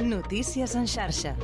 Notícies 0.00 0.74
en 0.76 0.86
xarxa. 0.88 1.34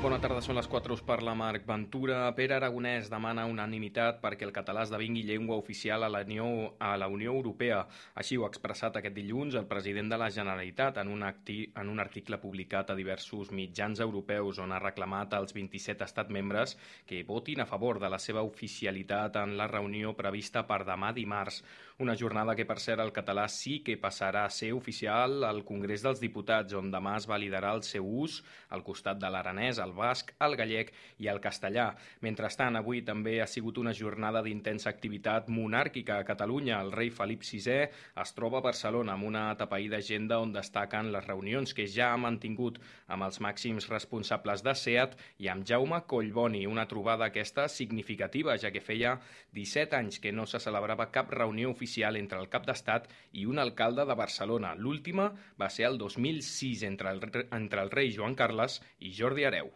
Bona 0.00 0.18
tarda, 0.20 0.42
són 0.44 0.56
les 0.56 0.66
4 0.68 0.94
per 1.08 1.18
la 1.24 1.32
Marc 1.36 1.64
Ventura. 1.68 2.18
Pere 2.36 2.54
Aragonès 2.56 3.08
demana 3.12 3.46
unanimitat 3.48 4.18
perquè 4.20 4.44
el 4.44 4.52
català 4.52 4.82
esdevingui 4.84 5.22
llengua 5.24 5.56
oficial 5.60 6.04
a 6.04 6.08
la, 6.12 6.20
Unió, 6.24 6.46
a 6.80 6.94
la 7.00 7.08
Unió 7.08 7.32
Europea. 7.32 7.82
Així 8.20 8.36
ho 8.36 8.44
ha 8.44 8.50
expressat 8.52 8.96
aquest 8.96 9.16
dilluns 9.16 9.56
el 9.56 9.68
president 9.68 10.12
de 10.12 10.20
la 10.20 10.30
Generalitat 10.32 11.00
en 11.00 11.12
un, 11.12 11.24
acti, 11.24 11.58
en 11.76 11.88
un 11.88 12.00
article 12.00 12.40
publicat 12.40 12.92
a 12.92 12.96
diversos 12.96 13.52
mitjans 13.56 14.00
europeus 14.00 14.60
on 14.60 14.72
ha 14.72 14.80
reclamat 14.80 15.36
als 15.36 15.56
27 15.56 16.04
estats 16.04 16.32
membres 16.32 16.76
que 17.06 17.24
votin 17.28 17.60
a 17.60 17.68
favor 17.68 18.00
de 18.00 18.08
la 18.12 18.20
seva 18.20 18.44
oficialitat 18.44 19.36
en 19.40 19.56
la 19.56 19.68
reunió 19.68 20.12
prevista 20.16 20.66
per 20.68 20.82
demà 20.88 21.12
dimarts. 21.16 21.62
Una 22.00 22.14
jornada 22.16 22.54
que, 22.56 22.64
per 22.64 22.78
cert, 22.80 23.02
el 23.04 23.10
català 23.12 23.42
sí 23.52 23.74
que 23.84 23.98
passarà 24.00 24.46
a 24.48 24.52
ser 24.56 24.70
oficial 24.72 25.42
al 25.44 25.58
Congrés 25.68 26.00
dels 26.00 26.20
Diputats, 26.22 26.72
on 26.72 26.86
demà 26.88 27.18
es 27.18 27.26
validarà 27.28 27.74
el 27.76 27.82
seu 27.84 28.06
ús 28.22 28.38
al 28.72 28.80
costat 28.86 29.18
de 29.20 29.28
l'aranès, 29.28 29.76
el 29.84 29.92
basc, 29.92 30.30
el 30.40 30.56
gallec 30.56 30.94
i 31.20 31.28
el 31.28 31.42
castellà. 31.44 31.90
Mentrestant, 32.24 32.78
avui 32.80 33.02
també 33.04 33.34
ha 33.44 33.46
sigut 33.46 33.76
una 33.82 33.92
jornada 33.92 34.40
d'intensa 34.40 34.88
activitat 34.88 35.50
monàrquica 35.52 36.16
a 36.16 36.24
Catalunya. 36.24 36.78
El 36.80 36.94
rei 36.94 37.10
Felip 37.12 37.44
VI 37.44 37.76
es 38.24 38.32
troba 38.32 38.62
a 38.62 38.64
Barcelona 38.70 39.18
amb 39.18 39.28
una 39.28 39.44
atapeïda 39.50 40.00
agenda 40.00 40.40
on 40.40 40.56
destaquen 40.56 41.12
les 41.12 41.28
reunions 41.28 41.76
que 41.76 41.84
ja 41.84 42.14
ha 42.14 42.22
mantingut 42.24 42.80
amb 43.12 43.28
els 43.28 43.42
màxims 43.44 43.90
responsables 43.92 44.64
de 44.64 44.72
SEAT 44.72 45.18
i 45.44 45.52
amb 45.52 45.68
Jaume 45.68 46.00
Collboni, 46.08 46.64
una 46.64 46.88
trobada 46.88 47.28
aquesta 47.28 47.68
significativa, 47.68 48.56
ja 48.56 48.72
que 48.72 48.80
feia 48.80 49.18
17 49.52 50.00
anys 50.00 50.16
que 50.18 50.32
no 50.32 50.48
se 50.48 50.64
celebrava 50.64 51.10
cap 51.12 51.36
reunió 51.36 51.68
oficial 51.68 51.89
oficial 51.90 52.16
entre 52.18 52.38
el 52.40 52.48
cap 52.50 52.66
d'estat 52.66 53.08
i 53.40 53.46
un 53.52 53.58
alcalde 53.58 54.04
de 54.06 54.16
Barcelona. 54.20 54.74
L'última 54.78 55.26
va 55.60 55.70
ser 55.76 55.88
el 55.90 55.98
2006 55.98 56.86
entre 56.92 57.10
el, 57.10 57.20
entre 57.60 57.82
el 57.82 57.90
rei 57.90 58.14
Joan 58.16 58.38
Carles 58.38 58.80
i 59.00 59.14
Jordi 59.18 59.44
Areu. 59.50 59.72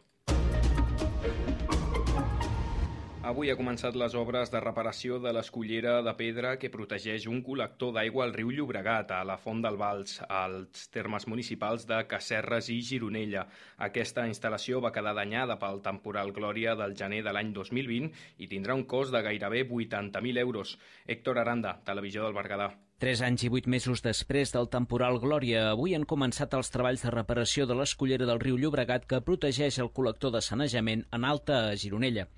Avui 3.25 3.49
ha 3.49 3.57
començat 3.57 3.95
les 3.97 4.13
obres 4.21 4.51
de 4.53 4.61
reparació 4.61 5.17
de 5.17 5.31
l'escollera 5.33 5.95
de 6.05 6.13
pedra 6.19 6.51
que 6.61 6.69
protegeix 6.69 7.25
un 7.31 7.39
col·lector 7.47 7.95
d'aigua 7.97 8.27
al 8.27 8.35
riu 8.37 8.51
Llobregat, 8.53 9.15
a 9.17 9.23
la 9.25 9.39
Font 9.41 9.63
del 9.65 9.79
Vals, 9.81 10.19
als 10.29 10.91
termes 10.93 11.25
municipals 11.33 11.87
de 11.89 12.03
Casserres 12.11 12.69
i 12.69 12.83
Gironella. 12.85 13.47
Aquesta 13.89 14.27
instal·lació 14.29 14.83
va 14.85 14.93
quedar 14.93 15.15
danyada 15.17 15.57
pel 15.63 15.81
temporal 15.87 16.35
Glòria 16.37 16.75
del 16.77 16.93
gener 16.99 17.23
de 17.25 17.33
l'any 17.33 17.55
2020 17.57 18.11
i 18.45 18.49
tindrà 18.51 18.77
un 18.77 18.85
cost 18.85 19.17
de 19.17 19.25
gairebé 19.25 19.65
80.000 19.65 20.43
euros. 20.45 20.75
Héctor 21.07 21.41
Aranda, 21.41 21.79
Televisió 21.89 22.27
del 22.27 22.37
Berguedà. 22.37 22.75
Tres 23.01 23.25
anys 23.25 23.47
i 23.49 23.49
vuit 23.49 23.65
mesos 23.67 24.05
després 24.05 24.53
del 24.53 24.69
temporal 24.69 25.17
Glòria, 25.25 25.71
avui 25.71 25.97
han 25.97 26.05
començat 26.05 26.53
els 26.61 26.69
treballs 26.77 27.09
de 27.09 27.17
reparació 27.17 27.65
de 27.65 27.81
l'escollera 27.81 28.29
del 28.29 28.45
riu 28.45 28.61
Llobregat 28.61 29.09
que 29.09 29.25
protegeix 29.25 29.81
el 29.81 29.91
col·lector 29.97 30.37
de 30.37 30.45
sanejament 30.45 31.09
en 31.09 31.25
alta 31.25 31.65
a 31.71 31.75
Gironella. 31.81 32.29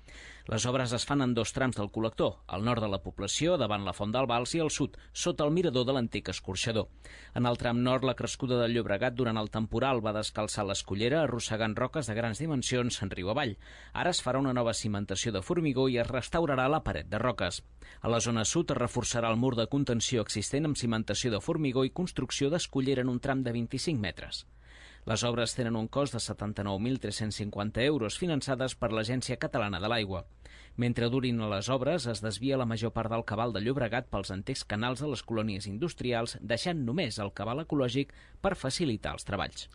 Les 0.47 0.63
obres 0.65 0.93
es 0.95 1.03
fan 1.03 1.19
en 1.19 1.33
dos 1.35 1.51
trams 1.51 1.75
del 1.75 1.89
col·lector, 1.91 2.37
al 2.55 2.61
nord 2.63 2.79
de 2.79 2.87
la 2.87 3.01
població, 3.03 3.57
davant 3.59 3.83
la 3.83 3.91
Font 3.91 4.13
del 4.15 4.29
Vals, 4.31 4.53
i 4.55 4.61
al 4.63 4.69
sud, 4.71 4.93
sota 5.11 5.43
el 5.43 5.51
mirador 5.51 5.83
de 5.83 5.95
l'antic 5.97 6.31
escorxador. 6.31 6.87
En 7.35 7.49
el 7.49 7.59
tram 7.59 7.81
nord, 7.83 8.05
la 8.07 8.15
crescuda 8.15 8.61
del 8.61 8.77
Llobregat 8.77 9.17
durant 9.19 9.41
el 9.41 9.51
temporal 9.51 9.99
va 10.05 10.15
descalçar 10.15 10.63
l'escollera 10.63 11.25
arrossegant 11.25 11.75
roques 11.75 12.07
de 12.07 12.15
grans 12.15 12.39
dimensions 12.39 13.01
en 13.03 13.11
riu 13.11 13.33
avall. 13.33 13.57
Ara 13.91 14.15
es 14.15 14.23
farà 14.23 14.39
una 14.39 14.55
nova 14.55 14.71
cimentació 14.71 15.35
de 15.35 15.43
formigó 15.43 15.89
i 15.91 15.99
es 15.99 16.07
restaurarà 16.07 16.69
la 16.71 16.83
paret 16.85 17.11
de 17.11 17.19
roques. 17.19 17.59
A 17.99 18.07
la 18.07 18.23
zona 18.23 18.45
sud 18.47 18.71
es 18.71 18.79
reforçarà 18.79 19.27
el 19.27 19.41
mur 19.43 19.57
de 19.59 19.67
contenció 19.67 20.23
existent 20.23 20.71
amb 20.71 20.79
cimentació 20.79 21.35
de 21.35 21.43
formigó 21.43 21.83
i 21.83 21.91
construcció 21.91 22.47
d'escollera 22.49 23.03
en 23.03 23.11
un 23.11 23.19
tram 23.19 23.43
de 23.43 23.51
25 23.51 23.99
metres. 23.99 24.45
Les 25.07 25.21
obres 25.23 25.53
tenen 25.55 25.77
un 25.79 25.85
cost 25.87 26.17
de 26.17 26.19
79.350 26.19 27.85
euros 27.85 28.17
finançades 28.19 28.73
per 28.75 28.89
l'Agència 28.91 29.37
Catalana 29.39 29.79
de 29.79 29.87
l'Aigua. 29.87 30.25
Mentre 30.75 31.07
durin 31.13 31.39
les 31.53 31.69
obres, 31.71 32.09
es 32.11 32.19
desvia 32.25 32.59
la 32.59 32.67
major 32.67 32.91
part 32.91 33.13
del 33.13 33.23
cabal 33.23 33.55
de 33.55 33.61
Llobregat 33.63 34.11
pels 34.11 34.33
antics 34.35 34.65
canals 34.67 34.99
de 34.99 35.07
les 35.07 35.23
colònies 35.23 35.71
industrials, 35.71 36.35
deixant 36.41 36.83
només 36.83 37.23
el 37.23 37.31
cabal 37.31 37.63
ecològic 37.63 38.11
per 38.43 38.57
facilitar 38.59 39.15
els 39.15 39.23
treballs. 39.23 39.69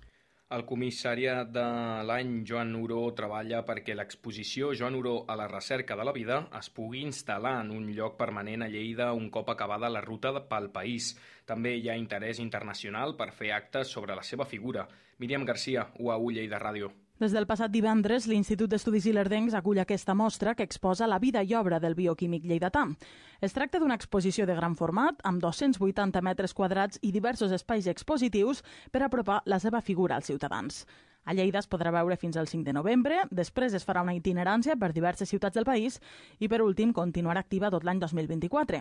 El 0.53 0.67
comissariat 0.69 1.49
de 1.49 1.63
l'any 2.05 2.33
Joan 2.49 2.75
Uró 2.77 2.99
treballa 3.17 3.63
perquè 3.69 3.95
l'exposició 3.97 4.73
Joan 4.81 4.99
Uró 4.99 5.15
a 5.33 5.37
la 5.41 5.47
recerca 5.49 5.97
de 5.97 6.05
la 6.05 6.13
vida 6.13 6.37
es 6.59 6.69
pugui 6.79 7.01
instal·lar 7.07 7.55
en 7.63 7.71
un 7.73 7.87
lloc 7.97 8.19
permanent 8.19 8.67
a 8.67 8.69
Lleida 8.75 9.07
un 9.17 9.31
cop 9.33 9.49
acabada 9.55 9.89
la 9.95 10.03
ruta 10.05 10.35
pel 10.51 10.69
país. 10.75 11.15
També 11.49 11.73
hi 11.79 11.89
ha 11.89 11.97
interès 12.03 12.43
internacional 12.45 13.17
per 13.23 13.31
fer 13.39 13.55
actes 13.57 13.95
sobre 13.97 14.19
la 14.19 14.27
seva 14.33 14.49
figura. 14.53 14.85
Míriam 15.25 15.49
Garcia, 15.49 15.89
UAU 15.97 16.35
Lleida 16.37 16.61
Ràdio. 16.61 16.93
Des 17.21 17.34
del 17.37 17.47
passat 17.47 17.71
divendres, 17.71 18.25
l'Institut 18.27 18.71
d'Estudis 18.73 19.05
Ilerdencs 19.11 19.55
acull 19.55 19.78
aquesta 19.83 20.15
mostra 20.17 20.55
que 20.56 20.65
exposa 20.65 21.06
la 21.06 21.21
vida 21.23 21.43
i 21.45 21.55
obra 21.55 21.78
del 21.78 21.95
bioquímic 21.95 22.47
lleidatà. 22.49 22.87
Es 23.41 23.53
tracta 23.53 23.78
d'una 23.78 23.99
exposició 24.00 24.47
de 24.49 24.56
gran 24.56 24.75
format, 24.75 25.21
amb 25.22 25.43
280 25.43 26.22
metres 26.25 26.55
quadrats 26.55 26.99
i 27.03 27.12
diversos 27.12 27.53
espais 27.53 27.87
expositius 27.87 28.65
per 28.91 29.05
apropar 29.05 29.43
la 29.47 29.61
seva 29.61 29.81
figura 29.81 30.17
als 30.17 30.33
ciutadans. 30.33 30.87
A 31.25 31.34
Lleida 31.38 31.60
es 31.62 31.69
podrà 31.71 31.93
veure 31.94 32.16
fins 32.19 32.37
al 32.37 32.49
5 32.50 32.66
de 32.66 32.72
novembre, 32.75 33.21
després 33.31 33.77
es 33.78 33.84
farà 33.87 34.03
una 34.03 34.15
itinerància 34.16 34.75
per 34.77 34.91
diverses 34.93 35.31
ciutats 35.31 35.55
del 35.55 35.66
país 35.69 36.00
i, 36.41 36.49
per 36.50 36.59
últim, 36.65 36.91
continuarà 36.93 37.44
activa 37.44 37.71
tot 37.71 37.87
l'any 37.87 38.00
2024. 38.03 38.81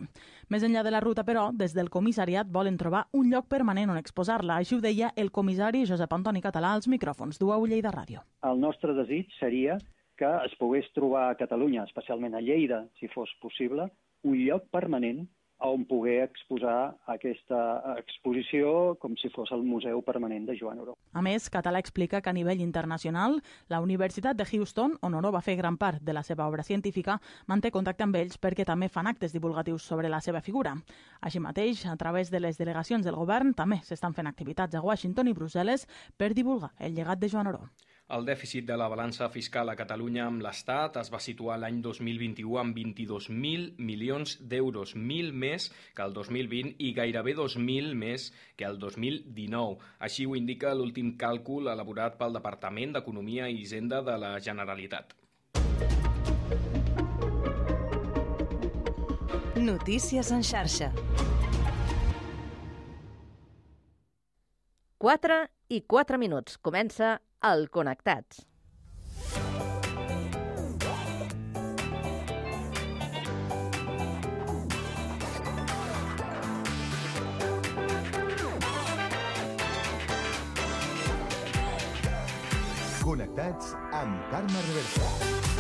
Més 0.50 0.66
enllà 0.66 0.81
de 0.81 0.94
la 0.96 1.03
ruta, 1.06 1.24
però, 1.28 1.52
des 1.53 1.75
del 1.78 1.91
comissariat 1.94 2.50
volen 2.50 2.79
trobar 2.81 3.06
un 3.13 3.29
lloc 3.29 3.46
permanent 3.52 3.94
on 3.94 4.02
exposar-la. 4.02 4.57
Així 4.57 4.75
ho 4.75 4.81
deia 4.81 5.12
el 5.16 5.29
comissari 5.29 5.85
Josep 5.85 6.13
Antoni 6.18 6.41
Català 6.41 6.74
als 6.74 6.90
micròfons 6.90 7.38
d'UAU 7.38 7.68
Lleida 7.69 7.94
Ràdio. 7.94 8.25
El 8.50 8.58
nostre 8.59 8.97
desig 8.97 9.29
seria 9.38 9.78
que 10.18 10.31
es 10.46 10.58
pogués 10.58 10.90
trobar 10.97 11.29
a 11.29 11.38
Catalunya, 11.38 11.85
especialment 11.85 12.34
a 12.38 12.41
Lleida, 12.41 12.88
si 13.00 13.09
fos 13.13 13.29
possible, 13.41 13.88
un 14.25 14.38
lloc 14.41 14.66
permanent 14.73 15.28
on 15.61 15.85
poder 15.85 16.23
exposar 16.25 16.95
aquesta 17.13 17.59
exposició 17.99 18.95
com 19.01 19.16
si 19.17 19.29
fos 19.33 19.51
el 19.53 19.63
Museu 19.63 20.01
Permanent 20.05 20.47
de 20.49 20.57
Joan 20.57 20.81
Oró. 20.81 20.95
A 21.13 21.22
més, 21.22 21.49
Català 21.53 21.79
explica 21.79 22.22
que 22.22 22.31
a 22.31 22.35
nivell 22.35 22.61
internacional, 22.61 23.39
la 23.69 23.81
Universitat 23.81 24.38
de 24.38 24.45
Houston, 24.45 24.97
on 25.01 25.16
Oró 25.17 25.31
va 25.31 25.44
fer 25.45 25.55
gran 25.59 25.77
part 25.77 26.01
de 26.01 26.13
la 26.17 26.23
seva 26.23 26.47
obra 26.47 26.63
científica, 26.63 27.19
manté 27.47 27.72
contacte 27.72 28.03
amb 28.03 28.17
ells 28.17 28.39
perquè 28.41 28.66
també 28.66 28.89
fan 28.89 29.07
actes 29.07 29.33
divulgatius 29.38 29.85
sobre 29.85 30.09
la 30.09 30.22
seva 30.22 30.41
figura. 30.41 30.75
Així 31.22 31.39
mateix, 31.39 31.85
a 31.85 31.95
través 31.95 32.31
de 32.31 32.41
les 32.41 32.57
delegacions 32.57 33.05
del 33.05 33.19
govern, 33.19 33.53
també 33.53 33.81
s'estan 33.85 34.17
fent 34.17 34.28
activitats 34.28 34.75
a 34.75 34.81
Washington 34.81 35.29
i 35.29 35.38
Brussel·les 35.38 35.88
per 36.17 36.33
divulgar 36.33 36.73
el 36.79 36.97
llegat 36.97 37.22
de 37.22 37.29
Joan 37.29 37.53
Oró. 37.53 37.69
El 38.11 38.25
dèficit 38.27 38.66
de 38.67 38.75
la 38.75 38.89
balança 38.91 39.29
fiscal 39.31 39.69
a 39.72 39.75
Catalunya 39.79 40.25
amb 40.27 40.41
l'Estat 40.44 40.97
es 40.99 41.07
va 41.13 41.19
situar 41.23 41.55
l'any 41.61 41.77
2021 41.85 42.57
amb 42.59 42.75
22.000 42.75 43.77
milions 43.79 44.33
d'euros, 44.51 44.91
1.000 44.97 45.31
més 45.44 45.69
que 45.95 46.03
el 46.03 46.11
2020 46.17 46.73
i 46.83 46.89
gairebé 46.97 47.38
2.000 47.38 47.95
més 48.01 48.25
que 48.59 48.67
el 48.67 48.75
2019. 48.83 49.79
Així 50.03 50.27
ho 50.27 50.35
indica 50.35 50.75
l'últim 50.75 51.13
càlcul 51.23 51.72
elaborat 51.72 52.19
pel 52.19 52.35
Departament 52.35 52.97
d'Economia 52.97 53.47
i 53.47 53.61
Hisenda 53.63 54.03
de 54.03 54.19
la 54.19 54.35
Generalitat. 54.43 55.16
Notícies 59.55 60.35
en 60.35 60.43
xarxa. 60.43 60.91
4 64.99 65.43
i 65.72 65.85
4 65.88 66.17
minuts. 66.19 66.59
Comença 66.59 67.22
el 67.41 67.69
Connectats. 67.74 68.46
Connectats 83.02 83.73
amb 83.91 84.29
Carme 84.29 84.61
Reversa. 84.70 85.51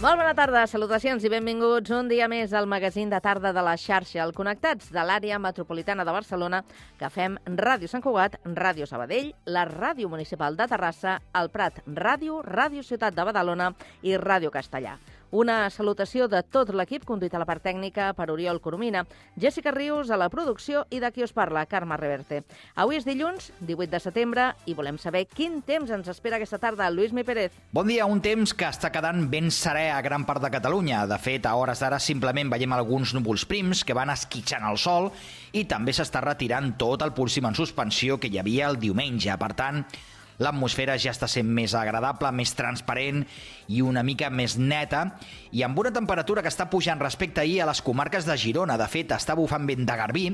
Molt 0.00 0.16
bona 0.16 0.32
tarda, 0.32 0.62
salutacions 0.64 1.24
i 1.26 1.28
benvinguts 1.28 1.92
un 1.92 2.06
dia 2.08 2.24
més 2.32 2.54
al 2.56 2.64
magazín 2.64 3.10
de 3.12 3.18
tarda 3.20 3.50
de 3.52 3.60
la 3.60 3.74
xarxa, 3.76 4.22
el 4.24 4.32
Connectats 4.32 4.88
de 4.94 5.04
l'àrea 5.04 5.36
metropolitana 5.36 6.06
de 6.08 6.14
Barcelona, 6.16 6.62
que 6.96 7.12
fem 7.12 7.36
Ràdio 7.60 7.84
Sant 7.92 8.00
Cugat, 8.00 8.38
Ràdio 8.56 8.88
Sabadell, 8.88 9.34
la 9.44 9.66
Ràdio 9.68 10.08
Municipal 10.08 10.56
de 10.56 10.70
Terrassa, 10.72 11.18
el 11.36 11.52
Prat 11.52 11.84
Ràdio, 11.84 12.40
Ràdio 12.48 12.80
Ciutat 12.80 13.12
de 13.12 13.28
Badalona 13.28 13.74
i 14.00 14.16
Ràdio 14.16 14.48
Castellà. 14.48 14.96
Una 15.30 15.68
salutació 15.70 16.26
de 16.26 16.40
tot 16.42 16.72
l'equip, 16.74 17.04
conduït 17.06 17.34
a 17.36 17.38
la 17.38 17.46
part 17.46 17.62
tècnica 17.62 18.08
per 18.18 18.26
Oriol 18.32 18.58
Coromina, 18.58 19.04
Jessica 19.38 19.70
Rius 19.70 20.10
a 20.10 20.18
la 20.18 20.26
producció 20.32 20.82
i 20.90 20.98
de 20.98 21.10
qui 21.14 21.22
us 21.22 21.30
parla, 21.30 21.62
Carme 21.70 21.94
Reverte. 22.00 22.40
Avui 22.74 22.98
és 22.98 23.06
dilluns, 23.06 23.52
18 23.60 23.92
de 23.92 24.00
setembre, 24.02 24.48
i 24.66 24.74
volem 24.74 24.98
saber 24.98 25.28
quin 25.30 25.60
temps 25.62 25.94
ens 25.94 26.10
espera 26.10 26.40
aquesta 26.40 26.58
tarda. 26.58 26.90
Lluís 26.90 27.14
Mi 27.14 27.22
Pérez. 27.22 27.54
Bon 27.70 27.86
dia, 27.86 28.10
un 28.10 28.18
temps 28.18 28.50
que 28.50 28.66
està 28.66 28.90
quedant 28.90 29.22
ben 29.30 29.54
serè 29.54 29.86
a 29.94 30.02
gran 30.02 30.26
part 30.26 30.42
de 30.42 30.50
Catalunya. 30.50 31.06
De 31.06 31.18
fet, 31.22 31.46
a 31.46 31.54
hores 31.54 31.78
d'ara 31.78 32.02
simplement 32.02 32.50
veiem 32.50 32.74
alguns 32.74 33.14
núvols 33.14 33.46
prims 33.46 33.84
que 33.86 33.94
van 33.94 34.10
esquitxant 34.10 34.66
el 34.66 34.82
sol 34.82 35.12
i 35.54 35.62
també 35.70 35.94
s'està 35.94 36.24
retirant 36.26 36.74
tot 36.74 37.06
el 37.06 37.14
púlsim 37.14 37.46
en 37.46 37.54
suspensió 37.54 38.18
que 38.18 38.34
hi 38.34 38.42
havia 38.42 38.66
el 38.66 38.82
diumenge. 38.82 39.38
Per 39.38 39.54
tant, 39.54 39.84
l'atmosfera 40.40 40.96
ja 40.98 41.12
està 41.14 41.28
sent 41.30 41.48
més 41.48 41.74
agradable, 41.76 42.32
més 42.32 42.54
transparent 42.56 43.22
i 43.70 43.82
una 43.84 44.02
mica 44.02 44.30
més 44.32 44.56
neta, 44.58 45.04
i 45.52 45.62
amb 45.62 45.78
una 45.78 45.92
temperatura 45.94 46.42
que 46.42 46.50
està 46.50 46.66
pujant 46.72 47.00
respecte 47.00 47.42
ahir 47.42 47.60
a 47.62 47.68
les 47.70 47.82
comarques 47.84 48.26
de 48.26 48.36
Girona. 48.40 48.78
De 48.80 48.88
fet, 48.90 49.12
està 49.14 49.36
bufant 49.38 49.66
vent 49.68 49.84
de 49.86 49.96
Garbí, 50.00 50.24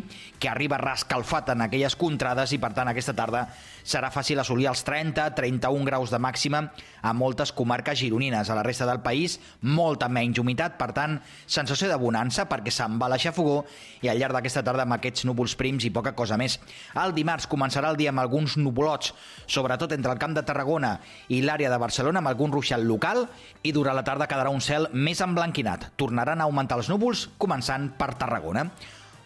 que 0.41 0.49
arriba 0.49 0.79
rascalfat 0.81 1.53
en 1.53 1.67
aquelles 1.67 1.97
contrades, 1.99 2.55
i 2.55 2.61
per 2.63 2.73
tant 2.77 2.89
aquesta 2.89 3.17
tarda 3.17 3.47
serà 3.87 4.11
fàcil 4.15 4.41
assolir 4.41 4.69
els 4.71 4.85
30-31 4.87 5.85
graus 5.87 6.15
de 6.15 6.21
màxima 6.23 6.63
a 7.03 7.13
moltes 7.13 7.53
comarques 7.53 7.99
gironines. 8.01 8.51
A 8.51 8.57
la 8.59 8.65
resta 8.67 8.87
del 8.89 9.03
país, 9.05 9.39
molta 9.63 10.09
menys 10.09 10.41
humitat, 10.43 10.79
per 10.79 10.93
tant, 10.97 11.19
sensació 11.47 11.91
de 11.91 11.99
bonança 12.01 12.47
perquè 12.49 12.73
se'n 12.73 12.97
va 13.01 13.11
l'aixafogó 13.13 13.61
i 14.03 14.11
al 14.11 14.21
llarg 14.21 14.37
d'aquesta 14.39 14.65
tarda 14.67 14.87
amb 14.87 14.97
aquests 14.97 15.27
núvols 15.29 15.57
prims 15.59 15.87
i 15.87 15.93
poca 15.95 16.15
cosa 16.17 16.39
més. 16.41 16.59
El 16.97 17.15
dimarts 17.17 17.49
començarà 17.51 17.93
el 17.93 18.01
dia 18.01 18.13
amb 18.15 18.23
alguns 18.23 18.57
nuvolots, 18.61 19.13
sobretot 19.47 19.96
entre 19.97 20.13
el 20.13 20.23
Camp 20.23 20.37
de 20.37 20.45
Tarragona 20.47 20.95
i 21.33 21.43
l'àrea 21.43 21.73
de 21.73 21.81
Barcelona, 21.83 22.23
amb 22.23 22.31
algun 22.33 22.55
ruixat 22.55 22.85
local, 22.85 23.27
i 23.65 23.75
durant 23.75 23.97
la 23.99 24.07
tarda 24.07 24.31
quedarà 24.31 24.55
un 24.55 24.63
cel 24.63 24.91
més 24.93 25.21
emblanquinat. 25.25 25.91
Tornaran 25.97 26.41
a 26.41 26.49
augmentar 26.49 26.79
els 26.79 26.93
núvols, 26.93 27.29
començant 27.39 27.91
per 27.99 28.15
Tarragona. 28.21 28.69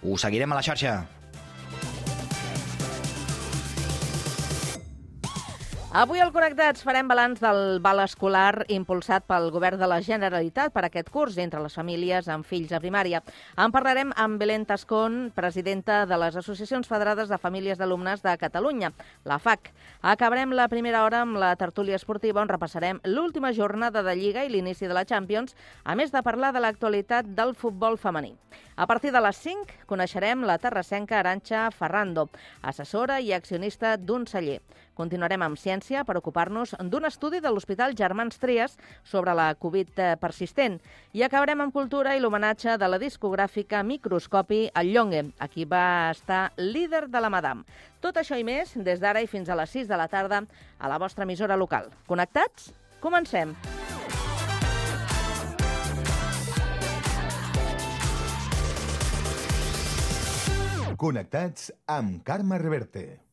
Ho 0.03 0.17
seguirem 0.17 0.53
a 0.53 0.61
la 0.63 0.65
xarxa. 0.65 1.20
Avui 5.91 6.21
al 6.23 6.31
Connectats 6.31 6.85
farem 6.87 7.09
balanç 7.11 7.41
del 7.43 7.81
val 7.83 7.99
escolar 8.05 8.63
impulsat 8.71 9.25
pel 9.27 9.49
Govern 9.51 9.81
de 9.81 9.89
la 9.91 9.97
Generalitat 10.07 10.71
per 10.71 10.85
aquest 10.87 11.09
curs 11.11 11.35
entre 11.43 11.59
les 11.65 11.75
famílies 11.75 12.29
amb 12.31 12.47
fills 12.47 12.71
a 12.71 12.79
primària. 12.79 13.19
En 13.59 13.75
parlarem 13.75 14.13
amb 14.15 14.39
Belén 14.39 14.69
Tascón, 14.69 15.33
presidenta 15.35 16.05
de 16.07 16.19
les 16.23 16.37
Associacions 16.39 16.87
Federades 16.87 17.27
de 17.27 17.41
Famílies 17.43 17.81
d'Alumnes 17.81 18.23
de 18.23 18.37
Catalunya, 18.39 18.93
la 19.27 19.41
FAC. 19.43 19.73
Acabarem 20.01 20.55
la 20.55 20.69
primera 20.71 21.03
hora 21.03 21.25
amb 21.25 21.41
la 21.43 21.57
tertúlia 21.59 21.99
esportiva 21.99 22.39
on 22.45 22.53
repassarem 22.55 23.03
l'última 23.03 23.51
jornada 23.51 24.05
de 24.07 24.15
Lliga 24.15 24.45
i 24.47 24.53
l'inici 24.55 24.87
de 24.87 24.95
la 24.95 25.03
Champions, 25.05 25.57
a 25.83 25.99
més 25.99 26.15
de 26.15 26.23
parlar 26.23 26.53
de 26.55 26.63
l'actualitat 26.63 27.35
del 27.35 27.57
futbol 27.59 27.99
femení. 27.99 28.37
A 28.77 28.87
partir 28.87 29.11
de 29.11 29.21
les 29.21 29.43
5 29.43 29.83
coneixerem 29.91 30.47
la 30.47 30.57
terrassenca 30.63 31.19
Aranxa 31.19 31.67
Ferrando, 31.75 32.29
assessora 32.63 33.19
i 33.21 33.35
accionista 33.35 33.97
d'un 33.99 34.25
celler. 34.31 34.61
Continuarem 35.01 35.41
amb 35.41 35.57
ciència 35.57 36.03
per 36.05 36.19
ocupar-nos 36.21 36.75
d'un 36.93 37.09
estudi 37.09 37.39
de 37.41 37.49
l'Hospital 37.49 37.95
Germans 37.97 38.37
Trias 38.37 38.75
sobre 39.01 39.33
la 39.33 39.55
Covid 39.57 39.97
persistent. 40.21 40.77
I 41.17 41.25
acabarem 41.25 41.63
amb 41.65 41.73
cultura 41.73 42.13
i 42.17 42.21
l'homenatge 42.21 42.75
de 42.77 42.89
la 42.91 42.99
discogràfica 43.01 43.81
Microscopi 43.81 44.67
al 44.77 44.93
Llongue, 44.93 45.23
a 45.41 45.49
qui 45.49 45.65
va 45.65 46.11
estar 46.13 46.51
líder 46.59 47.07
de 47.09 47.25
la 47.25 47.33
Madame. 47.33 47.65
Tot 48.05 48.21
això 48.21 48.37
i 48.37 48.45
més 48.45 48.77
des 48.77 49.01
d'ara 49.01 49.25
i 49.25 49.31
fins 49.31 49.49
a 49.49 49.57
les 49.57 49.73
6 49.73 49.89
de 49.89 49.97
la 49.97 50.09
tarda 50.13 50.43
a 50.79 50.93
la 50.93 51.01
vostra 51.01 51.25
emissora 51.25 51.57
local. 51.57 51.89
Connectats? 52.07 52.75
Comencem! 53.01 53.57
Connectats 61.01 61.71
amb 61.89 62.21
Carme 62.29 62.61
Reverte. 62.61 63.30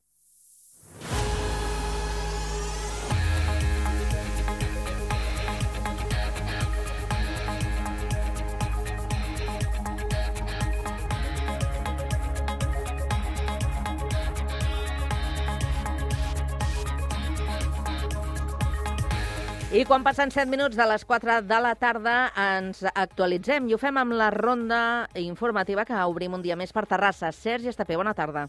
I 19.78 19.84
quan 19.86 20.02
passen 20.02 20.32
7 20.34 20.50
minuts 20.50 20.74
de 20.74 20.86
les 20.90 21.04
4 21.06 21.36
de 21.46 21.58
la 21.62 21.76
tarda 21.78 22.14
ens 22.42 22.80
actualitzem 22.88 23.68
i 23.70 23.76
ho 23.76 23.78
fem 23.78 24.00
amb 24.02 24.16
la 24.18 24.32
ronda 24.34 24.80
informativa 25.22 25.84
que 25.86 26.00
obrim 26.10 26.34
un 26.34 26.42
dia 26.42 26.56
més 26.58 26.74
per 26.74 26.88
Terrassa. 26.90 27.30
Sergi 27.30 27.70
Estapé, 27.70 27.94
bona 28.00 28.16
tarda. 28.18 28.48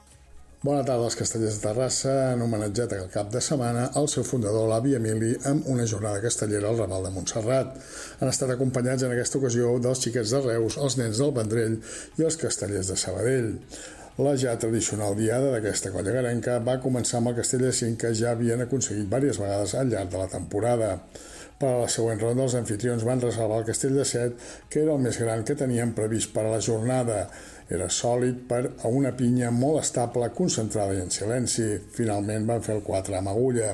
Bona 0.63 0.87
tarda 0.87 1.05
als 1.05 1.19
castellers 1.21 1.59
de 1.59 1.67
Terrassa 1.67 2.15
han 2.31 2.47
homenatjat 2.47 2.95
el 2.97 3.11
cap 3.13 3.29
de 3.35 3.43
setmana 3.45 3.91
al 4.01 4.09
seu 4.09 4.25
fundador, 4.25 4.71
l'avi 4.71 4.97
Emili, 4.97 5.35
amb 5.53 5.69
una 5.69 5.85
jornada 5.93 6.25
castellera 6.25 6.73
al 6.73 6.81
Raval 6.81 7.11
de 7.11 7.13
Montserrat. 7.19 7.77
Han 8.23 8.33
estat 8.33 8.57
acompanyats 8.57 9.05
en 9.05 9.13
aquesta 9.13 9.37
ocasió 9.43 9.77
dels 9.85 10.01
xiquets 10.07 10.33
de 10.33 10.43
Reus, 10.49 10.81
els 10.81 10.97
nens 10.97 11.21
del 11.21 11.37
Vendrell 11.37 11.77
i 12.17 12.25
els 12.25 12.41
castellers 12.41 12.89
de 12.89 12.97
Sabadell. 13.05 13.53
La 14.19 14.33
ja 14.35 14.57
tradicional 14.59 15.13
diada 15.15 15.53
d'aquesta 15.53 15.93
colla 15.95 16.11
garenca 16.11 16.57
va 16.67 16.81
començar 16.83 17.21
amb 17.21 17.31
el 17.31 17.37
Castell 17.37 17.63
de 17.69 17.75
Cinc 17.81 18.01
que 18.03 18.09
ja 18.19 18.33
havien 18.33 18.65
aconseguit 18.65 19.07
diverses 19.07 19.39
vegades 19.39 19.75
al 19.79 19.93
llarg 19.93 20.11
de 20.11 20.19
la 20.19 20.27
temporada. 20.33 20.89
Per 21.59 21.69
a 21.71 21.77
la 21.85 21.91
següent 21.91 22.19
ronda, 22.23 22.43
els 22.49 22.57
anfitrions 22.59 23.05
van 23.07 23.23
reservar 23.23 23.61
el 23.61 23.69
Castell 23.69 23.95
de 23.95 24.05
Set, 24.07 24.35
que 24.71 24.83
era 24.83 24.97
el 24.97 25.05
més 25.05 25.21
gran 25.23 25.45
que 25.47 25.55
tenien 25.59 25.95
previst 25.95 26.33
per 26.35 26.45
a 26.49 26.51
la 26.57 26.59
jornada. 26.63 27.29
Era 27.71 27.87
sòlid 27.93 28.43
per 28.51 28.61
a 28.67 28.91
una 28.91 29.13
pinya 29.15 29.53
molt 29.55 29.85
estable, 29.85 30.31
concentrada 30.35 30.95
i 30.99 31.03
en 31.05 31.15
silenci. 31.15 31.69
Finalment 31.95 32.47
van 32.51 32.63
fer 32.67 32.75
el 32.75 32.83
4 32.87 33.19
amb 33.21 33.31
agulla. 33.35 33.71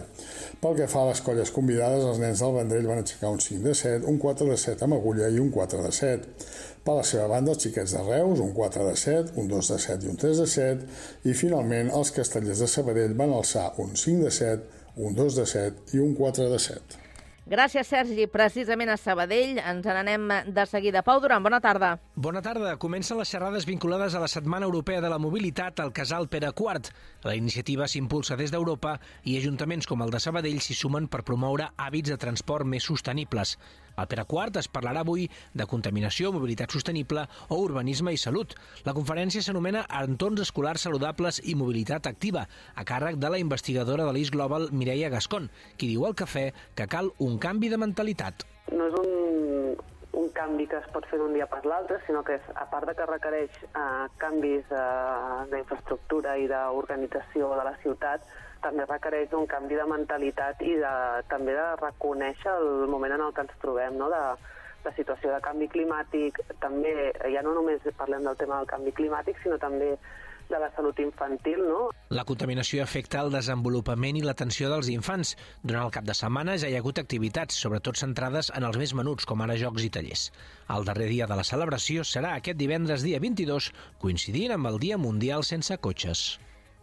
Pel 0.60 0.76
que 0.80 0.90
fa 0.92 1.06
a 1.06 1.10
les 1.12 1.24
colles 1.24 1.52
convidades, 1.56 2.04
els 2.04 2.20
nens 2.20 2.44
del 2.44 2.56
Vendrell 2.58 2.90
van 2.90 3.00
aixecar 3.00 3.32
un 3.32 3.40
5 3.40 3.64
de 3.68 3.76
7, 3.80 4.04
un 4.12 4.20
4 4.20 4.50
de 4.52 4.60
7 4.60 4.88
amb 4.88 4.98
agulla 5.00 5.32
i 5.32 5.40
un 5.40 5.52
4 5.54 5.84
de 5.84 5.92
7. 6.00 6.34
Per 6.84 6.98
la 6.98 7.04
seva 7.08 7.28
banda, 7.30 7.54
els 7.54 7.64
xiquets 7.64 7.94
de 7.96 8.02
Reus, 8.04 8.40
un 8.44 8.50
4 8.52 8.84
de 8.84 8.96
7, 9.00 9.38
un 9.40 9.46
2 9.48 9.70
de 9.72 9.78
7 9.86 10.04
i 10.04 10.10
un 10.12 10.18
3 10.20 10.42
de 10.42 10.48
7, 10.54 10.88
i 11.30 11.32
finalment 11.32 11.88
els 11.96 12.10
castellers 12.12 12.60
de 12.60 12.68
Sabadell 12.68 13.16
van 13.16 13.32
alçar 13.32 13.70
un 13.80 13.96
5 13.96 14.26
de 14.26 14.34
7, 14.38 14.82
un 15.00 15.16
2 15.16 15.40
de 15.40 15.46
7 15.54 15.96
i 15.96 16.04
un 16.04 16.12
4 16.18 16.50
de 16.52 16.60
7. 16.60 17.00
Gràcies, 17.44 17.84
Sergi. 17.84 18.24
Precisament 18.32 18.88
a 18.88 18.96
Sabadell 18.96 19.58
ens 19.60 19.84
n'anem 19.84 20.30
de 20.48 20.64
seguida. 20.64 21.02
Pau 21.04 21.20
Duran, 21.20 21.42
bona 21.44 21.58
tarda. 21.60 21.90
Bona 22.16 22.40
tarda. 22.40 22.76
Comencen 22.80 23.18
les 23.20 23.28
xerrades 23.28 23.66
vinculades 23.68 24.14
a 24.14 24.22
la 24.22 24.30
Setmana 24.32 24.64
Europea 24.64 25.02
de 25.04 25.10
la 25.12 25.18
Mobilitat 25.20 25.80
al 25.84 25.92
Casal 25.92 26.28
Pere 26.32 26.54
IV. 26.56 26.88
La 27.24 27.34
iniciativa 27.34 27.86
s'impulsa 27.88 28.36
des 28.36 28.50
d'Europa 28.52 28.98
i 29.24 29.38
ajuntaments 29.38 29.86
com 29.88 30.02
el 30.04 30.10
de 30.12 30.18
Sabadell 30.20 30.58
s'hi 30.60 30.74
sumen 30.76 31.06
per 31.08 31.22
promoure 31.24 31.70
hàbits 31.80 32.12
de 32.12 32.18
transport 32.20 32.68
més 32.68 32.84
sostenibles. 32.84 33.54
Al 33.96 34.10
Pere 34.10 34.26
IV 34.28 34.58
es 34.60 34.68
parlarà 34.68 35.00
avui 35.00 35.24
de 35.56 35.66
contaminació, 35.70 36.34
mobilitat 36.34 36.76
sostenible 36.76 37.24
o 37.48 37.62
urbanisme 37.62 38.12
i 38.12 38.20
salut. 38.20 38.52
La 38.84 38.92
conferència 38.92 39.40
s'anomena 39.40 39.86
Entorns 40.02 40.44
escolars 40.44 40.84
saludables 40.84 41.40
i 41.48 41.56
mobilitat 41.56 42.10
activa, 42.12 42.44
a 42.74 42.84
càrrec 42.84 43.16
de 43.16 43.32
la 43.32 43.40
investigadora 43.40 44.04
de 44.04 44.12
l'IS 44.12 44.34
Global 44.34 44.68
Mireia 44.72 45.08
Gascon, 45.08 45.48
qui 45.78 45.94
diu 45.94 46.04
al 46.04 46.18
cafè 46.18 46.50
que 46.76 46.90
cal 46.92 47.08
un 47.24 47.38
canvi 47.40 47.72
de 47.72 47.80
mentalitat. 47.80 48.44
No 48.68 48.90
és 48.90 49.00
un, 49.00 49.80
un 50.14 50.30
canvi 50.36 50.66
que 50.70 50.78
es 50.78 50.88
pot 50.94 51.06
fer 51.10 51.18
d'un 51.20 51.34
dia 51.34 51.46
per 51.50 51.60
l'altre, 51.66 51.98
sinó 52.06 52.22
que 52.26 52.38
és, 52.38 52.48
a 52.54 52.64
part 52.70 52.86
de 52.88 52.94
que 52.98 53.06
requereix 53.10 53.60
eh, 53.66 54.06
canvis 54.22 54.72
eh, 54.72 55.44
d'infraestructura 55.52 56.36
i 56.38 56.48
d'organització 56.50 57.50
de 57.58 57.68
la 57.68 57.76
ciutat, 57.82 58.26
també 58.64 58.86
requereix 58.88 59.32
un 59.36 59.46
canvi 59.50 59.76
de 59.76 59.86
mentalitat 59.90 60.62
i 60.64 60.76
de, 60.80 60.94
també 61.28 61.56
de 61.56 61.68
reconèixer 61.82 62.52
el 62.60 62.86
moment 62.90 63.16
en 63.16 63.26
el 63.26 63.34
que 63.36 63.44
ens 63.44 63.56
trobem, 63.62 63.98
no? 64.00 64.08
de, 64.12 64.22
de 64.84 64.92
situació 64.96 65.32
de 65.34 65.40
canvi 65.44 65.68
climàtic, 65.72 66.40
també 66.62 66.94
ja 67.34 67.42
no 67.44 67.54
només 67.58 67.84
parlem 67.98 68.24
del 68.28 68.38
tema 68.40 68.60
del 68.60 68.70
canvi 68.70 68.94
climàtic, 68.96 69.40
sinó 69.42 69.58
també 69.60 69.94
de 70.50 70.60
la 70.60 70.70
salut 70.76 70.98
infantil, 71.02 71.62
no? 71.66 71.88
La 72.14 72.24
contaminació 72.28 72.82
afecta 72.84 73.22
el 73.24 73.32
desenvolupament 73.34 74.18
i 74.20 74.24
l'atenció 74.24 74.70
dels 74.72 74.90
infants. 74.92 75.34
Durant 75.62 75.88
el 75.88 75.94
cap 75.96 76.06
de 76.08 76.16
setmana 76.18 76.56
ja 76.60 76.70
hi 76.70 76.76
ha 76.78 76.82
hagut 76.84 77.00
activitats, 77.02 77.58
sobretot 77.64 78.00
centrades 78.00 78.52
en 78.54 78.68
els 78.68 78.78
més 78.80 78.94
menuts, 78.94 79.26
com 79.28 79.44
ara 79.44 79.58
jocs 79.60 79.86
i 79.86 79.90
tallers. 79.96 80.28
El 80.76 80.88
darrer 80.88 81.10
dia 81.12 81.28
de 81.30 81.38
la 81.40 81.46
celebració 81.48 82.06
serà 82.08 82.34
aquest 82.38 82.60
divendres 82.60 83.06
dia 83.06 83.20
22, 83.20 83.72
coincidint 84.00 84.56
amb 84.58 84.72
el 84.72 84.80
Dia 84.82 85.00
Mundial 85.00 85.44
sense 85.44 85.78
cotxes. 85.78 86.26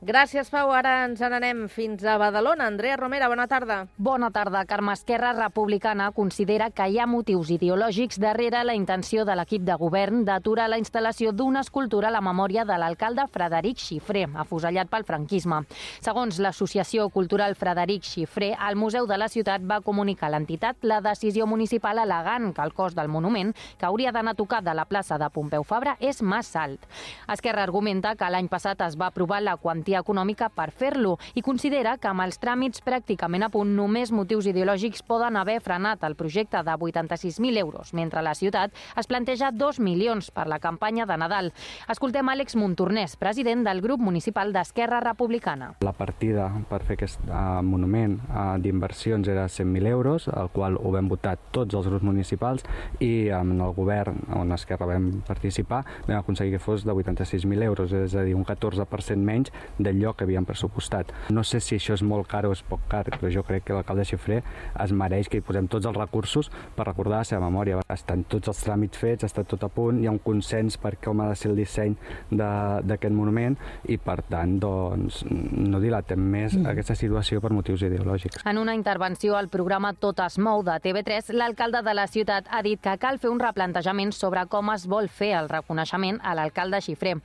Gràcies, 0.01 0.47
Pau. 0.49 0.71
Ara 0.73 1.03
ens 1.05 1.19
n'anem 1.21 1.67
fins 1.69 2.01
a 2.09 2.15
Badalona. 2.17 2.65
Andrea 2.71 2.95
Romera, 2.97 3.27
bona 3.29 3.43
tarda. 3.45 3.83
Bona 4.01 4.31
tarda. 4.33 4.63
Carme 4.65 4.95
Esquerra 4.97 5.29
Republicana 5.37 6.07
considera 6.11 6.71
que 6.73 6.87
hi 6.89 6.95
ha 6.97 7.05
motius 7.05 7.51
ideològics 7.53 8.17
darrere 8.17 8.63
la 8.65 8.73
intenció 8.73 9.27
de 9.29 9.35
l'equip 9.37 9.61
de 9.61 9.75
govern 9.77 10.23
d'aturar 10.25 10.65
la 10.73 10.79
instal·lació 10.81 11.29
d'una 11.37 11.61
escultura 11.61 12.09
a 12.09 12.11
la 12.15 12.21
memòria 12.25 12.63
de 12.65 12.79
l'alcalde 12.81 13.27
Frederic 13.29 13.77
Xifré, 13.77 14.23
afusellat 14.33 14.89
pel 14.89 15.05
franquisme. 15.05 15.59
Segons 16.01 16.41
l'Associació 16.41 17.05
Cultural 17.13 17.53
Frederic 17.53 18.01
Xifré, 18.01 18.55
el 18.57 18.81
Museu 18.81 19.05
de 19.05 19.21
la 19.21 19.29
Ciutat 19.29 19.61
va 19.61 19.83
comunicar 19.85 20.31
a 20.31 20.33
l'entitat 20.33 20.81
la 20.81 20.97
decisió 21.05 21.45
municipal 21.45 22.01
alegant 22.01 22.55
que 22.55 22.65
el 22.65 22.73
cost 22.73 22.97
del 22.97 23.13
monument, 23.19 23.53
que 23.77 23.85
hauria 23.85 24.09
d'anar 24.09 24.33
a 24.33 24.41
tocar 24.41 24.63
de 24.65 24.73
la 24.73 24.89
plaça 24.89 25.21
de 25.21 25.29
Pompeu 25.29 25.61
Fabra, 25.61 25.93
és 25.99 26.23
massa 26.25 26.65
alt. 26.65 26.89
Esquerra 27.29 27.69
argumenta 27.69 28.17
que 28.17 28.33
l'any 28.33 28.49
passat 28.49 28.81
es 28.89 28.97
va 28.97 29.13
aprovar 29.13 29.43
la 29.45 29.59
quantia 29.61 29.90
garantia 29.91 29.99
econòmica 29.99 30.49
per 30.49 30.71
fer-lo 30.71 31.17
i 31.35 31.41
considera 31.41 31.97
que 31.97 32.09
amb 32.09 32.23
els 32.23 32.39
tràmits 32.39 32.81
pràcticament 32.83 33.43
a 33.43 33.49
punt 33.51 33.75
només 33.75 34.11
motius 34.11 34.47
ideològics 34.47 35.03
poden 35.03 35.37
haver 35.37 35.59
frenat 35.61 36.03
el 36.03 36.15
projecte 36.15 36.61
de 36.63 36.71
86.000 36.71 37.57
euros, 37.57 37.93
mentre 37.93 38.21
la 38.21 38.33
ciutat 38.35 38.71
es 38.97 39.07
planteja 39.07 39.51
2 39.51 39.79
milions 39.79 40.31
per 40.31 40.47
la 40.47 40.59
campanya 40.59 41.05
de 41.05 41.17
Nadal. 41.17 41.51
Escoltem 41.89 42.27
Àlex 42.29 42.55
Montornès, 42.55 43.17
president 43.17 43.63
del 43.65 43.81
grup 43.81 43.99
municipal 43.99 44.53
d'Esquerra 44.53 45.01
Republicana. 45.01 45.73
La 45.81 45.93
partida 45.93 46.49
per 46.69 46.81
fer 46.83 46.97
aquest 46.97 47.19
uh, 47.27 47.61
monument 47.63 48.19
uh, 48.29 48.57
d'inversions 48.61 49.27
era 49.27 49.47
100.000 49.47 49.87
euros, 49.91 50.27
el 50.27 50.51
qual 50.53 50.77
ho 50.77 50.93
vam 50.93 51.09
votar 51.11 51.37
tots 51.51 51.75
els 51.75 51.87
grups 51.87 52.05
municipals 52.05 52.65
i 52.99 53.29
en 53.33 53.57
el 53.59 53.75
govern 53.75 54.21
on 54.37 54.53
Esquerra 54.55 54.87
vam 54.89 55.11
participar 55.27 55.83
vam 56.07 56.19
aconseguir 56.19 56.57
que 56.57 56.63
fos 56.63 56.85
de 56.85 56.93
86.000 56.93 57.63
euros, 57.63 57.91
és 57.91 58.15
a 58.15 58.25
dir, 58.25 58.35
un 58.35 58.45
14% 58.45 59.17
menys 59.21 59.51
d'allò 59.83 60.13
que 60.15 60.25
havien 60.25 60.45
pressupostat. 60.45 61.11
No 61.29 61.43
sé 61.47 61.59
si 61.63 61.77
això 61.77 61.95
és 61.97 62.03
molt 62.03 62.29
car 62.31 62.45
o 62.47 62.53
és 62.55 62.63
poc 62.67 62.83
car, 62.91 63.05
però 63.09 63.31
jo 63.33 63.43
crec 63.47 63.67
que 63.67 63.75
l'alcalde 63.77 64.05
Xifré 64.07 64.41
es 64.83 64.93
mereix 64.95 65.29
que 65.29 65.41
hi 65.41 65.45
posem 65.45 65.67
tots 65.71 65.87
els 65.89 65.97
recursos 65.97 66.51
per 66.75 66.87
recordar 66.87 67.21
la 67.21 67.27
seva 67.27 67.47
memòria. 67.47 67.81
Estan 67.91 68.23
tots 68.29 68.51
els 68.51 68.63
tràmits 68.65 68.97
fets, 68.97 69.27
està 69.27 69.43
tot 69.47 69.63
a 69.63 69.69
punt, 69.71 70.01
hi 70.01 70.07
ha 70.07 70.13
un 70.13 70.21
consens 70.23 70.77
per 70.81 70.95
com 71.01 71.21
ha 71.21 71.29
de 71.31 71.37
ser 71.39 71.51
el 71.51 71.59
disseny 71.59 71.95
d'aquest 72.31 73.13
monument 73.15 73.57
i, 73.89 73.97
per 74.01 74.19
tant, 74.29 74.57
doncs, 74.61 75.21
no 75.27 75.81
dilatem 75.83 76.21
més 76.21 76.55
mm. 76.57 76.69
aquesta 76.71 76.95
situació 76.97 77.41
per 77.43 77.53
motius 77.55 77.85
ideològics. 77.87 78.45
En 78.47 78.61
una 78.61 78.75
intervenció 78.77 79.37
al 79.37 79.49
programa 79.53 79.93
Tot 79.93 80.21
es 80.25 80.37
mou 80.41 80.63
de 80.65 80.77
TV3, 80.83 81.33
l'alcalde 81.37 81.83
de 81.85 81.95
la 81.97 82.07
ciutat 82.07 82.49
ha 82.49 82.61
dit 82.65 82.81
que 82.81 82.97
cal 83.01 83.19
fer 83.21 83.31
un 83.31 83.41
replantejament 83.41 84.13
sobre 84.15 84.45
com 84.51 84.71
es 84.73 84.87
vol 84.89 85.09
fer 85.09 85.33
el 85.39 85.49
reconeixement 85.51 86.21
a 86.23 86.35
l'alcalde 86.37 86.81
Xifré. 86.81 87.17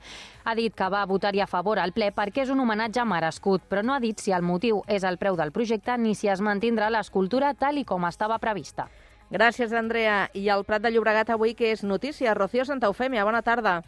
Ha 0.47 0.53
dit 0.55 0.71
que 0.71 0.85
va 0.87 1.01
votar-hi 1.03 1.41
a 1.43 1.45
favor 1.51 1.75
al 1.75 1.91
ple 1.91 2.07
perquè 2.15 2.45
és 2.45 2.51
un 2.53 2.61
homenatge 2.63 3.03
merescut, 3.03 3.65
però 3.67 3.81
no 3.83 3.91
ha 3.91 3.99
dit 3.99 4.21
si 4.23 4.31
el 4.31 4.45
motiu 4.47 4.77
és 4.87 5.03
el 5.03 5.17
preu 5.19 5.35
del 5.35 5.51
projecte 5.51 5.97
ni 5.99 6.13
si 6.15 6.29
es 6.31 6.39
mantindrà 6.39 6.87
l'escultura 6.87 7.49
tal 7.53 7.81
i 7.81 7.83
com 7.83 8.05
estava 8.07 8.37
prevista. 8.39 8.85
Gràcies, 9.27 9.73
Andrea. 9.75 10.29
I 10.31 10.47
al 10.47 10.63
Prat 10.63 10.85
de 10.85 10.93
Llobregat 10.93 11.33
avui, 11.35 11.51
que 11.51 11.73
és 11.73 11.83
notícia? 11.83 12.31
Rocío 12.31 12.63
Santa 12.63 12.87
Eufèmia, 12.87 13.25
bona 13.27 13.41
tarda. 13.43 13.81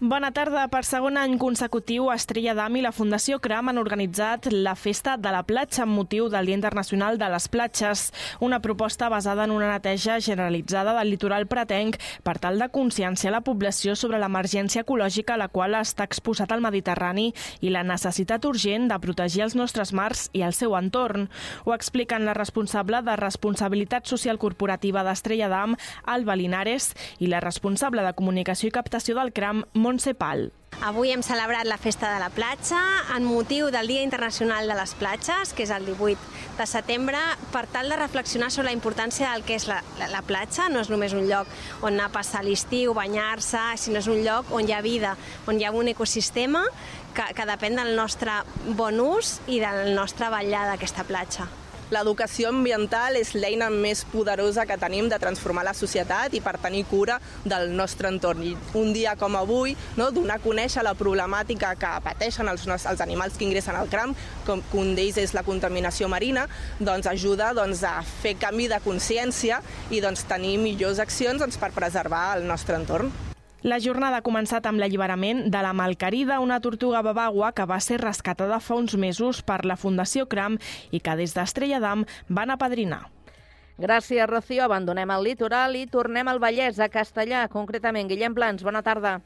Bona 0.00 0.30
tarda. 0.32 0.62
Per 0.72 0.80
segon 0.88 1.18
any 1.20 1.34
consecutiu, 1.36 2.06
Estrella 2.08 2.54
d'Am 2.56 2.78
i 2.78 2.80
la 2.80 2.90
Fundació 2.96 3.36
CRAM 3.36 3.68
han 3.68 3.76
organitzat 3.76 4.46
la 4.48 4.72
Festa 4.72 5.18
de 5.20 5.28
la 5.28 5.42
Platja 5.44 5.82
amb 5.84 5.92
motiu 5.92 6.30
del 6.32 6.46
Dia 6.48 6.56
Internacional 6.56 7.18
de 7.20 7.26
les 7.28 7.48
Platges, 7.52 8.06
una 8.40 8.62
proposta 8.64 9.10
basada 9.12 9.44
en 9.44 9.52
una 9.52 9.68
neteja 9.68 10.16
generalitzada 10.24 10.94
del 10.96 11.10
litoral 11.12 11.44
pratenc 11.46 11.98
per 12.24 12.38
tal 12.40 12.56
de 12.58 12.70
conscienciar 12.72 13.34
la 13.34 13.42
població 13.44 13.92
sobre 13.92 14.16
l'emergència 14.22 14.86
ecològica 14.86 15.34
a 15.36 15.42
la 15.42 15.50
qual 15.52 15.76
està 15.76 16.08
exposat 16.08 16.56
el 16.56 16.64
Mediterrani 16.64 17.34
i 17.60 17.68
la 17.68 17.84
necessitat 17.84 18.48
urgent 18.48 18.88
de 18.88 18.98
protegir 19.04 19.44
els 19.44 19.58
nostres 19.60 19.92
mars 19.92 20.30
i 20.32 20.40
el 20.48 20.56
seu 20.56 20.78
entorn. 20.80 21.28
Ho 21.68 21.76
expliquen 21.76 22.24
la 22.24 22.38
responsable 22.40 23.02
de 23.04 23.18
Responsabilitat 23.20 24.08
Social 24.08 24.40
Corporativa 24.40 25.04
d'Estrella 25.04 25.52
d'Am, 25.52 25.76
Alba 26.08 26.40
Linares, 26.40 26.94
i 27.20 27.28
la 27.28 27.44
responsable 27.44 28.00
de 28.00 28.16
Comunicació 28.16 28.72
i 28.72 28.76
Captació 28.80 29.20
del 29.20 29.36
CRAM, 29.36 29.66
Montse 29.90 30.14
Pal. 30.14 30.52
Avui 30.86 31.10
hem 31.10 31.20
celebrat 31.26 31.66
la 31.66 31.76
Festa 31.76 32.12
de 32.14 32.20
la 32.22 32.30
Platja 32.30 32.78
en 33.16 33.24
motiu 33.26 33.72
del 33.74 33.90
Dia 33.90 34.04
Internacional 34.06 34.70
de 34.70 34.76
les 34.78 34.92
Platges, 34.94 35.50
que 35.52 35.64
és 35.66 35.72
el 35.74 35.82
18 35.84 36.54
de 36.56 36.66
setembre, 36.70 37.18
per 37.50 37.64
tal 37.74 37.90
de 37.90 37.98
reflexionar 37.98 38.52
sobre 38.54 38.70
la 38.70 38.76
importància 38.76 39.32
del 39.32 39.42
que 39.44 39.58
és 39.58 39.66
la, 39.68 39.80
la, 39.98 40.06
la 40.14 40.22
platja. 40.22 40.70
No 40.70 40.80
és 40.80 40.92
només 40.92 41.12
un 41.18 41.26
lloc 41.26 41.50
on 41.82 41.96
anar 41.96 42.06
a 42.06 42.14
passar 42.14 42.44
l'estiu, 42.46 42.94
banyar-se, 42.94 43.60
sinó 43.82 43.98
és 43.98 44.08
un 44.08 44.22
lloc 44.22 44.54
on 44.54 44.70
hi 44.70 44.76
ha 44.76 44.80
vida, 44.86 45.16
on 45.50 45.58
hi 45.58 45.66
ha 45.66 45.74
un 45.74 45.90
ecosistema 45.90 46.62
que, 47.18 47.32
que 47.34 47.48
depèn 47.50 47.82
del 47.82 47.96
nostre 47.98 48.38
bon 48.78 49.02
ús 49.02 49.40
i 49.50 49.58
del 49.58 49.90
nostre 49.98 50.30
ballar 50.30 50.68
d'aquesta 50.70 51.04
platja. 51.10 51.50
L'educació 51.90 52.52
ambiental 52.52 53.16
és 53.18 53.32
l'eina 53.34 53.66
més 53.70 54.04
poderosa 54.12 54.62
que 54.62 54.76
tenim 54.78 55.08
de 55.10 55.18
transformar 55.18 55.64
la 55.66 55.74
societat 55.74 56.36
i 56.38 56.40
per 56.44 56.52
tenir 56.62 56.84
cura 56.86 57.16
del 57.42 57.72
nostre 57.74 58.06
entorn. 58.12 58.44
I 58.46 58.52
un 58.78 58.92
dia 58.94 59.16
com 59.18 59.34
avui, 59.34 59.74
no, 59.98 60.10
donar 60.14 60.36
a 60.38 60.44
conèixer 60.44 60.84
la 60.86 60.94
problemàtica 60.94 61.72
que 61.80 61.90
pateixen 62.04 62.46
els, 62.52 62.68
els 62.78 63.02
animals 63.02 63.34
que 63.34 63.48
ingressen 63.48 63.74
al 63.74 63.90
cram, 63.90 64.14
com 64.46 64.62
que 64.70 64.78
un 64.78 64.94
d'ells 64.94 65.18
és 65.18 65.34
la 65.34 65.42
contaminació 65.46 66.06
marina, 66.06 66.46
doncs 66.78 67.10
ajuda 67.10 67.50
doncs, 67.58 67.82
a 67.82 67.98
fer 68.22 68.36
canvi 68.38 68.68
de 68.70 68.78
consciència 68.86 69.58
i 69.90 69.98
doncs, 70.04 70.28
tenir 70.30 70.60
millors 70.62 71.02
accions 71.02 71.42
doncs, 71.42 71.58
per 71.58 71.74
preservar 71.74 72.36
el 72.38 72.46
nostre 72.46 72.78
entorn. 72.78 73.29
La 73.62 73.76
jornada 73.76 74.16
ha 74.16 74.24
començat 74.24 74.64
amb 74.64 74.80
l'alliberament 74.80 75.42
de 75.52 75.60
la 75.60 75.74
malcarida, 75.76 76.38
una 76.40 76.62
tortuga 76.64 77.02
babagua 77.04 77.50
que 77.52 77.66
va 77.68 77.76
ser 77.84 77.98
rescatada 78.00 78.56
fa 78.64 78.78
uns 78.80 78.94
mesos 78.96 79.42
per 79.44 79.66
la 79.68 79.76
Fundació 79.76 80.24
CRAM 80.24 80.56
i 80.90 81.00
que 81.04 81.16
des 81.18 81.34
d'Estrella 81.36 81.80
d'Am 81.82 82.06
van 82.28 82.54
apadrinar. 82.56 83.02
Gràcies, 83.80 84.24
Rocío. 84.28 84.64
Abandonem 84.64 85.12
el 85.12 85.24
litoral 85.28 85.76
i 85.76 85.86
tornem 85.86 86.28
al 86.28 86.40
Vallès, 86.40 86.80
a 86.80 86.88
Castellà, 86.88 87.46
concretament. 87.52 88.08
Guillem 88.08 88.34
Plans, 88.36 88.64
bona 88.64 88.80
tarda. 88.80 89.18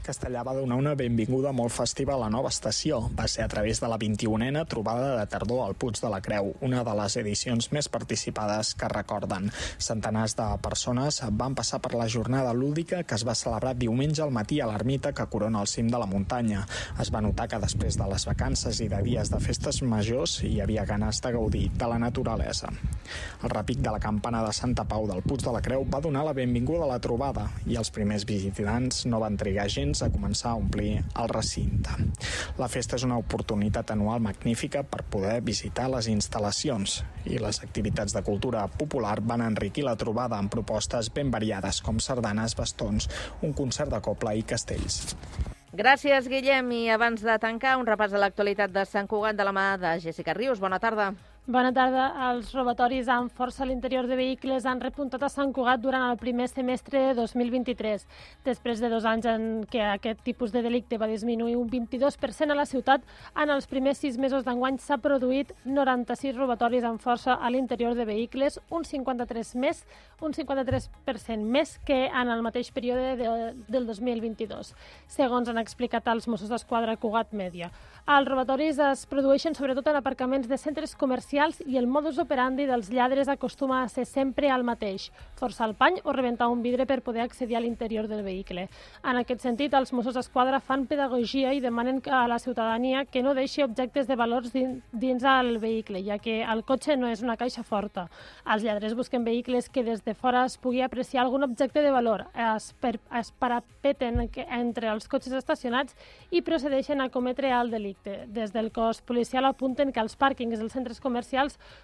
Castellà 0.00 0.40
va 0.40 0.54
donar 0.56 0.78
una 0.80 0.94
benvinguda 0.96 1.50
molt 1.52 1.74
festiva 1.74 2.14
a 2.14 2.20
la 2.22 2.30
nova 2.32 2.48
estació. 2.48 3.02
Va 3.16 3.26
ser 3.28 3.44
a 3.44 3.48
través 3.52 3.82
de 3.82 3.88
la 3.90 3.98
21a 4.00 4.62
trobada 4.68 5.10
de 5.18 5.26
tardor 5.28 5.60
al 5.66 5.74
Puig 5.76 6.00
de 6.00 6.08
la 6.08 6.20
Creu, 6.24 6.54
una 6.64 6.80
de 6.86 6.94
les 6.96 7.16
edicions 7.20 7.68
més 7.74 7.88
participades 7.92 8.72
que 8.80 8.88
recorden. 8.88 9.50
Centenars 9.78 10.36
de 10.38 10.46
persones 10.64 11.20
van 11.42 11.54
passar 11.58 11.82
per 11.84 11.92
la 11.98 12.08
jornada 12.08 12.54
lúdica 12.56 13.02
que 13.04 13.18
es 13.18 13.26
va 13.28 13.34
celebrar 13.36 13.74
diumenge 13.76 14.22
al 14.24 14.32
matí 14.32 14.60
a 14.60 14.70
l'ermita 14.70 15.12
que 15.12 15.26
corona 15.28 15.60
el 15.60 15.68
cim 15.68 15.90
de 15.92 16.00
la 16.00 16.08
muntanya. 16.08 16.64
Es 16.98 17.12
va 17.12 17.20
notar 17.20 17.50
que 17.52 17.60
després 17.60 18.00
de 18.00 18.08
les 18.08 18.26
vacances 18.30 18.80
i 18.80 18.88
de 18.88 19.02
dies 19.04 19.30
de 19.30 19.42
festes 19.44 19.82
majors 19.82 20.38
hi 20.48 20.62
havia 20.64 20.86
ganes 20.88 21.20
de 21.20 21.34
gaudir 21.36 21.66
de 21.76 21.90
la 21.92 22.00
naturalesa. 22.00 22.72
El 23.44 23.52
repic 23.52 23.84
de 23.84 23.92
la 23.92 24.00
campana 24.00 24.42
de 24.46 24.56
Santa 24.56 24.86
Pau 24.88 25.06
del 25.10 25.20
Puig 25.26 25.44
de 25.44 25.52
la 25.52 25.60
Creu 25.60 25.84
va 25.84 26.00
donar 26.00 26.24
la 26.24 26.36
benvinguda 26.36 26.88
a 26.88 26.92
la 26.94 27.00
trobada 27.04 27.50
i 27.66 27.76
els 27.76 27.92
primers 27.92 28.24
visitants 28.24 29.04
no 29.10 29.20
van 29.20 29.36
trigar 29.36 29.68
gens 29.68 29.89
gens 29.90 30.02
a 30.06 30.10
començar 30.12 30.52
a 30.52 30.58
omplir 30.58 31.02
el 31.02 31.28
recinte. 31.28 31.90
La 32.58 32.68
festa 32.70 32.96
és 32.96 33.04
una 33.06 33.18
oportunitat 33.18 33.90
anual 33.90 34.22
magnífica 34.22 34.84
per 34.86 35.02
poder 35.10 35.40
visitar 35.42 35.88
les 35.90 36.08
instal·lacions 36.08 37.00
i 37.26 37.40
les 37.42 37.60
activitats 37.64 38.14
de 38.14 38.22
cultura 38.22 38.66
popular 38.68 39.18
van 39.22 39.42
enriquir 39.42 39.84
la 39.84 39.96
trobada 39.96 40.38
amb 40.38 40.52
propostes 40.52 41.10
ben 41.12 41.30
variades 41.30 41.80
com 41.82 41.98
sardanes, 41.98 42.54
bastons, 42.56 43.10
un 43.42 43.52
concert 43.52 43.90
de 43.90 44.00
copla 44.00 44.34
i 44.34 44.46
castells. 44.46 45.16
Gràcies, 45.72 46.26
Guillem. 46.28 46.70
I 46.74 46.88
abans 46.90 47.22
de 47.22 47.36
tancar, 47.38 47.76
un 47.78 47.86
repàs 47.86 48.10
de 48.10 48.18
l'actualitat 48.18 48.72
de 48.74 48.86
Sant 48.86 49.10
Cugat 49.10 49.38
de 49.38 49.46
la 49.46 49.54
mà 49.54 49.74
de 49.78 49.98
Jessica 50.02 50.34
Rius. 50.34 50.58
Bona 50.58 50.80
tarda. 50.82 51.12
Bona 51.50 51.72
tarda. 51.74 52.04
Els 52.28 52.52
robatoris 52.54 53.08
amb 53.10 53.32
força 53.34 53.64
a 53.64 53.66
l'interior 53.66 54.06
de 54.06 54.14
vehicles 54.14 54.62
han 54.70 54.78
repuntat 54.78 55.24
a 55.26 55.28
Sant 55.32 55.50
Cugat 55.50 55.80
durant 55.82 56.04
el 56.06 56.18
primer 56.20 56.44
semestre 56.46 57.00
de 57.08 57.14
2023. 57.18 58.04
Després 58.46 58.78
de 58.78 58.86
dos 58.92 59.02
anys 59.10 59.26
en 59.26 59.48
què 59.66 59.80
aquest 59.82 60.22
tipus 60.22 60.54
de 60.54 60.62
delicte 60.62 60.98
va 61.00 61.08
disminuir 61.10 61.56
un 61.58 61.66
22% 61.66 62.54
a 62.54 62.54
la 62.54 62.66
ciutat, 62.70 63.02
en 63.34 63.50
els 63.50 63.66
primers 63.66 63.98
sis 63.98 64.14
mesos 64.14 64.44
d'enguany 64.46 64.78
s'ha 64.78 65.00
produït 65.02 65.50
96 65.64 66.36
robatoris 66.38 66.86
amb 66.86 67.02
força 67.02 67.34
a 67.34 67.50
l'interior 67.50 67.98
de 67.98 68.06
vehicles, 68.06 68.60
un 68.70 68.86
53 68.86 69.50
més, 69.58 69.82
un 70.22 70.30
53% 70.30 71.50
més 71.58 71.74
que 71.82 71.98
en 72.06 72.30
el 72.30 72.46
mateix 72.46 72.70
període 72.70 73.16
de, 73.18 73.34
del 73.66 73.90
2022, 73.90 74.70
segons 75.08 75.50
han 75.50 75.58
explicat 75.58 76.06
els 76.14 76.30
Mossos 76.30 76.54
d'Esquadra 76.54 76.94
Cugat 76.94 77.34
Mèdia. 77.34 77.74
Els 78.06 78.30
robatoris 78.30 78.78
es 78.92 79.04
produeixen 79.10 79.58
sobretot 79.58 79.90
en 79.90 79.98
aparcaments 79.98 80.46
de 80.46 80.62
centres 80.62 80.94
comercials 80.94 81.39
comercials 81.40 81.62
i 81.66 81.78
el 81.78 81.86
modus 81.86 82.18
operandi 82.18 82.66
dels 82.68 82.90
lladres 82.92 83.28
acostuma 83.28 83.82
a 83.82 83.88
ser 83.88 84.04
sempre 84.04 84.48
el 84.52 84.62
mateix, 84.62 85.10
forçar 85.38 85.68
el 85.68 85.74
pany 85.74 86.00
o 86.04 86.12
rebentar 86.12 86.48
un 86.52 86.60
vidre 86.62 86.84
per 86.86 87.00
poder 87.00 87.22
accedir 87.22 87.56
a 87.56 87.60
l'interior 87.60 88.08
del 88.08 88.22
vehicle. 88.22 88.68
En 89.02 89.16
aquest 89.16 89.40
sentit, 89.40 89.72
els 89.72 89.92
Mossos 89.92 90.14
d'Esquadra 90.14 90.60
fan 90.60 90.86
pedagogia 90.86 91.54
i 91.54 91.60
demanen 91.60 92.02
a 92.10 92.26
la 92.28 92.38
ciutadania 92.38 93.04
que 93.06 93.22
no 93.22 93.32
deixi 93.34 93.62
objectes 93.62 94.06
de 94.06 94.16
valors 94.16 94.52
dins 94.52 95.24
el 95.24 95.58
vehicle, 95.58 96.02
ja 96.04 96.18
que 96.18 96.42
el 96.42 96.62
cotxe 96.64 96.96
no 96.96 97.08
és 97.08 97.22
una 97.22 97.36
caixa 97.36 97.62
forta. 97.62 98.08
Els 98.44 98.62
lladres 98.62 98.94
busquen 98.94 99.24
vehicles 99.24 99.70
que 99.70 99.84
des 99.84 100.04
de 100.04 100.14
fora 100.14 100.44
es 100.44 100.58
pugui 100.58 100.82
apreciar 100.82 101.24
algun 101.24 101.44
objecte 101.44 101.80
de 101.80 101.90
valor, 101.90 102.26
es, 102.34 102.74
per, 102.80 102.98
es 103.16 103.32
parapeten 103.32 104.28
entre 104.48 104.92
els 104.92 105.08
cotxes 105.08 105.32
estacionats 105.32 105.96
i 106.30 106.42
procedeixen 106.42 107.00
a 107.00 107.08
cometre 107.08 107.48
el 107.48 107.70
delicte. 107.70 108.26
Des 108.28 108.52
del 108.52 108.72
cos 108.72 109.00
policial 109.00 109.46
apunten 109.48 109.92
que 109.92 110.00
els 110.00 110.18
pàrquings 110.18 110.58
dels 110.58 110.72
centres 110.76 111.00
comercials 111.00 111.29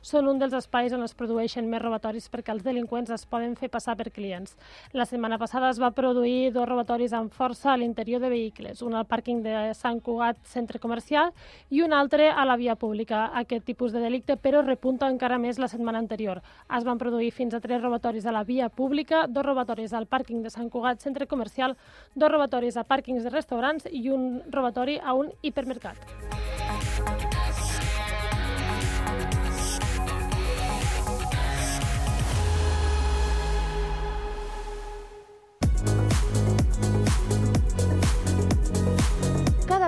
són 0.02 0.28
un 0.28 0.38
dels 0.38 0.54
espais 0.54 0.92
on 0.92 1.02
es 1.06 1.14
produeixen 1.14 1.68
més 1.70 1.82
robatoris 1.82 2.28
perquè 2.32 2.52
els 2.54 2.64
delinqüents 2.64 3.10
es 3.14 3.26
poden 3.26 3.56
fer 3.56 3.70
passar 3.70 3.96
per 3.96 4.10
clients. 4.10 4.56
La 4.92 5.06
setmana 5.06 5.38
passada 5.38 5.70
es 5.70 5.80
va 5.80 5.92
produir 5.94 6.52
dos 6.52 6.68
robatoris 6.68 7.12
amb 7.12 7.32
força 7.32 7.72
a 7.72 7.76
l'interior 7.76 8.20
de 8.20 8.30
vehicles, 8.32 8.82
un 8.82 8.94
al 8.94 9.06
pàrquing 9.06 9.42
de 9.44 9.74
Sant 9.74 10.00
Cugat 10.00 10.38
Centre 10.44 10.78
Comercial 10.78 11.32
i 11.70 11.82
un 11.82 11.92
altre 11.92 12.30
a 12.30 12.44
la 12.44 12.56
via 12.56 12.76
pública. 12.76 13.30
Aquest 13.34 13.64
tipus 13.64 13.92
de 13.92 14.00
delicte, 14.00 14.36
però, 14.36 14.62
repunta 14.64 15.08
encara 15.08 15.38
més 15.38 15.58
la 15.58 15.68
setmana 15.68 15.98
anterior. 16.02 16.42
Es 16.76 16.84
van 16.84 16.98
produir 16.98 17.32
fins 17.32 17.54
a 17.54 17.60
tres 17.60 17.82
robatoris 17.82 18.26
a 18.26 18.32
la 18.32 18.44
via 18.44 18.68
pública, 18.68 19.26
dos 19.26 19.44
robatoris 19.46 19.92
al 19.92 20.06
pàrquing 20.06 20.42
de 20.42 20.50
Sant 20.50 20.70
Cugat 20.70 21.00
Centre 21.00 21.26
Comercial, 21.26 21.76
dos 22.14 22.32
robatoris 22.32 22.76
a 22.76 22.84
pàrquings 22.84 23.24
de 23.24 23.34
restaurants 23.34 23.88
i 23.90 24.08
un 24.10 24.42
robatori 24.50 24.98
a 25.02 25.14
un 25.14 25.32
hipermercat. 25.42 27.15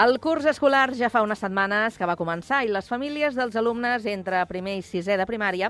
El 0.00 0.16
curs 0.16 0.46
escolar 0.48 0.94
ja 0.96 1.10
fa 1.12 1.20
unes 1.20 1.42
setmanes 1.42 1.98
que 2.00 2.06
va 2.08 2.14
començar 2.16 2.62
i 2.64 2.70
les 2.72 2.86
famílies 2.88 3.34
dels 3.36 3.56
alumnes 3.60 4.06
entre 4.08 4.38
primer 4.48 4.78
i 4.78 4.84
sisè 4.86 5.18
de 5.20 5.26
primària 5.28 5.68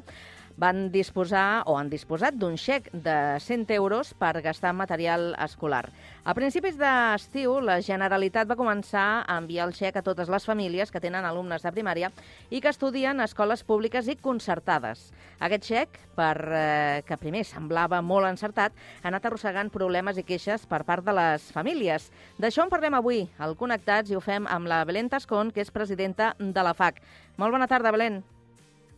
van 0.60 0.90
disposar 0.92 1.62
o 1.64 1.78
han 1.78 1.88
disposat 1.88 2.36
d'un 2.36 2.58
xec 2.60 2.90
de 2.92 3.40
100 3.40 3.70
euros 3.78 4.12
per 4.12 4.42
gastar 4.44 4.74
material 4.76 5.32
escolar. 5.40 5.88
A 6.20 6.34
principis 6.36 6.76
d'estiu, 6.76 7.56
la 7.64 7.78
Generalitat 7.80 8.48
va 8.50 8.58
començar 8.60 9.24
a 9.24 9.38
enviar 9.40 9.64
el 9.66 9.72
xec 9.72 9.96
a 9.96 10.04
totes 10.04 10.28
les 10.28 10.44
famílies 10.44 10.92
que 10.92 11.00
tenen 11.00 11.24
alumnes 11.24 11.64
de 11.64 11.72
primària 11.72 12.10
i 12.50 12.60
que 12.60 12.68
estudien 12.68 13.20
a 13.20 13.28
escoles 13.30 13.64
públiques 13.64 14.10
i 14.12 14.18
concertades. 14.20 15.06
Aquest 15.40 15.64
xec, 15.64 15.96
per 16.18 16.36
eh, 16.52 17.00
que 17.08 17.16
primer 17.16 17.46
semblava 17.48 18.02
molt 18.04 18.28
encertat, 18.28 18.76
ha 19.00 19.08
anat 19.08 19.30
arrossegant 19.30 19.72
problemes 19.72 20.20
i 20.20 20.26
queixes 20.28 20.66
per 20.68 20.82
part 20.84 21.06
de 21.06 21.14
les 21.16 21.46
famílies. 21.56 22.10
D'això 22.36 22.66
en 22.66 22.74
parlem 22.74 22.98
avui 22.98 23.22
al 23.38 23.56
Connectats 23.56 24.12
i 24.12 24.18
ho 24.18 24.20
fem 24.20 24.44
amb 24.44 24.68
la 24.68 24.82
Belén 24.84 25.08
Tascon, 25.08 25.54
que 25.56 25.64
és 25.64 25.72
presidenta 25.72 26.34
de 26.36 26.66
la 26.68 26.76
FAC. 26.76 27.00
Molt 27.40 27.56
bona 27.56 27.70
tarda, 27.70 27.96
Belén. 27.96 28.20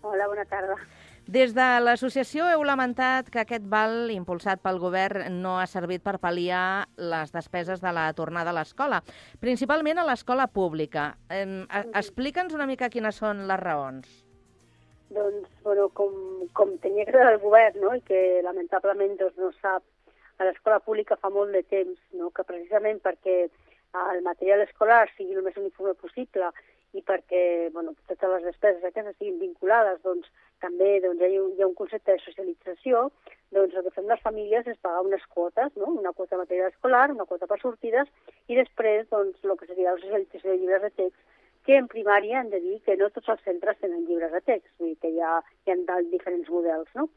Hola, 0.02 0.26
bona 0.26 0.45
tarda. 0.50 0.81
Des 1.31 1.52
de 1.55 1.64
l'associació 1.79 2.49
heu 2.50 2.64
lamentat 2.67 3.29
que 3.31 3.45
aquest 3.45 3.62
val 3.71 4.11
impulsat 4.11 4.59
pel 4.59 4.81
govern 4.83 5.23
no 5.43 5.55
ha 5.61 5.69
servit 5.71 6.02
per 6.02 6.17
pal·liar 6.19 6.88
les 6.99 7.31
despeses 7.31 7.81
de 7.81 7.93
la 7.95 8.09
tornada 8.12 8.50
a 8.50 8.57
l'escola, 8.57 8.99
principalment 9.38 10.02
a 10.02 10.07
l'escola 10.09 10.49
pública. 10.50 11.12
Eh, 11.31 11.47
Explica'ns 11.95 12.55
una 12.59 12.67
mica 12.67 12.91
quines 12.91 13.23
són 13.23 13.47
les 13.47 13.61
raons. 13.62 14.11
Doncs, 15.14 15.49
bueno, 15.62 15.88
com, 15.95 16.12
com 16.52 16.75
tenia 16.83 17.07
que 17.07 17.23
el 17.23 17.38
govern, 17.38 17.79
no?, 17.81 17.95
i 17.95 18.02
que 18.02 18.43
lamentablement 18.43 19.14
doncs, 19.21 19.38
no 19.38 19.52
sap, 19.61 19.87
a 20.38 20.45
l'escola 20.49 20.81
pública 20.83 21.21
fa 21.21 21.31
molt 21.31 21.55
de 21.55 21.62
temps, 21.62 21.99
no?, 22.19 22.33
que 22.35 22.43
precisament 22.43 22.99
perquè 22.99 23.47
el 24.11 24.23
material 24.25 24.67
escolar 24.67 25.05
sigui 25.14 25.37
el 25.37 25.45
més 25.47 25.57
uniforme 25.61 25.95
possible 25.95 26.50
i 26.97 27.02
perquè 27.05 27.71
bueno, 27.73 27.95
totes 28.09 28.31
les 28.35 28.47
despeses 28.50 28.85
aquestes 28.85 29.17
siguin 29.19 29.38
vinculades, 29.38 30.00
doncs 30.02 30.26
també 30.62 30.95
doncs, 31.04 31.21
hi, 31.21 31.37
ha 31.37 31.42
un, 31.42 31.52
hi 31.59 31.64
ha 31.64 31.69
un 31.69 31.76
concepte 31.78 32.14
de 32.14 32.23
socialització, 32.25 33.02
doncs 33.57 33.75
el 33.76 33.85
que 33.87 33.95
fem 33.97 34.09
les 34.09 34.23
famílies 34.25 34.71
és 34.73 34.81
pagar 34.87 35.02
unes 35.07 35.25
quotes, 35.35 35.75
no? 35.76 35.90
una 36.00 36.14
quota 36.16 36.37
de 36.37 36.42
material 36.45 36.73
escolar, 36.73 37.04
una 37.12 37.28
quota 37.28 37.49
per 37.50 37.61
sortides, 37.61 38.09
i 38.49 38.59
després 38.59 39.09
doncs, 39.11 39.42
el 39.45 39.59
que 39.61 39.69
seria 39.71 39.92
la 39.92 40.00
socialització 40.00 40.50
de 40.52 40.59
llibres 40.62 40.87
de 40.87 40.92
text, 41.02 41.21
que 41.66 41.76
en 41.78 41.87
primària 41.91 42.41
hem 42.41 42.49
de 42.50 42.60
dir 42.63 42.78
que 42.87 42.97
no 42.99 43.10
tots 43.15 43.28
els 43.34 43.45
centres 43.47 43.78
tenen 43.82 44.06
llibres 44.08 44.32
de 44.34 44.41
text, 44.47 44.71
vull 44.78 44.95
dir 44.95 44.99
que 45.02 45.13
hi 45.13 45.21
ha, 45.23 45.37
hi 45.67 45.76
ha 45.76 46.00
diferents 46.15 46.49
models, 46.50 46.89
no? 46.99 47.08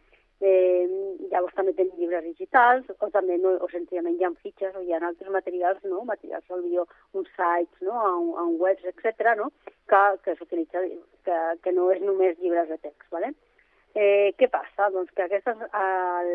Eh, 0.43 0.84
llavors 1.32 1.56
també 1.56 1.71
tenim 1.78 1.95
llibres 1.95 2.26
digitals 2.26 2.89
o 2.91 3.08
també 3.13 3.38
no, 3.39 3.54
o 3.63 3.69
senzillament 3.71 4.17
hi 4.19 4.26
ha 4.28 4.32
fitxes 4.43 4.76
o 4.76 4.82
hi 4.84 4.91
ha 4.91 5.00
altres 5.00 5.32
materials, 5.32 5.80
no? 5.88 6.04
materials 6.04 6.52
al 6.52 6.63
millor 6.65 6.89
uns 7.13 7.30
sites, 7.38 7.80
no? 7.88 7.95
en, 8.10 8.34
en 8.43 8.58
webs, 8.60 8.84
etc 8.91 9.32
no? 9.39 9.48
que, 9.88 10.02
que 10.26 10.36
s'utilitza, 10.36 10.84
que, 11.24 11.38
que 11.63 11.71
no 11.71 11.88
és 11.93 12.04
només 12.04 12.36
llibres 12.41 12.67
de 12.67 12.78
text. 12.84 13.08
¿vale? 13.15 13.32
Eh, 13.95 14.36
què 14.36 14.52
passa? 14.52 14.89
Doncs 14.91 15.15
que 15.15 15.24
aquestes, 15.24 15.63
el, 15.80 16.34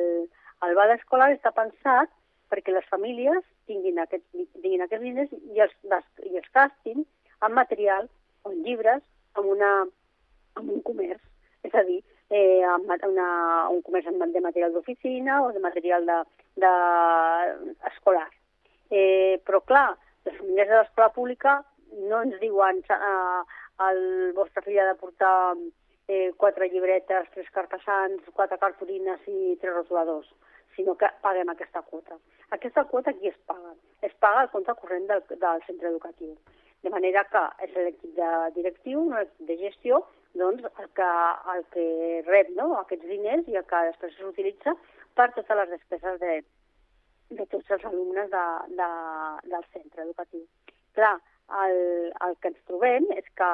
el 0.64 0.74
val 0.80 0.94
escolar 0.96 1.28
està 1.34 1.52
pensat 1.52 2.08
perquè 2.50 2.72
les 2.72 2.88
famílies 2.88 3.44
tinguin, 3.68 4.00
aquest, 4.02 4.24
tinguin 4.32 4.86
aquests 4.86 5.04
diners 5.04 5.34
i 5.52 5.60
els, 5.60 5.76
i 6.24 6.40
els 6.40 6.48
gastin 6.56 7.04
en 7.44 7.52
material 7.56 8.08
o 8.48 8.52
llibres 8.56 9.04
en, 9.36 9.44
una, 9.44 9.70
en 10.56 10.72
un 10.72 10.80
comerç. 10.88 11.20
És 11.68 11.76
a 11.76 11.84
dir, 11.84 12.00
eh, 12.30 12.64
una, 13.08 13.68
un 13.68 13.82
comerç 13.82 14.06
de 14.10 14.40
material 14.40 14.72
d'oficina 14.72 15.42
o 15.42 15.52
de 15.52 15.60
material 15.60 16.06
de, 16.06 16.18
de 16.56 16.72
escolar. 17.92 18.28
Eh, 18.90 19.40
però, 19.46 19.60
clar, 19.60 19.98
les 20.24 20.36
famílies 20.36 20.68
de 20.68 20.76
l'escola 20.76 21.10
pública 21.14 21.58
no 22.08 22.22
ens 22.22 22.38
diuen 22.40 22.82
eh, 22.86 23.42
el 23.88 24.32
vostre 24.36 24.62
fill 24.62 24.78
ha 24.78 24.88
de 24.90 24.98
portar 24.98 25.56
eh, 26.08 26.32
quatre 26.36 26.68
llibretes, 26.68 27.28
tres 27.34 27.50
cartesans, 27.54 28.22
quatre 28.34 28.58
cartolines 28.58 29.26
i 29.26 29.56
tres 29.60 29.74
rotuladors, 29.74 30.28
sinó 30.76 30.96
que 30.98 31.10
paguem 31.22 31.50
aquesta 31.50 31.82
quota. 31.82 32.18
Aquesta 32.50 32.84
quota 32.90 33.14
qui 33.14 33.30
es 33.30 33.38
paga? 33.46 33.74
Es 34.02 34.14
paga 34.18 34.42
el 34.46 34.50
compte 34.54 34.74
corrent 34.80 35.06
del, 35.10 35.22
del 35.30 35.62
centre 35.66 35.88
educatiu. 35.88 36.34
De 36.82 36.90
manera 36.90 37.26
que 37.28 37.42
és 37.66 37.76
l'equip 37.76 38.14
de 38.16 38.30
directiu, 38.56 39.02
un 39.06 39.18
equip 39.20 39.46
de 39.50 39.56
gestió, 39.60 40.02
doncs, 40.38 40.64
el 40.78 40.88
que, 40.94 41.10
el 41.54 41.64
que 41.74 41.86
rep 42.28 42.50
no? 42.56 42.72
aquests 42.78 43.06
diners 43.08 43.48
i 43.48 43.58
el 43.58 43.66
que 43.70 43.82
després 43.90 44.16
s'utilitza 44.16 44.74
per 45.18 45.30
totes 45.34 45.56
les 45.58 45.72
despeses 45.74 46.20
de, 46.22 46.36
de 47.40 47.46
tots 47.50 47.70
els 47.76 47.84
alumnes 47.90 48.30
de, 48.30 48.44
de, 48.78 48.90
del 49.50 49.66
centre 49.74 50.06
educatiu. 50.06 50.44
Clar, 50.98 51.16
el, 51.64 52.12
el 52.26 52.36
que 52.40 52.52
ens 52.52 52.62
trobem 52.70 53.06
és 53.16 53.26
que 53.38 53.50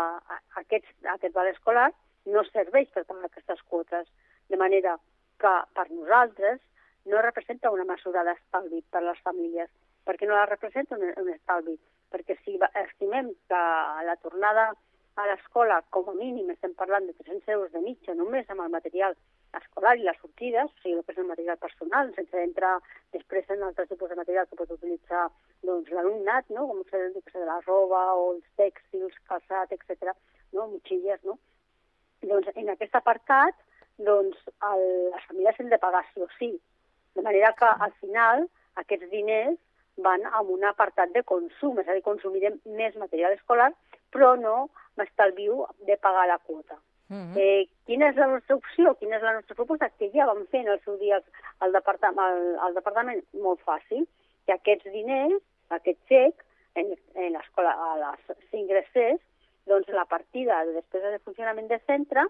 aquest, 0.60 0.88
aquest 1.16 1.34
val 1.36 1.50
escolar 1.52 1.90
no 2.32 2.44
serveix 2.50 2.88
per 2.92 3.04
pagar 3.08 3.30
aquestes 3.30 3.62
quotes, 3.70 4.08
de 4.50 4.58
manera 4.60 4.96
que 5.40 5.52
per 5.76 5.86
nosaltres 5.90 6.60
no 7.06 7.22
representa 7.22 7.70
una 7.70 7.86
mesura 7.88 8.24
d'estalvi 8.26 8.82
per 8.90 9.02
a 9.02 9.08
les 9.10 9.20
famílies. 9.26 9.70
Per 10.06 10.16
què 10.18 10.26
no 10.28 10.36
la 10.38 10.48
representa 10.48 10.96
un, 10.96 11.06
un 11.22 11.30
estalvi? 11.32 11.76
Perquè 12.12 12.36
si 12.42 12.58
estimem 12.82 13.32
que 13.50 13.62
la 14.08 14.16
tornada 14.22 14.72
a 15.16 15.26
l'escola, 15.30 15.80
com 15.90 16.10
a 16.10 16.14
mínim, 16.14 16.50
estem 16.52 16.74
parlant 16.76 17.06
de 17.08 17.14
300 17.16 17.48
euros 17.54 17.72
de 17.72 17.80
mitja 17.80 18.14
només 18.14 18.48
amb 18.52 18.62
el 18.66 18.72
material 18.74 19.16
escolar 19.56 19.94
i 19.96 20.04
les 20.04 20.18
sortides, 20.20 20.68
o 20.68 20.82
sigui, 20.82 20.98
el 20.98 21.04
que 21.06 21.14
és 21.14 21.20
el 21.22 21.28
material 21.30 21.58
personal, 21.62 22.10
sense 22.16 22.42
entrar 22.42 22.74
després 23.16 23.48
en 23.54 23.64
altres 23.64 23.88
tipus 23.88 24.12
de 24.12 24.18
material 24.20 24.48
que 24.50 24.58
pot 24.60 24.74
utilitzar 24.76 25.26
doncs, 25.64 25.88
l'alumnat, 25.96 26.50
no? 26.52 26.66
com 26.68 26.82
ser 26.90 27.06
de 27.14 27.46
la 27.48 27.60
roba 27.64 28.02
o 28.20 28.26
els 28.34 28.44
tèxtils, 28.60 29.16
calçat, 29.30 29.72
etc, 29.72 30.12
no? 30.52 30.68
motxilles, 30.74 31.22
no? 31.24 31.38
Doncs 32.26 32.52
en 32.54 32.72
aquest 32.74 32.96
apartat, 33.00 33.56
doncs, 33.96 34.36
el, 34.68 34.86
les 35.14 35.28
famílies 35.30 35.60
han 35.60 35.72
de 35.72 35.80
pagar 35.80 36.04
sí 36.12 36.24
o 36.24 36.28
sí. 36.36 36.52
De 37.16 37.24
manera 37.24 37.54
que 37.56 37.68
al 37.88 37.96
final 38.02 38.44
aquests 38.82 39.08
diners 39.08 39.56
van 40.02 40.24
amb 40.32 40.50
un 40.50 40.64
apartat 40.64 41.12
de 41.14 41.22
consum, 41.22 41.78
és 41.80 41.88
a 41.88 41.96
dir, 41.96 42.04
consumirem 42.04 42.58
més 42.78 42.96
material 43.00 43.36
escolar, 43.36 43.70
però 44.12 44.34
no 44.40 44.68
m'estalvio 44.96 45.66
de 45.88 45.96
pagar 45.96 46.26
la 46.28 46.38
quota. 46.38 46.78
Uh 47.08 47.16
-huh. 47.16 47.38
eh, 47.38 47.68
quina 47.86 48.08
és 48.08 48.16
la 48.16 48.26
nostra 48.26 48.56
opció? 48.56 48.94
Quina 48.94 49.16
és 49.16 49.22
la 49.22 49.34
nostra 49.34 49.54
proposta? 49.54 49.90
Que 49.90 50.10
ja 50.10 50.26
vam 50.26 50.46
fer 50.46 50.60
en 50.60 50.68
el 50.68 50.80
seu 50.80 50.96
dia 50.98 51.22
al 51.58 51.72
departament, 51.72 52.18
al, 52.18 52.58
al 52.58 52.74
departament 52.74 53.24
molt 53.32 53.60
fàcil, 53.60 54.06
que 54.46 54.52
aquests 54.52 54.90
diners, 54.92 55.42
aquest 55.68 55.98
xec, 56.08 56.34
en, 56.74 56.96
en 57.14 57.32
l'escola, 57.32 57.70
a 57.70 57.96
les 57.96 58.36
s'ingressés, 58.50 59.20
doncs 59.66 59.88
la 59.88 60.04
partida 60.04 60.64
de 60.64 60.72
despesa 60.72 61.10
de 61.10 61.18
funcionament 61.18 61.68
de 61.68 61.78
centre, 61.86 62.26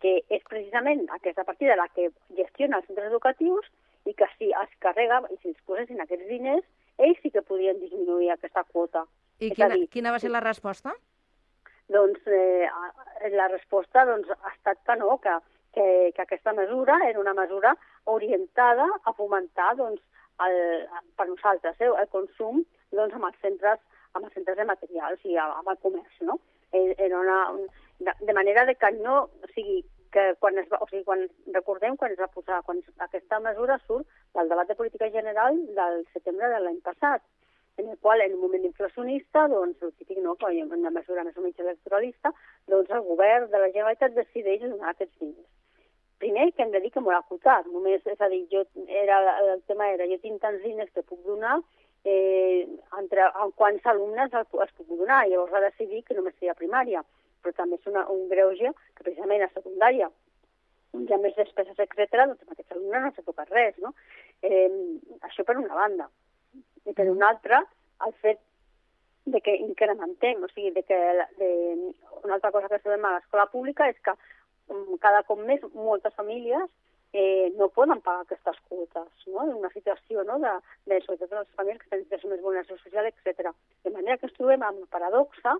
que 0.00 0.22
és 0.28 0.42
precisament 0.48 1.06
aquesta 1.10 1.44
partida 1.44 1.76
la 1.76 1.88
que 1.88 2.10
gestiona 2.36 2.78
els 2.78 2.86
centres 2.86 3.10
educatius 3.10 3.66
i 4.06 4.14
que 4.14 4.28
si 4.36 4.52
es 4.62 4.76
carrega 4.78 5.22
i 5.30 5.36
si 5.42 5.50
es 5.50 5.64
posessin 5.66 6.00
aquests 6.00 6.28
diners, 6.28 6.64
ells 6.98 7.20
sí 7.22 7.30
que 7.30 7.42
podien 7.42 7.78
disminuir 7.80 8.32
aquesta 8.32 8.64
quota. 8.64 9.04
I 9.38 9.52
quina, 9.54 9.70
dir, 9.74 9.86
quina 9.92 10.12
va 10.14 10.18
ser 10.22 10.32
la 10.34 10.42
resposta? 10.44 10.94
Doncs 11.88 12.26
eh, 12.26 12.68
la 13.32 13.48
resposta 13.48 14.04
doncs, 14.08 14.28
ha 14.34 14.52
estat 14.52 14.82
que 14.84 14.96
no, 15.00 15.16
que, 15.22 15.36
que, 15.74 15.86
que 16.14 16.22
aquesta 16.24 16.52
mesura 16.52 16.98
era 17.06 17.20
una 17.20 17.34
mesura 17.34 17.76
orientada 18.04 18.86
a 19.04 19.12
fomentar 19.12 19.74
doncs, 19.78 20.02
el, 20.44 20.58
per 21.16 21.28
nosaltres 21.30 21.80
eh, 21.80 21.88
el 21.88 22.10
consum 22.12 22.62
doncs, 22.94 23.14
amb, 23.14 23.28
els 23.30 23.38
centres, 23.42 23.80
amb 24.14 24.26
els 24.26 24.34
centres 24.34 24.58
de 24.58 24.66
materials 24.68 25.24
i 25.24 25.38
amb 25.40 25.70
el 25.70 25.78
comerç. 25.84 26.18
No? 26.28 26.38
Eh, 26.72 26.94
era 26.98 27.22
una, 27.22 27.38
de, 27.98 28.14
de 28.20 28.34
manera 28.34 28.66
de 28.66 28.74
que 28.74 28.92
no, 28.98 29.22
o 29.30 29.52
sigui, 29.54 29.80
que 30.12 30.34
quan 30.40 30.58
es 30.58 30.68
va, 30.72 30.78
o 30.80 30.88
sigui, 30.88 31.04
quan 31.04 31.26
recordem 31.54 31.96
quan 31.96 32.12
es 32.14 32.20
va 32.20 32.30
posar, 32.32 32.62
quan 32.66 32.80
aquesta 33.06 33.40
mesura 33.44 33.78
surt 33.86 34.06
del 34.34 34.48
debat 34.48 34.68
de 34.68 34.78
política 34.78 35.10
general 35.10 35.58
del 35.80 36.04
setembre 36.14 36.48
de 36.54 36.62
l'any 36.64 36.80
passat 36.84 37.22
en 37.78 37.88
el 37.88 37.98
qual 37.98 38.20
en 38.20 38.34
un 38.34 38.40
moment 38.40 38.64
inflacionista, 38.64 39.46
doncs, 39.48 39.80
el 39.82 39.92
típic, 39.94 40.18
no, 40.18 40.34
que 40.34 40.50
hi 40.52 40.60
ha 40.60 40.66
una 40.66 40.90
mesura 40.90 41.22
més 41.24 41.36
o 41.38 41.44
menys 41.44 41.60
electoralista, 41.62 42.32
doncs 42.66 42.90
el 42.90 43.04
govern 43.06 43.46
de 43.52 43.60
la 43.62 43.70
Generalitat 43.70 44.16
decideix 44.16 44.64
donar 44.64 44.90
aquests 44.90 45.14
diners. 45.20 45.46
Primer, 46.18 46.48
que 46.52 46.64
hem 46.64 46.72
de 46.74 46.80
dir 46.82 46.90
que 46.90 47.00
molt 47.00 47.20
acotat, 47.20 47.68
només, 47.70 48.02
és 48.02 48.20
a 48.20 48.28
dir, 48.32 48.40
jo, 48.50 48.64
era, 49.04 49.20
el 49.44 49.62
tema 49.70 49.92
era, 49.94 50.08
jo 50.10 50.18
tinc 50.24 50.42
tants 50.42 50.64
diners 50.64 50.90
que 50.90 51.06
puc 51.06 51.22
donar, 51.22 51.60
eh, 52.04 52.66
entre 52.98 53.30
en 53.44 53.54
quants 53.54 53.86
alumnes 53.86 54.34
els, 54.34 54.50
els 54.66 54.74
puc 54.74 54.90
donar, 54.98 55.22
llavors 55.30 55.54
va 55.54 55.62
decidir 55.68 56.02
que 56.02 56.18
només 56.18 56.34
seria 56.34 56.58
primària, 56.58 57.04
però 57.48 57.56
també 57.62 57.80
és 57.80 57.90
una, 57.90 58.04
un 58.12 58.28
greuge 58.28 58.72
que 58.94 59.04
precisament 59.04 59.44
a 59.46 59.52
secundària 59.54 60.10
hi 60.98 61.12
ha 61.12 61.18
més 61.20 61.36
despeses, 61.36 61.78
etc., 61.78 62.24
doncs 62.26 62.44
amb 62.44 62.52
aquests 62.52 62.74
alumnes 62.74 63.04
no 63.04 63.10
s'ha 63.14 63.24
tocat 63.26 63.50
res, 63.52 63.76
no? 63.84 63.92
Eh, 64.42 64.68
això 65.28 65.44
per 65.44 65.56
una 65.60 65.76
banda 65.76 66.08
i 66.88 66.94
per 66.96 67.08
una 67.10 67.28
altra 67.32 67.60
el 68.06 68.14
fet 68.22 68.40
de 69.28 69.40
que 69.44 69.54
incrementem, 69.60 70.42
o 70.42 70.48
sigui, 70.54 70.72
de 70.72 70.82
que 70.88 70.98
de, 71.38 71.48
una 72.22 72.38
altra 72.38 72.52
cosa 72.54 72.68
que 72.72 72.80
sabem 72.80 73.04
a 73.04 73.14
l'escola 73.16 73.48
pública 73.52 73.88
és 73.92 73.98
que 74.04 74.14
um, 74.72 74.96
cada 75.02 75.24
cop 75.28 75.40
més 75.44 75.64
moltes 75.74 76.14
famílies 76.16 76.64
eh, 77.12 77.52
no 77.56 77.68
poden 77.68 78.00
pagar 78.04 78.24
aquestes 78.24 78.56
quotes, 78.68 79.08
no? 79.26 79.44
en 79.44 79.54
una 79.60 79.72
situació 79.74 80.24
no? 80.24 80.38
de, 80.40 80.54
de, 80.88 81.00
sobretot 81.04 81.34
les 81.36 81.56
famílies 81.60 81.82
que 81.82 81.90
tenen 81.92 82.32
més 82.32 82.44
vulneració 82.44 82.78
social, 82.80 83.08
etc. 83.08 83.52
De 83.84 83.92
manera 83.92 84.16
que 84.16 84.28
ens 84.30 84.36
trobem 84.38 84.64
amb 84.64 84.84
la 84.84 84.92
paradoxa 84.96 85.56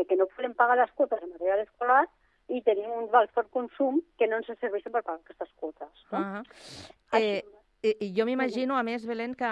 de 0.00 0.08
que 0.08 0.16
no 0.16 0.28
podem 0.32 0.56
pagar 0.56 0.80
les 0.80 0.92
quotes 0.96 1.20
de 1.20 1.28
material 1.28 1.62
escolar 1.66 2.02
i 2.50 2.64
tenim 2.66 2.90
un 2.96 3.08
vals 3.12 3.30
per 3.36 3.46
consum 3.54 4.00
que 4.18 4.26
no 4.26 4.40
ens 4.40 4.50
serveixen 4.56 4.92
per 4.92 5.04
pagar 5.04 5.20
aquestes 5.20 5.52
quotes. 5.60 6.04
No? 6.10 6.18
Uh 6.18 6.24
-huh. 6.34 6.44
eh, 7.20 7.42
i 7.82 8.10
jo 8.12 8.26
m'imagino, 8.28 8.76
a 8.76 8.82
més, 8.84 9.06
Belén, 9.08 9.32
que, 9.34 9.50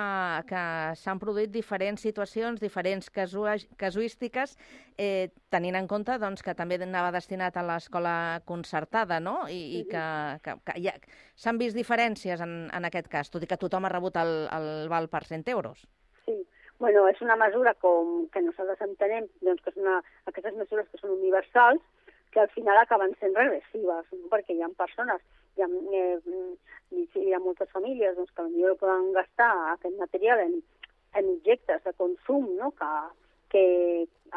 que 0.51 0.63
s'han 1.01 1.21
produït 1.21 1.51
diferents 1.51 2.03
situacions, 2.05 2.61
diferents 2.61 3.09
casu 3.09 3.47
casuístiques, 3.81 4.53
eh, 4.99 5.31
tenint 5.49 5.79
en 5.79 5.89
compte 5.89 6.19
doncs, 6.21 6.43
que 6.45 6.55
també 6.55 6.77
anava 6.77 7.11
destinat 7.15 7.57
a 7.57 7.63
l'escola 7.63 8.43
concertada, 8.45 9.19
no? 9.19 9.49
I, 9.49 9.81
i 9.81 9.85
que, 9.89 10.05
que, 10.45 10.57
que 10.61 10.77
ja, 10.85 10.93
s'han 11.37 11.57
vist 11.57 11.77
diferències 11.77 12.45
en, 12.45 12.69
en 12.69 12.85
aquest 12.85 13.09
cas, 13.09 13.31
tot 13.31 13.43
i 13.43 13.47
que 13.47 13.57
tothom 13.57 13.89
ha 13.89 13.95
rebut 13.97 14.21
el, 14.21 14.35
el 14.53 14.69
val 14.93 15.09
per 15.09 15.25
100 15.25 15.49
euros. 15.49 15.87
Bueno, 16.79 17.09
és 17.11 17.21
una 17.21 17.35
mesura 17.37 17.73
com 17.83 18.29
que 18.31 18.41
nosaltres 18.45 18.83
entenem 18.87 19.27
doncs, 19.43 19.63
que 19.65 19.73
és 19.73 19.79
una, 19.83 19.97
aquestes 20.31 20.55
mesures 20.55 20.87
que 20.93 21.01
són 21.01 21.17
universals, 21.17 21.83
que 22.31 22.41
al 22.41 22.51
final 22.55 22.79
acaben 22.79 23.15
sent 23.19 23.35
regressives, 23.35 24.05
no? 24.13 24.29
perquè 24.31 24.55
hi 24.55 24.63
ha 24.63 24.69
persones, 24.79 25.25
hi 25.57 25.65
ha, 25.65 25.69
eh, 25.99 26.19
hi 27.19 27.33
ha 27.35 27.41
moltes 27.43 27.71
famílies 27.75 28.15
doncs, 28.17 28.31
que 28.31 28.45
potser 28.45 28.77
poden 28.83 29.09
gastar 29.17 29.51
aquest 29.73 29.97
material 29.99 30.45
en, 30.45 30.55
en 31.19 31.33
objectes 31.33 31.83
de 31.83 31.95
consum, 31.99 32.47
no? 32.61 32.71
que, 32.79 32.93
que 33.55 33.65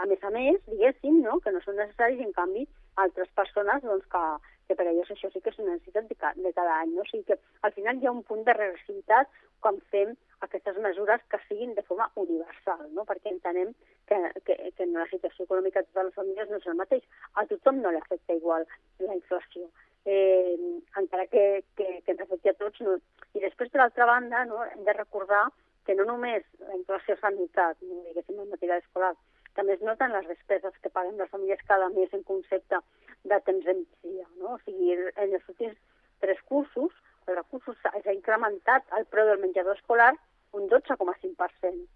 a 0.01 0.07
més 0.09 0.25
a 0.25 0.33
més, 0.33 0.57
diguéssim, 0.71 1.21
no? 1.21 1.37
que 1.45 1.53
no 1.53 1.61
són 1.61 1.77
necessaris, 1.77 2.25
en 2.25 2.33
canvi, 2.39 2.65
altres 3.05 3.29
persones 3.37 3.85
doncs, 3.85 4.09
que, 4.09 4.23
que 4.65 4.79
per 4.79 4.89
ells 4.89 5.13
això 5.13 5.29
sí 5.29 5.43
que 5.43 5.53
és 5.53 5.61
una 5.61 5.75
necessitat 5.75 6.09
de, 6.09 6.17
ca, 6.17 6.33
de 6.41 6.55
cada 6.57 6.81
any. 6.81 6.95
No? 6.95 7.05
O 7.05 7.09
sigui 7.11 7.27
que 7.29 7.37
al 7.61 7.77
final 7.77 8.01
hi 8.01 8.09
ha 8.09 8.17
un 8.17 8.25
punt 8.25 8.41
de 8.47 8.57
regressivitat 8.57 9.29
quan 9.61 9.77
fem 9.93 10.17
aquestes 10.41 10.77
mesures 10.83 11.21
que 11.29 11.39
siguin 11.47 11.73
de 11.75 11.83
forma 11.87 12.09
universal, 12.15 12.81
no? 12.95 13.05
perquè 13.05 13.31
entenem 13.31 13.73
que, 14.09 14.17
que, 14.45 14.57
que 14.75 14.83
en 14.83 14.93
la 14.97 15.07
situació 15.11 15.45
econòmica 15.45 15.83
de 15.85 16.05
les 16.07 16.17
famílies 16.17 16.49
no 16.49 16.59
és 16.59 16.67
el 16.67 16.77
mateix. 16.79 17.05
A 17.37 17.45
tothom 17.49 17.81
no 17.81 17.91
li 17.93 18.01
afecta 18.01 18.37
igual 18.37 18.65
la 18.99 19.17
inflació, 19.17 19.67
eh, 20.05 20.57
encara 20.97 21.27
que, 21.27 21.63
que, 21.77 21.89
que 22.05 22.15
ens 22.15 22.23
afecti 22.25 22.49
a 22.49 22.57
tots. 22.57 22.81
No? 22.85 22.97
I 23.37 23.43
després, 23.45 23.69
per 23.73 23.83
altra 23.85 24.09
banda, 24.09 24.45
no? 24.49 24.63
hem 24.65 24.81
de 24.87 24.97
recordar 24.97 25.45
que 25.85 25.95
no 25.97 26.05
només 26.09 26.45
la 26.61 26.77
inflació 26.77 27.17
s'ha 27.17 27.31
notat, 27.35 27.77
no 27.85 28.01
diguéssim, 28.07 28.41
en 28.41 28.49
material 28.49 28.81
escolar, 28.81 29.13
també 29.57 29.75
es 29.75 29.85
noten 29.85 30.13
les 30.15 30.27
despeses 30.29 30.75
que 30.81 30.91
paguen 30.93 31.17
les 31.19 31.29
famílies 31.29 31.63
cada 31.67 31.89
mes 31.93 32.13
en 32.13 32.23
concepte 32.23 32.79
de 33.23 33.39
temps 33.45 33.65
en 33.67 33.85
dia. 34.03 34.27
No? 34.37 34.55
O 34.55 34.59
sigui, 34.65 34.93
en 34.95 35.33
els 35.37 35.47
últims 35.49 35.77
tres 36.23 36.41
cursos, 36.49 36.93
els 37.27 37.37
recursos 37.37 37.77
s'ha 37.81 38.13
incrementat 38.13 38.87
el 38.97 39.05
preu 39.11 39.27
del 39.29 39.41
menjador 39.43 39.77
escolar 39.77 40.13
un 40.57 40.67
12,5%, 40.69 41.87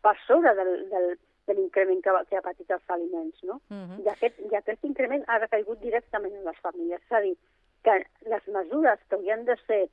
per 0.00 0.16
sobre 0.26 0.54
del, 0.58 0.72
del, 0.90 1.08
de 1.46 1.54
l'increment 1.54 2.02
que, 2.04 2.14
que 2.28 2.38
ha 2.38 2.44
patit 2.44 2.70
els 2.76 2.92
aliments. 2.96 3.42
No? 3.44 3.60
Uh 3.70 3.76
-huh. 3.76 4.02
I, 4.04 4.08
aquest, 4.08 4.38
I 4.50 4.56
aquest 4.56 4.84
increment 4.84 5.24
ha 5.26 5.38
recaigut 5.38 5.80
directament 5.80 6.34
en 6.34 6.44
les 6.44 6.58
famílies. 6.66 7.02
És 7.02 7.12
a 7.12 7.20
dir, 7.20 7.36
que 7.82 7.96
les 8.28 8.46
mesures 8.48 9.00
que 9.08 9.14
haurien 9.14 9.44
de 9.44 9.56
ser 9.66 9.88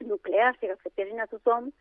nuclears 0.00 0.56
i 0.62 0.66
que 0.66 0.72
afectessin 0.72 1.20
a 1.20 1.26
tothom, 1.26 1.72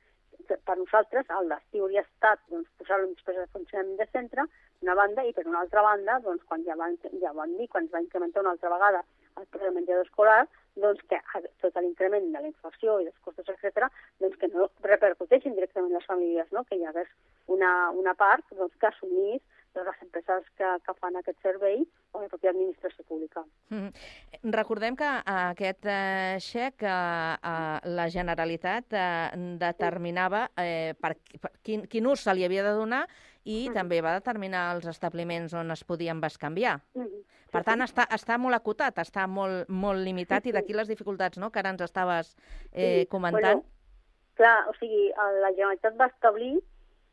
per 0.47 0.77
nosaltres 0.77 1.29
el 1.39 1.49
destí 1.49 1.79
hauria 1.79 2.01
estat 2.01 2.39
doncs, 2.51 2.69
posar-lo 2.79 3.07
en 3.07 3.13
despesa 3.13 3.39
de 3.39 3.53
funcionament 3.55 3.97
de 3.97 4.07
centre, 4.11 4.45
una 4.81 4.95
banda, 4.95 5.25
i 5.25 5.33
per 5.33 5.47
una 5.47 5.59
altra 5.59 5.81
banda, 5.81 6.19
doncs, 6.19 6.43
quan 6.43 6.63
ja 6.63 6.75
van, 6.75 6.97
ja 7.21 7.33
van 7.33 7.57
dir, 7.57 7.67
quan 7.67 7.85
es 7.85 7.93
va 7.93 8.01
incrementar 8.01 8.41
una 8.41 8.51
altra 8.51 8.69
vegada 8.69 9.03
el 9.37 9.45
preu 9.45 9.65
del 9.65 9.75
menjador 9.75 10.05
escolar, 10.05 10.47
doncs 10.77 11.03
que 11.09 11.19
tot 11.61 11.77
l'increment 11.81 12.31
de 12.33 12.41
la 12.41 12.51
inflació 12.51 12.99
i 13.01 13.07
dels 13.07 13.19
costos, 13.25 13.49
etc., 13.53 13.89
doncs 14.21 14.39
que 14.41 14.49
no 14.53 14.69
repercuteixin 14.85 15.55
directament 15.57 15.93
les 15.93 16.09
famílies, 16.09 16.49
no? 16.55 16.63
que 16.69 16.77
hi 16.77 16.85
hagués 16.85 17.09
una, 17.47 17.91
una 17.91 18.13
part 18.15 18.45
doncs, 18.55 18.75
que 18.81 18.91
assumís 18.91 19.41
les 19.77 20.01
empreses 20.01 20.43
que, 20.57 20.69
que 20.85 20.93
fan 20.97 21.17
aquest 21.19 21.37
servei 21.45 21.83
o 22.13 22.21
la 22.21 22.29
pròpia 22.31 22.49
administració 22.53 23.03
pública. 23.05 23.43
Mm 23.69 23.77
-hmm. 23.77 24.51
Recordem 24.57 24.95
que 24.95 25.05
uh, 25.05 25.49
aquest 25.53 25.85
uh, 25.85 26.39
xec 26.39 26.81
uh, 26.81 26.89
uh, 26.89 27.77
la 27.83 28.07
Generalitat 28.09 28.85
uh, 28.93 29.57
determinava 29.59 30.49
uh, 30.49 30.93
per, 31.01 31.13
per 31.41 31.51
quin, 31.61 31.85
quin 31.87 32.07
ús 32.07 32.23
se 32.23 32.33
li 32.33 32.45
havia 32.45 32.63
de 32.63 32.73
donar 32.73 33.07
i 33.43 33.67
mm 33.67 33.71
-hmm. 33.71 33.73
també 33.73 34.01
va 34.01 34.13
determinar 34.13 34.75
els 34.75 34.85
establiments 34.85 35.53
on 35.53 35.71
es 35.71 35.83
podien 35.83 36.21
bescanviar. 36.21 36.79
Mm 36.93 37.01
-hmm. 37.01 37.36
Per 37.51 37.63
tant, 37.63 37.81
està, 37.85 38.07
està 38.11 38.37
molt 38.41 38.57
acotat, 38.57 38.99
està 39.03 39.25
molt, 39.27 39.69
molt 39.69 40.03
limitat, 40.03 40.47
i 40.47 40.53
d'aquí 40.55 40.75
les 40.75 40.89
dificultats 40.91 41.39
no?, 41.39 41.51
que 41.51 41.61
ara 41.61 41.71
ens 41.75 41.83
estaves 41.85 42.33
eh, 42.73 43.05
comentant. 43.11 43.61
Bueno, 43.61 44.33
clar, 44.39 44.57
o 44.69 44.73
sigui, 44.79 45.07
la 45.15 45.53
Generalitat 45.55 45.95
va 45.99 46.09
establir 46.11 46.57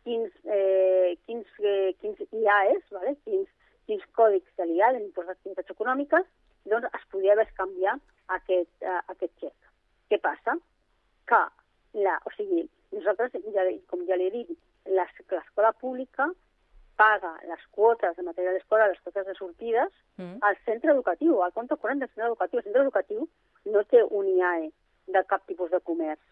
quins, 0.05 0.33
eh, 0.45 1.17
quins, 1.27 1.47
eh, 1.61 1.95
quins 2.01 2.21
IAES, 2.31 2.83
vale? 2.93 3.15
quins, 3.25 3.49
quins 3.89 4.05
còdics 4.17 4.51
de 4.59 4.67
l'IA, 4.69 4.93
l'impost 4.97 5.31
d'activitats 5.31 5.75
econòmiques, 5.77 6.27
doncs 6.71 6.89
es 6.97 7.07
podia 7.13 7.37
canviar 7.57 7.99
aquest, 8.39 8.73
uh, 8.83 9.01
aquest 9.13 9.33
xec. 9.41 9.71
Què 10.11 10.21
passa? 10.21 10.57
Que, 11.29 11.41
la, 12.05 12.17
o 12.25 12.33
sigui, 12.37 12.65
nosaltres, 12.93 13.37
ja, 13.57 13.67
com 13.91 14.05
ja 14.09 14.17
li 14.17 14.29
he 14.29 14.35
dit, 14.39 14.55
l'escola 14.97 15.73
pública 15.81 16.29
paga 16.97 17.33
les 17.49 17.63
quotes 17.71 18.17
de 18.17 18.23
material 18.23 18.57
escolar, 18.57 18.89
les 18.91 19.01
quotes 19.01 19.27
de 19.27 19.35
sortides, 19.35 19.91
mm. 20.17 20.39
al 20.43 20.57
centre 20.65 20.93
educatiu, 20.93 21.41
al 21.43 21.53
compte 21.53 21.77
corrent 21.77 22.03
del 22.03 22.11
centre 22.13 22.31
educatiu. 22.31 22.61
El 22.61 22.69
centre 22.69 22.87
educatiu 22.87 23.29
no 23.75 23.85
té 23.91 24.05
un 24.05 24.31
IAE 24.37 24.71
de 25.15 25.25
cap 25.29 25.45
tipus 25.47 25.71
de 25.71 25.81
comerç 25.81 26.23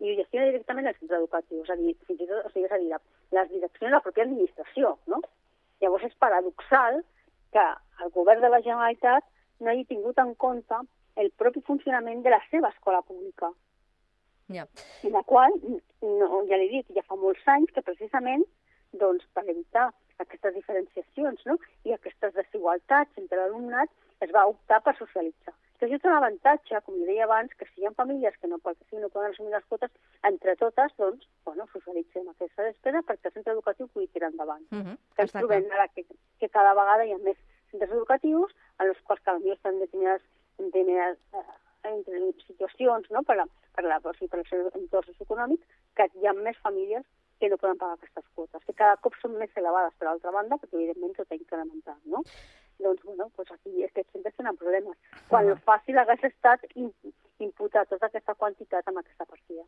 i 0.00 0.10
ho 0.10 0.16
gestiona 0.16 0.48
directament 0.48 0.88
el 0.88 0.96
centre 0.96 1.18
educatiu, 1.18 1.62
és 1.62 1.70
a 1.72 1.76
dir, 1.76 1.94
fins 2.08 2.22
i 2.24 2.28
tot, 2.28 2.46
o 2.46 2.50
sigui, 2.52 2.66
és 2.66 2.72
a 2.72 2.78
dir, 2.80 3.00
les 3.36 3.50
direccions 3.52 3.88
de 3.90 3.94
la 3.94 4.02
pròpia 4.04 4.24
administració, 4.24 4.94
no? 5.12 5.20
Llavors 5.84 6.06
és 6.08 6.16
paradoxal 6.24 7.02
que 7.54 7.66
el 8.04 8.12
govern 8.14 8.40
de 8.40 8.50
la 8.52 8.62
Generalitat 8.64 9.26
no 9.60 9.72
hagi 9.72 9.84
tingut 9.90 10.20
en 10.22 10.32
compte 10.40 10.78
el 11.20 11.28
propi 11.42 11.60
funcionament 11.66 12.22
de 12.24 12.32
la 12.32 12.40
seva 12.48 12.72
escola 12.72 13.02
pública. 13.02 13.52
Ja. 14.50 14.64
en 15.06 15.12
la 15.14 15.22
qual, 15.22 15.52
no, 16.02 16.40
ja 16.48 16.56
l'he 16.58 16.66
dit, 16.72 16.86
ja 16.96 17.04
fa 17.06 17.14
molts 17.14 17.44
anys 17.46 17.70
que 17.70 17.84
precisament 17.86 18.42
doncs, 18.92 19.26
per 19.34 19.44
evitar 19.48 19.90
aquestes 20.20 20.54
diferenciacions 20.54 21.42
no? 21.48 21.56
i 21.88 21.94
aquestes 21.94 22.34
desigualtats 22.36 23.18
entre 23.22 23.40
l'alumnat 23.40 23.90
es 24.20 24.32
va 24.36 24.46
optar 24.52 24.80
per 24.84 24.96
socialitzar. 24.98 25.54
Que 25.80 25.86
això 25.86 25.96
té 25.96 26.08
un 26.10 26.16
avantatge, 26.18 26.80
com 26.84 26.96
li 26.98 27.06
deia 27.08 27.24
abans, 27.24 27.52
que 27.56 27.64
si 27.70 27.80
hi 27.80 27.86
ha 27.88 27.92
famílies 27.96 28.34
que 28.40 28.50
no, 28.50 28.58
perquè 28.60 28.84
sí, 28.90 28.98
no 29.00 29.08
poden 29.08 29.32
assumir 29.32 29.54
les 29.54 29.64
quotes, 29.70 29.94
entre 30.28 30.54
totes, 30.60 30.92
doncs, 30.98 31.24
bueno, 31.48 31.64
socialitzem 31.72 32.28
aquesta 32.28 32.66
despesa 32.66 33.00
perquè 33.08 33.30
el 33.30 33.36
centre 33.38 33.54
educatiu 33.56 33.88
pugui 33.88 34.10
tirar 34.12 34.28
endavant. 34.28 34.66
Uh 34.72 34.82
-huh. 34.82 34.96
Que 35.16 35.24
ens 35.24 35.32
trobem 35.32 35.70
ara 35.72 35.88
que, 35.88 36.04
que 36.40 36.48
cada 36.48 36.74
vegada 36.74 37.06
hi 37.06 37.14
ha 37.14 37.18
més 37.24 37.38
centres 37.70 37.90
educatius 37.90 38.52
en 38.78 38.88
els 38.88 39.00
quals 39.06 39.24
cada 39.24 39.38
dia 39.38 39.54
estan 39.54 39.78
determinades, 39.78 40.22
determinades 40.58 41.18
eh, 41.32 41.44
entre 41.94 42.20
situacions 42.46 43.10
no? 43.10 43.22
per, 43.22 43.36
la, 43.36 43.46
per, 43.74 43.84
la, 43.84 44.00
per, 44.00 44.12
per 44.28 44.38
el 44.38 44.46
seu 44.50 44.68
entorn 44.74 45.06
socioeconòmic 45.06 45.60
que 45.96 46.08
hi 46.14 46.26
ha 46.26 46.34
més 46.34 46.58
famílies 46.58 47.06
que 47.40 47.48
no 47.48 47.58
poden 47.58 47.78
pagar 47.80 47.96
aquestes 47.96 48.24
quotes, 48.36 48.64
que 48.66 48.76
cada 48.76 48.98
cop 49.04 49.16
són 49.20 49.36
més 49.40 49.54
elevades 49.56 49.96
per 49.98 50.10
altra 50.10 50.32
banda, 50.34 50.58
perquè 50.60 50.76
evidentment 50.76 51.16
tot 51.16 51.32
ha 51.32 51.38
incrementat, 51.38 51.98
no? 52.04 52.22
Doncs, 52.80 53.02
bueno, 53.04 53.28
doncs 53.36 53.52
aquí 53.56 53.84
aquests 53.84 54.12
centres 54.14 54.36
tenen 54.36 54.56
problemes. 54.60 54.96
Quan 55.28 55.48
el 55.48 55.58
fàcil 55.66 56.00
hagués 56.00 56.24
estat 56.30 56.64
imputar 56.76 57.86
tota 57.88 58.08
aquesta 58.08 58.36
quantitat 58.36 58.88
amb 58.88 59.00
aquesta 59.02 59.26
partida. 59.28 59.64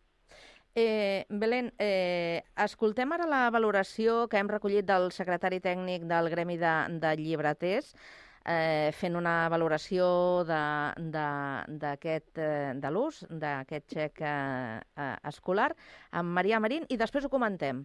Eh, 0.75 1.27
Belén, 1.29 1.73
eh, 1.79 2.43
escoltem 2.65 3.13
ara 3.13 3.27
la 3.29 3.43
valoració 3.53 4.27
que 4.29 4.41
hem 4.41 4.49
recollit 4.49 4.87
del 4.89 5.11
secretari 5.13 5.61
tècnic 5.61 6.07
del 6.09 6.31
Gremi 6.33 6.57
de, 6.57 6.75
de 7.03 7.17
Llibreters, 7.21 7.93
eh, 8.45 8.91
fent 8.99 9.17
una 9.19 9.49
valoració 9.53 10.07
de, 10.49 10.63
de, 11.15 11.27
d'aquest, 11.83 12.39
eh, 12.39 12.73
de 12.83 12.91
l'ús 12.91 13.23
d'aquest 13.31 13.95
xec 13.95 14.23
eh, 14.23 14.81
eh, 14.81 15.17
escolar 15.31 15.71
amb 16.11 16.35
Maria 16.39 16.61
Marín 16.61 16.87
i 16.89 16.99
després 17.01 17.25
ho 17.25 17.33
comentem. 17.33 17.85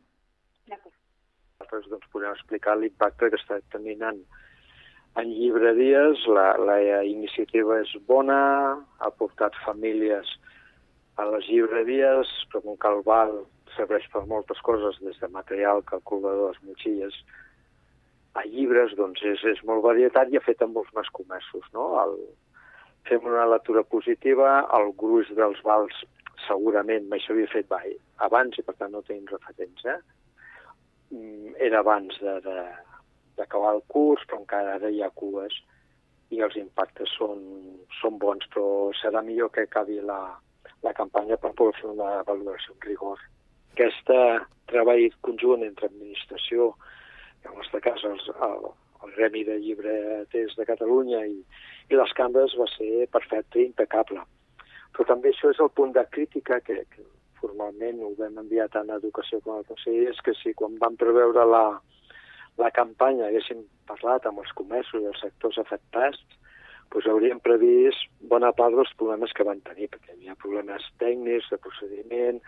nosaltres 0.69 1.89
doncs, 1.89 2.09
podem 2.13 2.33
explicar 2.33 2.77
l'impacte 2.77 3.29
que 3.31 3.39
està 3.39 3.59
tenint 3.73 4.03
en, 4.05 4.21
en 5.17 5.29
llibreries. 5.29 6.25
La, 6.27 6.53
la 6.57 6.77
iniciativa 7.03 7.79
és 7.81 7.93
bona, 8.07 8.77
ha 8.99 9.09
portat 9.17 9.57
famílies 9.65 10.27
a 11.17 11.25
les 11.33 11.47
llibreries, 11.49 12.29
com 12.53 12.75
que 12.77 12.89
el 12.93 13.01
val 13.05 13.33
serveix 13.75 14.05
per 14.13 14.25
moltes 14.29 14.59
coses, 14.65 14.99
des 15.01 15.17
de 15.21 15.29
material, 15.33 15.83
calculadors, 15.89 16.59
motxilles, 16.65 17.15
a 18.37 18.43
llibres, 18.45 18.93
doncs 18.99 19.23
és, 19.25 19.43
és 19.53 19.63
molt 19.67 19.83
varietat 19.85 20.29
i 20.31 20.37
ha 20.37 20.45
fet 20.45 20.61
amb 20.61 20.77
molts 20.77 20.93
més 20.97 21.09
comerços. 21.19 21.65
No? 21.73 21.89
El, 22.03 22.15
fem 23.09 23.25
una 23.25 23.47
lectura 23.49 23.83
positiva, 23.87 24.59
el 24.77 24.91
gruix 24.99 25.31
dels 25.37 25.61
vals 25.65 26.03
segurament 26.45 27.07
mai 27.09 27.21
s'havia 27.23 27.49
fet 27.51 27.69
mai 27.71 27.95
abans 28.25 28.57
i 28.59 28.63
per 28.65 28.75
tant 28.77 28.93
no 28.93 29.03
tenim 29.07 29.25
referents. 29.31 29.85
Eh? 29.85 29.97
Mm, 31.15 31.55
Era 31.69 31.81
abans 31.81 32.19
d'acabar 32.21 33.73
el 33.75 33.81
curs, 33.93 34.25
però 34.27 34.41
encara 34.41 34.75
ara 34.77 34.91
hi 34.91 35.01
ha 35.01 35.13
cues 35.21 35.55
i 36.35 36.41
els 36.43 36.57
impactes 36.59 37.13
són, 37.15 37.39
són 38.01 38.19
bons, 38.19 38.45
però 38.53 38.91
serà 38.99 39.23
millor 39.23 39.51
que 39.55 39.63
acabi 39.63 40.01
la, 40.03 40.19
la 40.83 40.93
campanya 40.93 41.37
per 41.39 41.53
poder 41.55 41.77
fer 41.79 41.89
una 41.93 42.21
valoració 42.27 42.75
amb 42.75 42.87
rigor. 42.89 43.23
Aquest 43.77 44.11
treball 44.67 45.05
conjunt 45.23 45.63
entre 45.63 45.87
administració, 45.87 46.73
en 47.43 47.51
el 47.51 47.57
nostre 47.59 47.81
cas 47.85 48.03
els, 48.07 48.29
el, 48.49 48.69
el 49.03 49.13
Gremi 49.17 49.43
de 49.47 49.59
Llibreters 49.61 50.55
de 50.57 50.65
Catalunya 50.69 51.25
i, 51.25 51.37
i 51.91 51.99
les 51.99 52.15
cambres 52.17 52.55
va 52.59 52.67
ser 52.75 53.07
perfecte 53.13 53.61
i 53.61 53.67
impecable. 53.69 54.23
Però 54.95 55.05
també 55.11 55.33
això 55.33 55.51
és 55.53 55.61
el 55.63 55.73
punt 55.77 55.93
de 55.95 56.05
crítica 56.13 56.59
que, 56.65 56.81
que 56.93 57.05
formalment 57.41 58.01
ho 58.01 58.13
vam 58.17 58.39
enviar 58.41 58.67
tant 58.73 58.89
a 58.89 58.97
Educació 59.01 59.39
com 59.43 59.57
al 59.57 59.67
Consell, 59.69 60.07
és 60.11 60.19
que 60.25 60.33
si 60.39 60.55
quan 60.57 60.79
vam 60.81 60.97
preveure 60.99 61.45
la, 61.45 61.65
la 62.57 62.71
campanya 62.73 63.27
haguéssim 63.27 63.63
parlat 63.89 64.25
amb 64.25 64.41
els 64.43 64.53
comerços 64.57 65.03
i 65.03 65.09
els 65.11 65.21
sectors 65.21 65.59
afectats, 65.61 66.23
doncs 66.93 67.09
hauríem 67.11 67.39
previst 67.43 68.07
bona 68.31 68.53
part 68.55 68.75
dels 68.75 68.93
problemes 68.99 69.33
que 69.35 69.45
van 69.47 69.61
tenir, 69.67 69.89
perquè 69.91 70.13
hi 70.13 70.17
havia 70.17 70.39
problemes 70.41 70.85
tècnics, 71.03 71.49
de 71.51 71.59
procediment, 71.61 72.41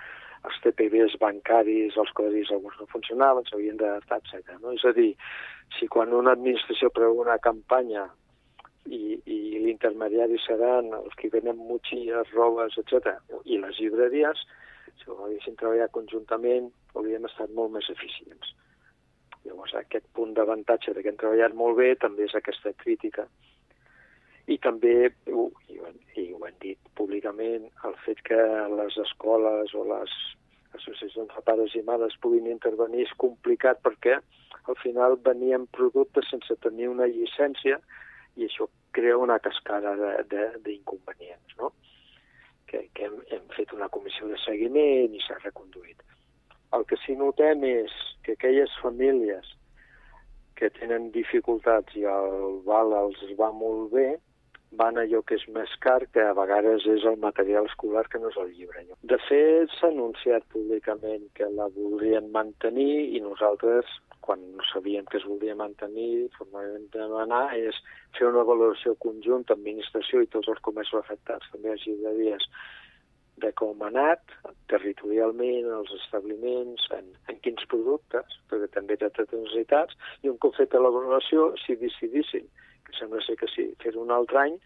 els 0.48 0.60
TPBs 0.64 1.18
bancaris, 1.20 1.98
els 2.00 2.12
codis 2.16 2.52
alguns 2.56 2.78
no 2.80 2.88
funcionaven, 2.94 3.48
s'havien 3.48 3.80
d'adaptar, 3.80 4.22
etc. 4.22 4.56
No? 4.62 4.74
És 4.78 4.86
a 4.88 4.94
dir, 4.96 5.12
si 5.78 5.90
quan 5.92 6.16
una 6.16 6.36
administració 6.38 6.92
preveu 6.96 7.20
una 7.26 7.38
campanya 7.44 8.06
i, 8.88 9.20
i 9.26 9.40
l'intermediari 9.66 10.40
seran 10.46 10.94
els 11.02 11.18
que 11.20 11.32
venen 11.34 11.60
motxilles, 11.60 12.32
robes, 12.38 12.78
etc. 12.82 13.18
i 13.46 13.60
les 13.62 13.82
llibreries, 13.82 14.46
si 15.00 15.12
ho 15.12 15.20
haguéssim 15.26 15.60
treballat 15.60 15.94
conjuntament, 15.96 16.72
hauríem 16.96 17.28
estat 17.30 17.52
molt 17.56 17.76
més 17.76 17.92
eficients. 17.92 18.56
Llavors, 19.46 19.76
aquest 19.78 20.08
punt 20.16 20.34
d'avantatge 20.36 20.94
de 20.96 21.04
que 21.04 21.12
hem 21.12 21.20
treballat 21.20 21.56
molt 21.56 21.78
bé 21.80 21.94
també 22.00 22.26
és 22.28 22.36
aquesta 22.36 22.74
crítica. 22.82 23.28
I 24.50 24.58
també, 24.64 24.94
i, 25.30 25.32
ho, 25.32 25.46
i 25.70 26.26
ho 26.34 26.42
hem 26.48 26.58
dit 26.64 26.92
públicament, 26.98 27.68
el 27.86 27.96
fet 28.06 28.22
que 28.26 28.40
les 28.74 28.98
escoles 29.06 29.76
o 29.78 29.86
les 29.92 30.16
associacions 30.78 31.30
de 31.36 31.44
pares 31.46 31.76
i 31.78 31.84
mares 31.86 32.18
puguin 32.24 32.50
intervenir 32.50 33.06
és 33.06 33.16
complicat 33.22 33.82
perquè 33.86 34.18
al 34.70 34.78
final 34.82 35.18
venien 35.26 35.68
productes 35.78 36.30
sense 36.34 36.58
tenir 36.66 36.90
una 36.90 37.08
llicència 37.10 37.80
i 38.38 38.48
això 38.48 38.70
crea 38.96 39.18
una 39.18 39.40
cascada 39.44 39.94
d'inconvenients, 40.66 41.56
no? 41.62 41.72
que, 42.70 42.86
que 42.94 43.06
hem, 43.08 43.18
hem 43.34 43.46
fet 43.56 43.74
una 43.74 43.90
comissió 43.90 44.30
de 44.30 44.38
seguiment 44.46 45.14
i 45.14 45.22
s'ha 45.26 45.40
reconduït. 45.42 46.02
El 46.78 46.86
que 46.90 47.00
sí 47.02 47.16
notem 47.18 47.66
és 47.66 47.94
que 48.26 48.36
aquelles 48.38 48.74
famílies 48.82 49.56
que 50.60 50.70
tenen 50.76 51.10
dificultats 51.16 51.96
i 51.98 52.06
el 52.06 52.60
val 52.68 52.94
els 52.98 53.22
va 53.40 53.50
molt 53.56 53.94
bé, 53.96 54.10
van 54.72 55.00
allò 55.02 55.22
que 55.26 55.38
és 55.40 55.46
més 55.54 55.72
car, 55.84 56.02
que 56.14 56.22
a 56.22 56.36
vegades 56.38 56.86
és 56.94 57.06
el 57.10 57.18
material 57.22 57.66
escolar 57.70 58.06
que 58.10 58.20
no 58.22 58.30
és 58.30 58.38
el 58.38 58.52
llibre. 58.54 58.86
De 59.02 59.18
fet, 59.26 59.72
s'ha 59.78 59.90
anunciat 59.90 60.46
públicament 60.54 61.26
que 61.38 61.50
la 61.56 61.70
voldrien 61.74 62.30
mantenir 62.36 63.16
i 63.18 63.22
nosaltres, 63.26 63.90
quan 64.22 64.44
no 64.56 64.66
sabíem 64.70 65.08
que 65.10 65.18
es 65.18 65.26
volia 65.26 65.56
mantenir, 65.58 66.30
formalment 66.38 66.86
demanar 66.94 67.48
és 67.58 67.78
fer 68.18 68.28
una 68.30 68.46
valoració 68.46 68.94
conjunta, 69.02 69.58
administració 69.58 70.22
i 70.22 70.30
tots 70.30 70.52
els 70.54 70.62
comerços 70.62 71.02
afectats, 71.02 71.50
també 71.54 71.74
les 71.74 71.88
llibreries, 71.88 72.46
de 73.40 73.52
com 73.58 73.82
ha 73.82 73.88
anat 73.90 74.34
territorialment 74.70 75.70
els 75.80 75.92
establiments, 76.02 76.86
en, 76.94 77.08
en 77.32 77.38
quins 77.46 77.66
productes, 77.72 78.40
perquè 78.52 78.68
també 78.76 78.98
té 79.00 79.08
altres 79.08 79.32
necessitats, 79.32 79.96
i 80.22 80.30
un 80.30 80.38
cop 80.44 80.58
feta 80.60 80.82
la 80.84 80.92
valoració, 80.94 81.54
si 81.64 81.78
decidissin, 81.80 82.46
que 82.90 82.98
sembla 83.00 83.22
ser 83.26 83.38
que 83.40 83.50
sí, 83.54 83.70
fer-ho 83.84 84.02
un 84.04 84.12
altre 84.16 84.42
any, 84.42 84.58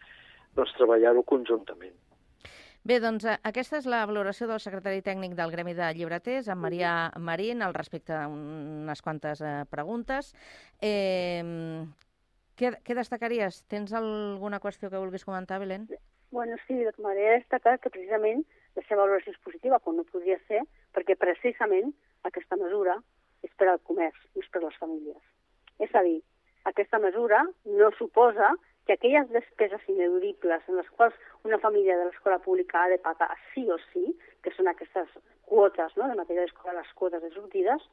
doncs 0.56 0.74
treballar-ho 0.78 1.22
conjuntament. 1.28 1.94
Bé, 2.84 2.98
doncs 3.00 3.24
eh, 3.24 3.38
aquesta 3.48 3.78
és 3.80 3.86
la 3.88 4.02
valoració 4.04 4.46
del 4.50 4.60
secretari 4.60 5.00
tècnic 5.04 5.32
del 5.38 5.52
Gremi 5.54 5.72
de 5.76 5.86
Llibreters, 5.96 6.50
en 6.52 6.58
Maria 6.60 6.94
Marín, 7.16 7.62
al 7.64 7.72
respecte 7.72 8.12
a 8.12 8.26
unes 8.28 9.00
quantes 9.00 9.40
eh, 9.40 9.62
preguntes. 9.70 10.34
Eh, 10.84 11.40
què, 12.60 12.74
què 12.84 12.96
destacaries? 12.98 13.62
Tens 13.72 13.94
alguna 13.96 14.60
qüestió 14.60 14.90
que 14.92 15.00
vulguis 15.00 15.24
comentar, 15.24 15.62
Belén? 15.62 15.88
Bueno, 16.34 16.58
sí, 16.66 16.76
m'agradaria 16.76 17.38
destacar 17.38 17.78
que 17.80 17.92
precisament 17.94 18.44
la 18.76 18.84
seva 18.84 19.06
valoració 19.06 19.32
és 19.32 19.40
positiva, 19.46 19.80
quan 19.80 19.96
no 19.96 20.04
podria 20.10 20.36
ser, 20.48 20.60
perquè 20.92 21.16
precisament 21.16 21.92
aquesta 22.28 22.58
mesura 22.60 22.98
és 23.46 23.52
per 23.56 23.70
al 23.70 23.80
comerç, 23.88 24.20
no 24.34 24.44
és 24.44 24.52
per 24.52 24.60
a 24.60 24.66
les 24.66 24.78
famílies. 24.82 25.24
És 25.80 25.94
a 25.94 26.02
dir, 26.04 26.18
aquesta 26.64 26.98
mesura 26.98 27.44
no 27.64 27.90
suposa 27.98 28.54
que 28.86 28.94
aquelles 28.94 29.30
despeses 29.30 29.80
ineludibles 29.88 30.62
en 30.68 30.76
les 30.76 30.88
quals 30.96 31.14
una 31.44 31.58
família 31.58 31.96
de 31.96 32.06
l'escola 32.08 32.38
pública 32.38 32.82
ha 32.82 32.88
de 32.88 32.98
pagar 32.98 33.30
sí 33.52 33.64
o 33.70 33.78
sí, 33.92 34.12
que 34.42 34.52
són 34.52 34.68
aquestes 34.68 35.08
quotes 35.48 35.96
no, 35.96 36.08
de 36.08 36.18
material 36.20 36.48
escolar, 36.48 36.76
les 36.76 36.92
quotes 36.92 37.22
de 37.22 37.30
sortides, 37.32 37.84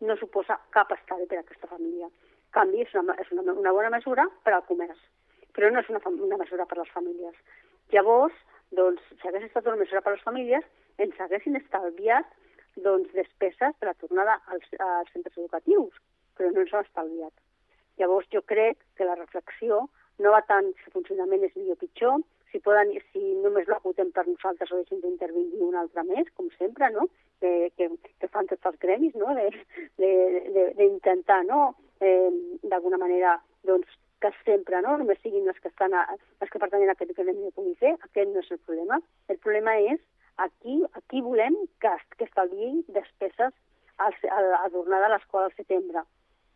no 0.00 0.16
suposa 0.16 0.58
cap 0.76 0.92
estalvi 0.96 1.26
per 1.28 1.40
a 1.40 1.44
aquesta 1.44 1.68
família. 1.68 2.08
En 2.08 2.52
canvi, 2.56 2.84
és 2.84 2.94
una, 2.96 3.16
és 3.20 3.32
una, 3.34 3.52
una 3.52 3.72
bona 3.76 3.92
mesura 3.92 4.24
per 4.44 4.54
al 4.56 4.64
comerç, 4.68 5.00
però 5.56 5.70
no 5.72 5.82
és 5.82 5.90
una, 5.92 6.00
una 6.08 6.40
mesura 6.40 6.64
per 6.68 6.78
a 6.78 6.82
les 6.82 6.92
famílies. 6.94 7.36
Llavors, 7.92 8.36
doncs, 8.76 9.04
si 9.20 9.28
hagués 9.28 9.48
estat 9.48 9.68
una 9.68 9.80
mesura 9.80 10.00
per 10.04 10.12
a 10.12 10.16
les 10.16 10.24
famílies, 10.24 10.64
ens 10.98 11.20
haguessin 11.20 11.60
estalviat 11.60 12.32
doncs, 12.84 13.12
despeses 13.12 13.76
per 13.80 13.90
la 13.90 13.98
tornada 14.00 14.38
als, 14.52 14.64
als 14.78 15.12
centres 15.12 15.36
educatius, 15.36 15.92
però 16.38 16.52
no 16.52 16.64
ens 16.64 16.72
han 16.72 16.88
estalviat. 16.88 17.34
Llavors, 17.98 18.28
jo 18.34 18.42
crec 18.46 18.78
que 18.96 19.06
la 19.08 19.16
reflexió 19.18 19.86
no 20.18 20.34
va 20.34 20.42
tant 20.46 20.72
si 20.78 20.90
el 20.90 20.94
funcionament 20.96 21.44
és 21.46 21.54
millor 21.56 21.78
o 21.78 21.82
pitjor, 21.82 22.20
si, 22.50 22.60
poden, 22.64 22.92
si 23.12 23.22
només 23.42 23.68
lo 23.68 23.76
acotem 23.76 24.10
per 24.14 24.24
nosaltres 24.26 24.72
o 24.72 24.80
deixem 24.80 25.00
d'intervenir 25.02 25.62
un 25.66 25.76
altre 25.76 26.04
més, 26.08 26.30
com 26.38 26.48
sempre, 26.56 26.88
no? 26.94 27.06
que, 27.42 27.70
que, 27.76 27.90
que 28.20 28.30
fan 28.32 28.48
tots 28.50 28.70
els 28.70 28.78
gremis, 28.82 29.14
no? 29.20 29.34
d'intentar, 29.98 31.42
no? 31.46 31.74
eh, 32.00 32.30
d'alguna 32.64 33.00
manera, 33.00 33.36
doncs, 33.68 33.88
que 34.18 34.32
sempre 34.42 34.80
no? 34.82 34.96
només 34.98 35.20
siguin 35.22 35.46
les 35.46 35.58
que, 35.62 35.70
estan 35.70 35.94
a, 35.94 36.04
les 36.42 36.50
que 36.50 36.58
pertanyen 36.58 36.90
a 36.90 36.96
aquest 36.96 37.14
gremi 37.14 37.44
que 37.44 37.56
pugui 37.60 37.74
fer, 37.78 37.94
aquest 38.08 38.32
no 38.32 38.42
és 38.42 38.50
el 38.50 38.62
problema. 38.64 38.98
El 39.30 39.38
problema 39.44 39.76
és 39.78 40.00
aquí, 40.42 40.80
aquí 40.98 41.22
volem 41.22 41.54
que, 41.82 41.92
que 42.16 42.26
estalviï 42.26 42.82
despeses 42.96 43.52
a, 43.98 44.08
a 44.08 44.66
tornar 44.74 45.04
de 45.04 45.12
l'escola 45.14 45.50
al 45.50 45.54
setembre. 45.58 46.02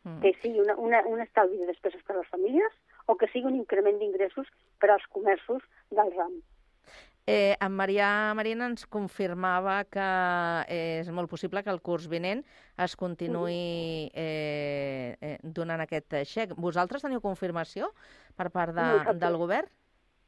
Mm. 0.05 0.21
Que 0.23 0.33
sigui 0.43 0.61
una, 0.61 0.75
una, 0.83 1.03
un 1.07 1.21
estalvi 1.23 1.61
de 1.61 1.69
despeses 1.71 2.03
per 2.03 2.17
a 2.17 2.23
les 2.23 2.31
famílies 2.33 2.73
o 3.07 3.17
que 3.19 3.29
sigui 3.31 3.51
un 3.51 3.61
increment 3.61 4.01
d'ingressos 4.01 4.49
per 4.83 4.91
als 4.91 5.07
comerços 5.15 5.63
del 5.91 6.11
RAM. 6.17 6.41
Eh, 7.25 7.55
en 7.63 7.71
Marià 7.79 8.35
Marina 8.35 8.67
ens 8.67 8.83
confirmava 8.91 9.77
que 9.87 10.07
és 10.75 11.11
molt 11.15 11.31
possible 11.31 11.63
que 11.63 11.71
el 11.71 11.79
curs 11.79 12.09
vinent 12.11 12.43
es 12.83 12.97
continuï 12.99 14.11
eh, 14.11 15.15
eh, 15.21 15.37
donant 15.43 15.85
aquest 15.85 16.19
xec. 16.27 16.57
Vosaltres 16.59 17.07
teniu 17.07 17.23
confirmació 17.23 17.93
per 18.35 18.51
part 18.51 18.75
de, 18.75 18.83
Nosaltres. 18.83 19.23
del 19.23 19.39
govern? 19.39 19.71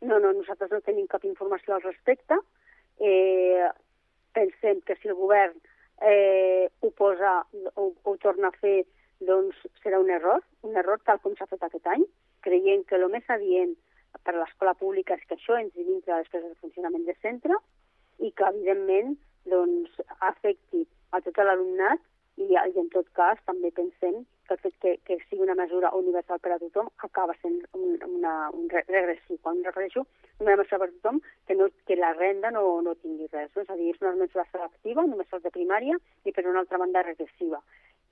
No, 0.06 0.20
no, 0.22 0.30
nosaltres 0.38 0.70
no 0.70 0.84
tenim 0.86 1.08
cap 1.10 1.24
informació 1.26 1.74
al 1.74 1.82
respecte. 1.82 2.38
Eh, 3.02 3.66
pensem 4.34 4.78
que 4.86 4.94
si 5.00 5.10
el 5.10 5.18
govern 5.18 5.58
eh, 5.98 6.70
ho 6.78 6.90
posa 6.94 7.40
o 7.74 7.90
ho 8.04 8.16
torna 8.22 8.52
a 8.52 8.58
fer, 8.60 8.84
doncs 9.20 9.58
serà 9.82 10.00
un 10.00 10.10
error, 10.10 10.42
un 10.62 10.76
error 10.76 11.00
tal 11.04 11.20
com 11.22 11.36
s'ha 11.36 11.48
fet 11.50 11.62
aquest 11.62 11.86
any, 11.94 12.04
creient 12.46 12.84
que 12.88 12.96
el 12.98 13.06
més 13.12 13.28
adient 13.30 13.74
per 14.24 14.34
a 14.34 14.40
l'escola 14.40 14.74
pública 14.78 15.16
és 15.18 15.24
que 15.28 15.36
això 15.38 15.58
entri 15.58 15.84
dintre 15.84 16.12
de 16.12 16.22
despeses 16.22 16.50
de 16.52 16.60
funcionament 16.62 17.06
de 17.06 17.16
centre 17.22 17.58
i 18.18 18.30
que, 18.30 18.50
evidentment, 18.50 19.16
doncs, 19.50 19.96
afecti 20.20 20.84
a 21.10 21.20
tot 21.24 21.40
l'alumnat 21.42 22.00
i, 22.36 22.50
i, 22.50 22.78
en 22.80 22.88
tot 22.94 23.08
cas, 23.18 23.40
també 23.46 23.70
pensem 23.74 24.22
que 24.46 24.54
el 24.54 24.60
fet 24.60 24.74
que, 24.82 24.92
que 25.06 25.18
sigui 25.28 25.42
una 25.46 25.56
mesura 25.58 25.92
universal 25.96 26.40
per 26.44 26.52
a 26.54 26.58
tothom 26.62 26.90
acaba 27.08 27.36
sent 27.40 27.60
un, 27.78 27.96
una, 28.08 28.34
un 28.52 28.68
regressiu. 28.72 29.38
Quan 29.42 29.62
refereixo 29.64 30.04
una 30.40 30.56
mesura 30.56 30.82
per 30.82 30.90
a 30.90 30.92
tothom, 30.92 31.22
que, 31.46 31.56
no, 31.58 31.70
que 31.88 31.96
la 31.96 32.12
renda 32.18 32.50
no, 32.54 32.64
no 32.82 32.94
tingui 33.00 33.30
res. 33.32 33.50
No? 33.54 33.64
És 33.64 33.72
a 33.72 33.78
dir, 33.80 33.94
és 33.94 34.04
una 34.04 34.14
mesura 34.20 34.46
selectiva, 34.52 35.06
només 35.08 35.42
de 35.48 35.54
primària, 35.56 35.98
i 36.24 36.32
per 36.32 36.46
una 36.46 36.64
altra 36.64 36.80
banda 36.80 37.06
regressiva 37.06 37.62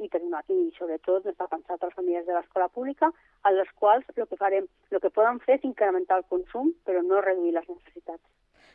i, 0.02 0.08
per 0.08 0.22
una, 0.24 0.42
i 0.50 0.70
sobretot 0.76 1.26
està 1.30 1.46
pensat 1.50 1.82
a 1.82 1.88
les 1.88 1.96
famílies 1.98 2.26
de 2.26 2.36
l'escola 2.36 2.68
pública, 2.76 3.10
a 3.42 3.52
les 3.54 3.70
quals 3.78 4.08
el 4.16 4.26
que 4.26 4.38
farem, 4.40 4.68
el 4.90 5.02
que 5.04 5.14
poden 5.18 5.40
fer 5.46 5.58
és 5.60 5.66
incrementar 5.68 6.20
el 6.20 6.28
consum, 6.32 6.72
però 6.86 7.02
no 7.06 7.20
reduir 7.24 7.54
les 7.56 7.68
necessitats. 7.68 8.24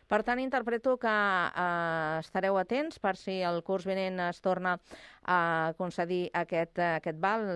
Per 0.07 0.21
tant, 0.23 0.39
interpreto 0.39 0.95
que 1.01 1.11
eh, 1.11 2.19
estareu 2.21 2.57
atents 2.59 2.99
per 3.03 3.15
si 3.19 3.41
el 3.43 3.59
curs 3.67 3.87
vinent 3.89 4.21
es 4.29 4.39
torna 4.41 4.77
a 5.27 5.73
concedir 5.77 6.29
aquest, 6.31 6.79
aquest 6.79 7.19
val, 7.19 7.47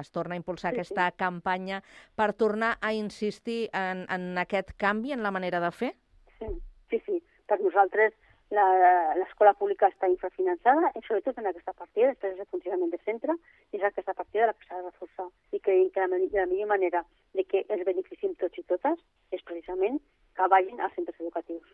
es 0.00 0.10
torna 0.10 0.34
a 0.34 0.40
impulsar 0.40 0.72
sí, 0.72 0.80
aquesta 0.80 1.10
sí. 1.10 1.16
campanya 1.22 1.82
per 2.18 2.32
tornar 2.34 2.76
a 2.80 2.92
insistir 2.92 3.68
en, 3.72 4.06
en 4.10 4.42
aquest 4.42 4.74
canvi 4.76 5.14
en 5.14 5.22
la 5.22 5.30
manera 5.30 5.62
de 5.62 5.70
fer? 5.70 5.92
Sí, 6.40 6.50
sí, 6.90 7.02
sí. 7.06 7.22
Per 7.46 7.60
nosaltres 7.62 8.18
l'escola 8.50 9.52
pública 9.54 9.86
està 9.92 10.08
infrafinançada, 10.10 10.90
i 10.98 11.02
sobretot 11.06 11.38
en 11.38 11.46
aquesta 11.46 11.74
partida, 11.78 12.10
després 12.10 12.34
de 12.38 12.46
funcionament 12.50 12.90
de 12.90 12.98
centre, 13.04 13.36
i 13.70 13.78
és 13.78 13.84
aquesta 13.86 14.14
partida 14.18 14.48
la 14.50 14.56
que 14.58 14.66
s'ha 14.66 14.80
de 14.80 14.88
reforçar. 14.88 15.28
I 15.54 15.60
creiem 15.62 15.92
que 15.94 16.02
la, 16.02 16.18
la 16.18 16.48
millor 16.50 16.72
manera 16.72 17.04
de 17.38 17.46
que 17.46 17.62
els 17.68 17.86
beneficiem 17.86 18.34
tots 18.42 18.58
i 18.58 18.66
totes 18.66 18.98
és 19.30 19.46
precisament 19.46 20.02
que 20.34 20.50
vagin 20.50 20.82
als 20.82 20.98
centres 20.98 21.22
educatius. 21.22 21.70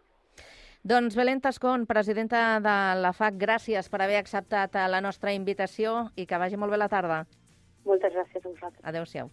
Doncs 0.87 1.17
Belén 1.17 1.41
Tascón, 1.41 1.85
presidenta 1.85 2.61
de 2.63 2.75
la 3.03 3.11
FAC, 3.11 3.35
gràcies 3.41 3.89
per 3.91 3.99
haver 4.05 4.21
acceptat 4.21 4.77
la 4.87 5.01
nostra 5.03 5.33
invitació 5.35 6.13
i 6.15 6.29
que 6.31 6.39
vagi 6.39 6.61
molt 6.63 6.71
bé 6.71 6.79
la 6.79 6.87
tarda. 6.93 7.17
Moltes 7.91 8.15
gràcies 8.15 8.45
a 8.45 8.47
vosaltres. 8.47 8.85
Adéu-siau. 8.87 9.33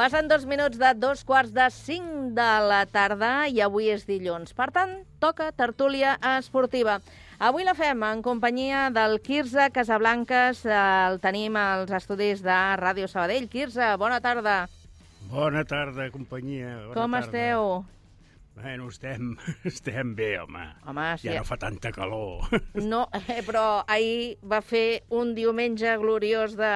Passen 0.00 0.28
dos 0.32 0.46
minuts 0.48 0.78
de 0.80 0.94
dos 0.96 1.26
quarts 1.28 1.50
de 1.52 1.66
cinc 1.68 2.30
de 2.32 2.44
la 2.64 2.78
tarda 2.88 3.50
i 3.52 3.58
avui 3.60 3.90
és 3.92 4.06
dilluns. 4.08 4.54
Per 4.56 4.70
tant, 4.72 4.94
toca 5.20 5.50
tertúlia 5.52 6.14
esportiva. 6.38 6.94
Avui 7.36 7.66
la 7.68 7.74
fem 7.76 8.00
en 8.08 8.22
companyia 8.24 8.86
del 8.96 9.18
Quirze 9.20 9.66
Casablanques. 9.76 10.64
El 10.64 11.20
tenim 11.20 11.60
als 11.60 11.92
estudis 12.00 12.40
de 12.40 12.56
Ràdio 12.80 13.12
Sabadell. 13.12 13.50
Quirze, 13.52 13.92
bona 14.00 14.22
tarda. 14.24 14.56
Bona 15.28 15.66
tarda, 15.68 16.08
companyia. 16.16 16.78
Bona 16.86 16.96
Com 16.96 17.18
tarda. 17.18 17.26
esteu? 17.26 17.68
Bueno, 18.60 18.88
estem, 18.88 19.36
estem 19.64 20.14
bé, 20.14 20.34
home. 20.40 20.66
Home, 20.86 21.06
sí. 21.18 21.28
Ja 21.30 21.38
no 21.40 21.44
fa 21.48 21.56
tanta 21.56 21.92
calor. 21.92 22.44
No, 22.92 23.06
eh, 23.16 23.40
però 23.46 23.82
ahir 23.88 24.36
va 24.44 24.60
fer 24.62 25.02
un 25.16 25.34
diumenge 25.36 25.94
gloriós 26.02 26.56
de, 26.58 26.72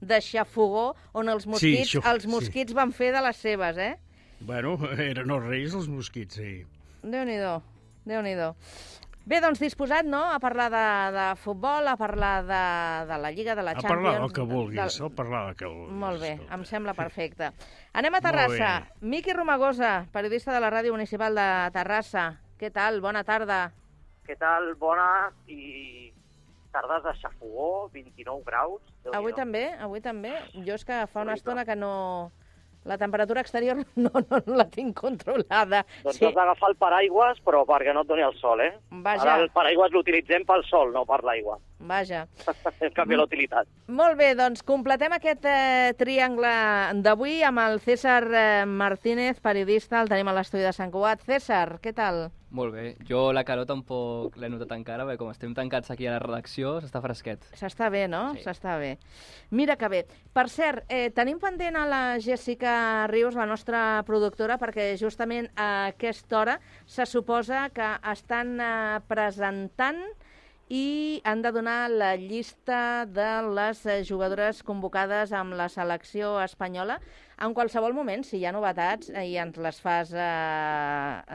de 0.00 0.20
xafogó 0.24 0.88
on 1.12 1.28
els 1.32 1.46
mosquits, 1.46 1.90
això- 1.96 2.04
els 2.12 2.26
mosquits 2.30 2.72
van 2.76 2.92
fer 2.96 3.12
de 3.14 3.22
les 3.26 3.36
seves, 3.36 3.76
eh? 3.78 3.94
Bueno, 4.40 4.76
eren 5.10 5.30
els 5.30 5.44
reis 5.48 5.74
els 5.76 5.88
mosquits, 5.88 6.36
sí. 6.40 6.52
Déu-n'hi-do, 7.06 7.54
déu 8.08 8.22
nhi 8.24 8.34
déu 8.38 8.54
Bé, 9.26 9.40
doncs 9.42 9.58
disposat, 9.58 10.06
no?, 10.06 10.20
a 10.30 10.38
parlar 10.38 10.68
de, 10.70 10.82
de 11.16 11.24
futbol, 11.42 11.88
a 11.90 11.96
parlar 11.98 12.44
de, 12.46 12.60
de 13.08 13.16
la 13.18 13.30
Lliga, 13.34 13.56
de 13.58 13.62
la 13.66 13.72
A 13.72 13.80
Champions... 13.80 14.04
parlar 14.04 14.20
del 14.22 14.32
que 14.36 14.44
vulguis, 14.46 14.78
del- 14.78 15.06
a 15.08 15.10
parlar 15.18 15.40
del 15.48 15.56
que 15.58 15.66
vulguis. 15.66 15.96
Molt 15.98 16.22
bé, 16.22 16.30
em 16.54 16.62
sembla 16.64 16.94
perfecte. 16.94 17.48
Anem 17.98 18.14
a 18.14 18.20
Terrassa. 18.22 18.70
Miqui 19.02 19.34
Romagosa, 19.34 20.06
periodista 20.14 20.54
de 20.54 20.60
la 20.62 20.70
Ràdio 20.70 20.94
Municipal 20.94 21.34
de 21.34 21.48
Terrassa. 21.74 22.28
Què 22.60 22.70
tal? 22.70 23.00
Bona 23.02 23.24
tarda. 23.26 23.72
Què 24.28 24.38
tal? 24.38 24.70
Bona 24.78 25.08
i 25.50 26.12
tardes 26.70 27.02
de 27.08 27.16
xafogó, 27.18 27.88
29 27.90 28.46
graus. 28.46 28.80
Avui 29.12 29.34
també, 29.34 29.66
avui 29.80 30.00
també. 30.04 30.36
Jo 30.62 30.78
és 30.78 30.84
que 30.86 31.02
fa 31.10 31.26
una 31.26 31.34
estona 31.34 31.64
que 31.66 31.74
no... 31.74 32.30
La 32.86 32.98
temperatura 32.98 33.42
exterior 33.42 33.80
no, 33.96 34.10
no, 34.14 34.40
no 34.46 34.56
la 34.56 34.68
tinc 34.70 34.96
controlada. 35.00 35.82
Doncs 36.04 36.20
has 36.22 36.36
d'agafar 36.36 36.70
el 36.72 36.76
paraigües, 36.80 37.40
però 37.46 37.64
perquè 37.68 37.94
no 37.94 38.04
et 38.06 38.10
doni 38.10 38.24
el 38.26 38.36
sol, 38.40 38.62
eh? 38.62 38.72
Vaja. 38.90 39.24
Ara 39.26 39.42
el 39.44 39.50
paraigües 39.54 39.94
l'utilitzem 39.94 40.46
pel 40.48 40.64
sol, 40.70 40.92
no 40.94 41.04
per 41.08 41.22
l'aigua. 41.26 41.58
Vaja. 41.78 42.26
En 42.86 42.92
canvi, 42.94 43.16
l'utilitat. 43.18 43.66
Molt 43.88 44.18
bé, 44.18 44.30
doncs 44.38 44.62
completem 44.66 45.14
aquest 45.16 45.46
eh, 45.48 45.92
triangle 45.98 46.50
d'avui 47.02 47.40
amb 47.46 47.62
el 47.62 47.80
César 47.82 48.22
eh, 48.28 48.64
Martínez, 48.68 49.40
periodista, 49.42 50.02
el 50.02 50.10
tenim 50.12 50.28
a 50.30 50.36
l'estudi 50.36 50.66
de 50.66 50.74
Sant 50.76 50.92
Cugat. 50.92 51.24
César, 51.26 51.78
què 51.82 51.94
tal? 51.96 52.26
Molt 52.54 52.74
bé. 52.74 52.84
Jo 53.08 53.32
la 53.34 53.42
calor 53.44 53.66
tampoc 53.66 54.36
l'he 54.38 54.48
notat 54.48 54.70
encara, 54.76 55.04
perquè 55.04 55.18
com 55.18 55.30
estem 55.32 55.54
tancats 55.54 55.90
aquí 55.90 56.06
a 56.06 56.12
la 56.14 56.20
redacció, 56.22 56.76
s'està 56.80 57.02
fresquet. 57.02 57.42
S'està 57.58 57.88
bé, 57.90 58.04
no? 58.08 58.22
Sí. 58.36 58.44
S'està 58.44 58.76
bé. 58.78 58.92
Mira 59.50 59.74
que 59.76 59.90
bé. 59.90 60.02
Per 60.36 60.46
cert, 60.52 60.84
eh, 60.88 61.10
tenim 61.16 61.40
pendent 61.42 61.76
a 61.76 61.86
la 61.90 62.02
Jessica 62.22 63.06
Rius, 63.10 63.34
la 63.34 63.48
nostra 63.50 64.02
productora, 64.06 64.60
perquè 64.62 64.92
justament 65.00 65.50
a 65.56 65.88
aquesta 65.90 66.38
hora 66.38 66.60
se 66.86 67.06
suposa 67.06 67.66
que 67.74 67.90
estan 68.12 68.60
eh, 68.60 69.00
presentant 69.10 70.04
i 70.68 71.20
han 71.24 71.42
de 71.42 71.52
donar 71.54 71.90
la 71.90 72.16
llista 72.16 73.06
de 73.06 73.28
les 73.54 73.84
eh, 73.86 74.02
jugadores 74.04 74.64
convocades 74.66 75.32
amb 75.32 75.54
la 75.54 75.68
selecció 75.70 76.40
espanyola 76.42 76.98
en 77.36 77.52
qualsevol 77.52 77.92
moment, 77.92 78.22
si 78.24 78.38
hi 78.40 78.46
ha 78.48 78.52
novetats, 78.54 79.10
eh, 79.12 79.26
i 79.28 79.34
ens 79.36 79.58
les 79.60 79.80
fas, 79.84 80.12
eh, 80.16 80.20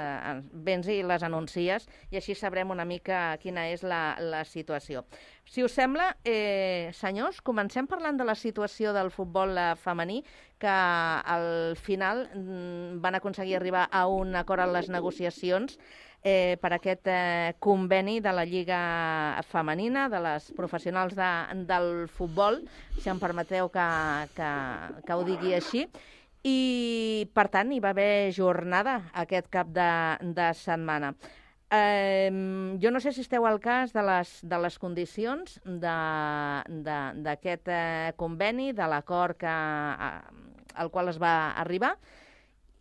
eh, 0.02 0.32
vens 0.66 0.88
i 0.90 1.02
les 1.06 1.24
anuncies, 1.24 1.86
i 2.10 2.18
així 2.18 2.34
sabrem 2.36 2.74
una 2.74 2.86
mica 2.90 3.38
quina 3.42 3.68
és 3.70 3.84
la, 3.86 4.18
la 4.20 4.42
situació. 4.44 5.06
Si 5.46 5.62
us 5.64 5.76
sembla, 5.78 6.16
eh, 6.26 6.90
senyors, 6.98 7.42
comencem 7.42 7.86
parlant 7.88 8.18
de 8.18 8.26
la 8.26 8.36
situació 8.36 8.96
del 8.98 9.12
futbol 9.14 9.54
eh, 9.58 9.76
femení, 9.78 10.24
que 10.62 10.70
al 10.70 11.76
final 11.78 12.28
mm, 12.34 13.02
van 13.02 13.18
aconseguir 13.18 13.56
arribar 13.58 13.88
a 13.92 14.08
un 14.08 14.36
acord 14.36 14.62
en 14.66 14.74
les 14.74 14.90
negociacions 14.90 15.78
eh, 16.24 16.58
per 16.62 16.74
aquest 16.76 17.08
eh, 17.10 17.54
conveni 17.60 18.20
de 18.22 18.34
la 18.34 18.46
Lliga 18.46 19.42
Femenina, 19.50 20.08
de 20.10 20.22
les 20.22 20.52
professionals 20.58 21.16
de, 21.18 21.30
del 21.68 22.08
futbol, 22.10 22.62
si 23.00 23.10
em 23.10 23.20
permeteu 23.20 23.70
que, 23.74 23.88
que, 24.38 24.50
que 25.08 25.18
ho 25.18 25.28
digui 25.28 25.56
així, 25.58 25.88
i, 26.44 27.30
per 27.34 27.48
tant, 27.54 27.72
hi 27.74 27.82
va 27.82 27.94
haver 27.94 28.32
jornada 28.34 29.00
aquest 29.14 29.50
cap 29.54 29.70
de, 29.74 29.92
de 30.38 30.52
setmana. 30.58 31.14
Eh, 31.72 32.30
jo 32.84 32.92
no 32.92 33.00
sé 33.00 33.14
si 33.16 33.24
esteu 33.24 33.46
al 33.48 33.62
cas 33.64 33.94
de 33.96 34.02
les, 34.04 34.32
de 34.44 34.58
les 34.60 34.76
condicions 34.82 35.54
d'aquest 35.64 37.70
eh, 37.72 38.12
conveni, 38.20 38.74
de 38.76 38.90
l'acord 38.92 39.46
al 39.48 40.92
qual 40.92 41.14
es 41.14 41.22
va 41.22 41.54
arribar, 41.62 41.96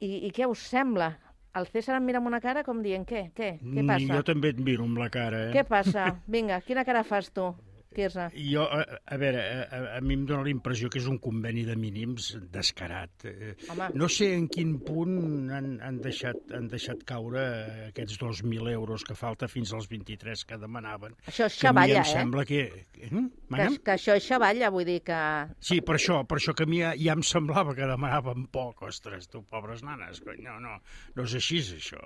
i, 0.00 0.26
i 0.26 0.30
què 0.34 0.48
us 0.48 0.64
sembla? 0.72 1.12
El 1.58 1.66
César 1.66 1.96
em 1.98 2.04
mira 2.06 2.20
amb 2.20 2.30
una 2.30 2.38
cara 2.42 2.62
com 2.66 2.78
dient, 2.84 3.02
què, 3.08 3.24
què, 3.34 3.48
què 3.58 3.82
passa? 3.86 4.12
Jo 4.12 4.22
també 4.26 4.52
et 4.54 4.60
miro 4.62 4.84
amb 4.86 5.00
la 5.02 5.08
cara, 5.10 5.48
eh? 5.48 5.50
Què 5.56 5.64
passa? 5.66 6.04
Vinga, 6.34 6.60
quina 6.66 6.84
cara 6.86 7.02
fas 7.06 7.32
tu? 7.34 7.48
Quirze. 7.94 8.28
Jo, 8.38 8.62
a, 8.70 8.84
a 9.10 9.16
veure, 9.18 9.40
a, 9.66 9.80
a 9.96 10.00
mi 10.04 10.14
em 10.14 10.22
dóna 10.28 10.44
la 10.46 10.52
impressió 10.52 10.90
que 10.92 11.00
és 11.00 11.08
un 11.10 11.18
conveni 11.22 11.64
de 11.66 11.74
mínims 11.78 12.28
descarat. 12.54 13.26
Eh, 13.26 13.54
Home. 13.72 13.88
No 13.98 14.08
sé 14.12 14.28
en 14.36 14.46
quin 14.52 14.76
punt 14.86 15.50
han, 15.56 15.72
han, 15.82 15.98
deixat, 16.04 16.38
han 16.54 16.68
deixat 16.70 17.02
caure 17.08 17.42
aquests 17.88 18.20
2.000 18.22 18.70
euros 18.70 19.02
que 19.06 19.18
falta 19.18 19.50
fins 19.50 19.74
als 19.74 19.90
23 19.90 20.46
que 20.46 20.60
demanaven. 20.62 21.18
Això 21.26 21.48
és 21.50 21.58
Que 21.58 21.70
a 21.70 21.74
mi 21.74 21.82
xavalla, 21.82 21.98
em 21.98 22.06
eh? 22.06 22.14
sembla 22.14 22.46
que... 22.46 22.62
Eh? 22.94 23.10
Que, 23.50 23.68
que 23.82 23.96
això 23.96 24.14
és 24.20 24.30
xavalla, 24.30 24.70
vull 24.70 24.86
dir 24.86 25.00
que... 25.10 25.20
Sí, 25.58 25.80
per 25.82 25.98
això, 25.98 26.22
per 26.30 26.38
això 26.38 26.54
que 26.54 26.68
a 26.68 26.70
mi 26.70 26.84
ja, 26.84 26.94
ja 26.94 27.18
em 27.18 27.26
semblava 27.26 27.74
que 27.74 27.90
demanaven 27.90 28.46
poc, 28.54 28.86
ostres, 28.86 29.26
tu, 29.32 29.42
pobres 29.50 29.82
nanes, 29.82 30.22
no, 30.38 30.58
no, 30.62 30.78
no 31.16 31.26
és 31.26 31.38
així, 31.42 31.58
això. 31.74 32.00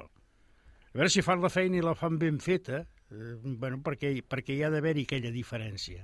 A 0.95 0.97
veure 0.97 1.11
si 1.11 1.25
fan 1.27 1.43
la 1.43 1.51
feina 1.51 1.77
i 1.77 1.85
la 1.85 1.97
fan 1.99 2.17
ben 2.21 2.41
feta, 2.41 2.85
eh, 3.15 3.37
bueno, 3.43 3.79
perquè, 3.85 4.17
perquè 4.27 4.57
hi 4.59 4.65
ha 4.67 4.71
d'haver-hi 4.75 5.07
aquella 5.07 5.31
diferència, 5.35 6.03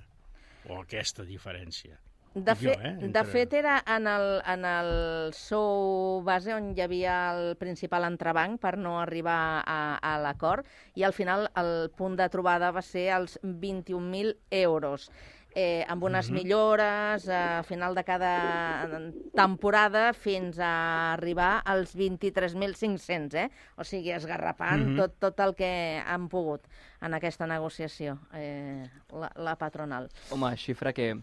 o 0.69 0.81
aquesta 0.83 1.27
diferència. 1.27 1.99
De, 2.33 2.55
fe, 2.55 2.69
jo, 2.69 2.75
eh, 2.79 2.93
de 3.01 3.07
entre- 3.09 3.25
fet, 3.27 3.55
era 3.59 3.81
en 3.91 4.07
el, 4.07 4.27
en 4.47 4.65
el 4.65 4.91
sou 5.35 6.21
base 6.23 6.55
on 6.55 6.69
hi 6.77 6.85
havia 6.85 7.15
el 7.35 7.57
principal 7.59 8.07
entrebanc 8.07 8.61
per 8.63 8.77
no 8.79 9.01
arribar 9.01 9.65
a, 9.67 9.81
a 9.99 10.13
l'acord 10.23 10.63
i 10.95 11.03
al 11.03 11.13
final 11.17 11.49
el 11.59 11.91
punt 11.99 12.15
de 12.21 12.29
trobada 12.31 12.71
va 12.71 12.83
ser 12.87 13.09
els 13.17 13.35
21.000 13.43 14.37
euros. 14.63 15.11
Eh, 15.53 15.85
amb 15.89 16.05
unes 16.05 16.29
Mhm. 16.31 16.35
millores 16.37 17.29
a 17.29 17.63
final 17.65 17.95
de 17.95 18.05
cada 18.05 19.13
temporada 19.35 20.13
fins 20.13 20.59
a 20.61 21.13
arribar 21.15 21.63
als 21.65 21.95
23.500, 21.97 23.35
eh? 23.35 23.51
O 23.77 23.85
sigui, 23.85 24.13
esgarrapant 24.13 24.87
Mhm. 24.91 24.97
tot, 24.97 25.15
tot 25.19 25.41
el 25.41 25.55
que 25.55 26.03
han 26.07 26.29
pogut 26.29 26.63
en 27.01 27.15
aquesta 27.15 27.47
negociació, 27.47 28.19
eh, 28.33 28.89
la, 29.13 29.33
la 29.37 29.57
patronal. 29.57 30.09
Home, 30.31 30.57
xifra 30.57 30.93
que 30.93 31.17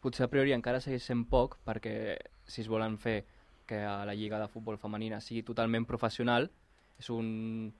potser 0.00 0.24
a 0.24 0.28
priori 0.28 0.52
encara 0.52 0.80
segueix 0.80 1.02
sent 1.02 1.24
poc, 1.28 1.58
perquè 1.66 2.16
si 2.46 2.60
es 2.62 2.68
volen 2.68 2.98
fer 2.98 3.24
que 3.66 3.82
a 3.82 4.04
la 4.04 4.14
Lliga 4.14 4.38
de 4.38 4.48
Futbol 4.48 4.76
Femenina 4.78 5.20
sigui 5.20 5.42
totalment 5.42 5.86
professional, 5.86 6.50
és 6.98 7.10
un, 7.10 7.72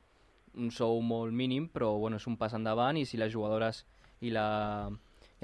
un 0.55 0.71
sou 0.71 1.01
molt 1.03 1.33
mínim, 1.33 1.69
però 1.69 1.99
bueno, 1.99 2.17
és 2.17 2.27
un 2.27 2.37
pas 2.37 2.53
endavant 2.55 2.97
i 2.97 3.05
si 3.05 3.17
les 3.17 3.33
jugadores 3.33 3.87
i, 4.21 4.31
la, 4.31 4.91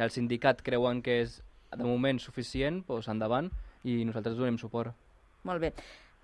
i 0.01 0.05
el 0.07 0.13
sindicat 0.15 0.63
creuen 0.65 1.03
que 1.05 1.21
és 1.27 1.41
de 1.77 1.85
moment 1.85 2.19
suficient, 2.19 2.81
doncs 2.89 3.11
endavant 3.13 3.51
i 3.85 4.01
nosaltres 4.09 4.39
donem 4.39 4.57
suport. 4.59 4.97
Molt 5.45 5.61
bé. 5.61 5.75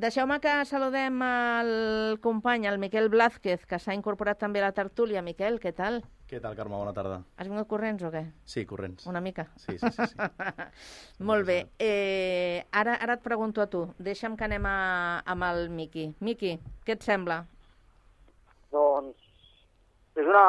Deixeu-me 0.00 0.36
que 0.44 0.52
saludem 0.68 1.22
el 1.24 2.18
company, 2.24 2.66
el 2.68 2.80
Miquel 2.80 3.08
Blázquez, 3.12 3.64
que 3.68 3.78
s'ha 3.80 3.96
incorporat 3.96 4.40
també 4.40 4.60
a 4.60 4.66
la 4.66 4.76
tertúlia. 4.76 5.22
Miquel, 5.24 5.60
què 5.60 5.72
tal? 5.76 6.02
Què 6.28 6.40
tal, 6.42 6.56
Carme? 6.56 6.76
Bona 6.76 6.92
tarda. 6.96 7.20
Has 7.36 7.48
vingut 7.48 7.68
corrents 7.70 8.04
o 8.04 8.10
què? 8.12 8.24
Sí, 8.48 8.64
corrents. 8.68 9.06
Una 9.08 9.22
mica? 9.24 9.46
Sí, 9.60 9.76
sí, 9.78 9.92
sí. 9.94 10.08
sí. 10.10 10.26
Molt 11.30 11.46
bé. 11.48 11.58
Eh, 11.78 12.64
ara, 12.72 12.96
ara 12.96 13.16
et 13.20 13.24
pregunto 13.24 13.62
a 13.62 13.68
tu. 13.72 13.86
Deixa'm 14.02 14.36
que 14.36 14.48
anem 14.48 14.66
a, 14.68 14.76
amb 15.24 15.48
el 15.48 15.68
Miqui. 15.72 16.10
Miqui, 16.24 16.56
què 16.84 16.96
et 16.96 17.06
sembla? 17.06 17.42
Doncs 18.74 19.28
és 20.16 20.26
una, 20.26 20.46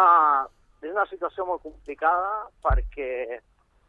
és 0.81 0.91
una 0.91 1.07
situació 1.09 1.45
molt 1.47 1.63
complicada 1.65 2.47
perquè, 2.65 3.39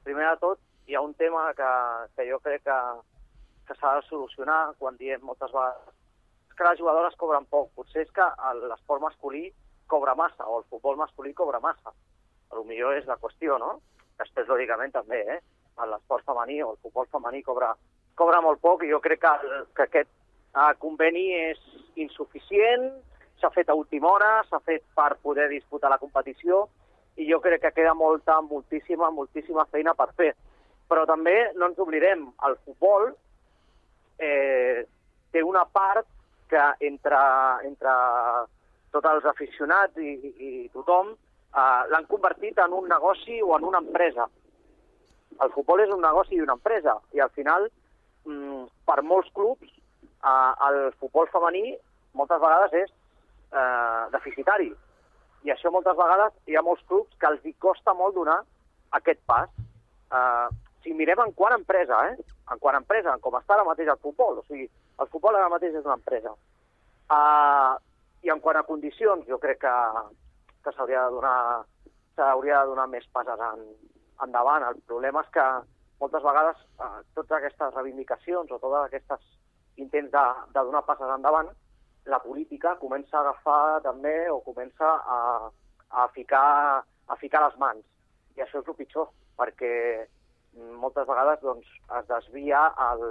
primer 0.07 0.31
de 0.31 0.41
tot, 0.41 0.61
hi 0.89 0.97
ha 0.97 1.05
un 1.05 1.15
tema 1.15 1.51
que, 1.57 1.71
que 2.17 2.27
jo 2.31 2.39
crec 2.41 2.65
que, 2.65 2.79
que 3.69 3.77
s'ha 3.77 3.99
de 3.99 4.07
solucionar 4.09 4.75
quan 4.79 4.97
diem 4.97 5.21
moltes 5.25 5.53
vegades 5.53 5.95
que 6.59 6.65
les 6.67 6.79
jugadores 6.81 7.15
cobren 7.15 7.45
poc. 7.47 7.69
Potser 7.77 8.03
és 8.03 8.11
que 8.11 8.25
l'esport 8.65 9.05
masculí 9.05 9.45
cobra 9.87 10.17
massa, 10.19 10.47
o 10.49 10.59
el 10.59 10.65
futbol 10.73 10.97
masculí 10.99 11.33
cobra 11.33 11.61
massa. 11.63 11.93
A 12.51 12.57
lo 12.57 12.65
millor 12.65 12.97
és 12.99 13.07
la 13.07 13.17
qüestió, 13.21 13.61
no? 13.63 13.77
Després, 14.19 14.49
lògicament, 14.49 14.91
també, 14.97 15.21
eh? 15.37 15.39
L'esport 15.79 16.27
femení 16.27 16.59
o 16.65 16.73
el 16.73 16.81
futbol 16.83 17.07
femení 17.13 17.45
cobra, 17.47 17.71
cobra 18.19 18.41
molt 18.43 18.59
poc 18.65 18.83
i 18.83 18.91
jo 18.91 18.99
crec 19.05 19.23
que, 19.23 19.35
que 19.77 19.87
aquest 19.87 20.11
eh, 20.11 20.73
conveni 20.83 21.29
és 21.37 21.61
insuficient, 22.03 22.89
s'ha 23.39 23.53
fet 23.55 23.71
a 23.71 23.79
última 23.79 24.11
hora, 24.11 24.33
s'ha 24.49 24.59
fet 24.67 24.83
per 24.99 25.13
poder 25.23 25.47
disputar 25.53 25.93
la 25.93 26.01
competició 26.03 26.65
i 27.19 27.27
jo 27.27 27.41
crec 27.43 27.63
que 27.63 27.75
queda 27.75 27.95
molta, 27.95 28.41
moltíssima, 28.41 29.11
moltíssima 29.11 29.67
feina 29.73 29.95
per 29.99 30.13
fer. 30.17 30.33
Però 30.89 31.05
també 31.07 31.35
no 31.59 31.69
ens 31.69 31.81
oblidem, 31.83 32.29
el 32.47 32.55
futbol 32.65 33.11
eh, 34.19 34.87
té 35.33 35.43
una 35.43 35.65
part 35.67 36.07
que 36.49 36.63
entre, 36.89 37.19
entre 37.69 37.95
tots 38.95 39.11
els 39.11 39.27
aficionats 39.29 39.99
i, 40.01 40.15
i, 40.15 40.31
i 40.49 40.69
tothom 40.73 41.13
eh, 41.13 41.83
l'han 41.93 42.09
convertit 42.09 42.59
en 42.65 42.77
un 42.79 42.89
negoci 42.89 43.43
o 43.43 43.55
en 43.59 43.67
una 43.69 43.83
empresa. 43.85 44.29
El 45.43 45.53
futbol 45.55 45.85
és 45.85 45.93
un 45.95 46.03
negoci 46.03 46.39
i 46.39 46.43
una 46.45 46.57
empresa 46.59 46.97
i 47.15 47.21
al 47.21 47.35
final, 47.37 47.69
mm, 48.25 48.65
per 48.89 49.03
molts 49.03 49.31
clubs, 49.35 49.69
eh, 49.69 50.53
el 50.71 50.81
futbol 51.03 51.29
femení 51.35 51.77
moltes 52.15 52.41
vegades 52.41 52.79
és 52.85 52.91
eh, 53.53 54.05
deficitari. 54.15 54.73
I 55.47 55.53
això 55.55 55.71
moltes 55.71 55.97
vegades 55.97 56.35
hi 56.49 56.57
ha 56.59 56.65
molts 56.67 56.83
clubs 56.91 57.15
que 57.21 57.29
els 57.31 57.45
hi 57.47 57.55
costa 57.63 57.95
molt 57.95 58.17
donar 58.17 58.41
aquest 58.99 59.21
pas. 59.27 59.51
Eh, 60.13 60.49
si 60.83 60.95
mirem 60.95 61.21
en 61.25 61.33
quant 61.39 61.55
empresa, 61.55 62.01
eh? 62.11 62.17
en 62.53 62.59
quant 62.59 62.79
empresa, 62.79 63.13
en 63.13 63.21
com 63.21 63.37
està 63.39 63.57
ara 63.57 63.67
mateix 63.67 63.91
el 63.93 64.01
futbol, 64.03 64.41
o 64.41 64.45
sigui, 64.47 64.69
el 65.03 65.11
futbol 65.13 65.37
ara 65.37 65.51
mateix 65.53 65.75
és 65.77 65.85
una 65.85 65.99
empresa. 65.99 66.33
Uh, 67.09 67.75
I 68.25 68.33
en 68.35 68.41
quant 68.45 68.59
a 68.59 68.67
condicions, 68.67 69.27
jo 69.29 69.39
crec 69.43 69.61
que, 69.63 69.75
que 70.65 70.73
s'hauria 70.75 71.05
de 71.07 71.17
donar 71.17 71.37
s'hauria 72.19 72.63
de 72.63 72.73
donar 72.73 72.89
més 72.91 73.07
passes 73.15 73.43
en, 73.51 73.63
endavant. 74.25 74.65
El 74.67 74.81
problema 74.91 75.23
és 75.23 75.31
que 75.35 75.45
moltes 76.03 76.25
vegades 76.25 76.65
uh, 76.83 76.99
totes 77.15 77.37
aquestes 77.39 77.77
reivindicacions 77.77 78.51
o 78.51 78.59
totes 78.59 78.89
aquestes 78.89 79.25
intents 79.79 80.11
de, 80.15 80.25
de 80.55 80.65
donar 80.67 80.85
passes 80.89 81.15
endavant, 81.15 81.53
la 82.09 82.21
política 82.25 82.77
comença 82.81 83.19
a 83.19 83.21
agafar 83.21 83.81
també 83.85 84.15
o 84.33 84.41
comença 84.45 84.89
a, 85.17 85.19
a, 85.91 86.09
ficar, 86.15 86.83
a 86.83 87.17
ficar 87.21 87.45
les 87.47 87.59
mans. 87.61 87.85
I 88.37 88.45
això 88.45 88.63
és 88.63 88.71
el 88.71 88.79
pitjor, 88.79 89.11
perquè 89.39 89.73
moltes 90.81 91.07
vegades 91.07 91.43
doncs, 91.43 91.69
es 92.01 92.09
desvia 92.09 92.65
el, 92.91 93.05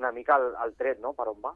una 0.00 0.12
mica 0.12 0.36
el, 0.40 0.50
el 0.64 0.74
tret, 0.78 1.00
no?, 1.00 1.14
per 1.16 1.30
on 1.32 1.40
va. 1.44 1.54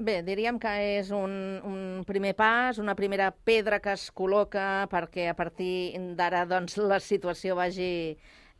Bé, 0.00 0.22
diríem 0.24 0.56
que 0.56 0.70
és 0.96 1.10
un, 1.12 1.32
un 1.68 1.80
primer 2.08 2.32
pas, 2.32 2.78
una 2.80 2.94
primera 2.96 3.28
pedra 3.44 3.82
que 3.84 3.92
es 3.92 4.06
col·loca 4.16 4.86
perquè 4.88 5.26
a 5.28 5.36
partir 5.36 5.92
d'ara 6.16 6.46
doncs, 6.48 6.78
la 6.80 6.96
situació 7.04 7.58
vagi 7.58 7.90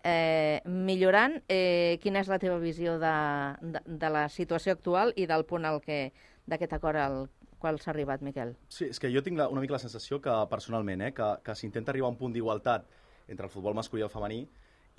eh, 0.04 0.60
millorant. 0.68 1.38
Eh, 1.48 1.96
quina 2.02 2.20
és 2.20 2.28
la 2.28 2.38
teva 2.42 2.58
visió 2.60 2.98
de, 3.00 3.14
de, 3.62 3.80
de 3.88 4.10
la 4.12 4.26
situació 4.28 4.76
actual 4.76 5.14
i 5.16 5.24
del 5.30 5.46
punt 5.48 5.64
al 5.64 5.80
que 5.80 6.10
d'aquest 6.50 6.74
acord 6.76 6.98
al 7.00 7.20
qual 7.60 7.78
s'ha 7.80 7.92
arribat, 7.92 8.24
Miquel? 8.26 8.54
Sí, 8.72 8.88
és 8.90 9.00
que 9.00 9.10
jo 9.12 9.22
tinc 9.22 9.38
la, 9.38 9.48
una 9.52 9.62
mica 9.62 9.76
la 9.76 9.82
sensació 9.82 10.20
que, 10.24 10.34
personalment, 10.50 11.04
eh, 11.06 11.12
que, 11.16 11.28
que 11.44 11.56
s'intenta 11.56 11.92
arribar 11.92 12.08
a 12.10 12.14
un 12.14 12.18
punt 12.20 12.34
d'igualtat 12.34 12.88
entre 13.30 13.46
el 13.46 13.52
futbol 13.52 13.76
masculí 13.78 14.02
i 14.02 14.06
el 14.06 14.12
femení 14.12 14.40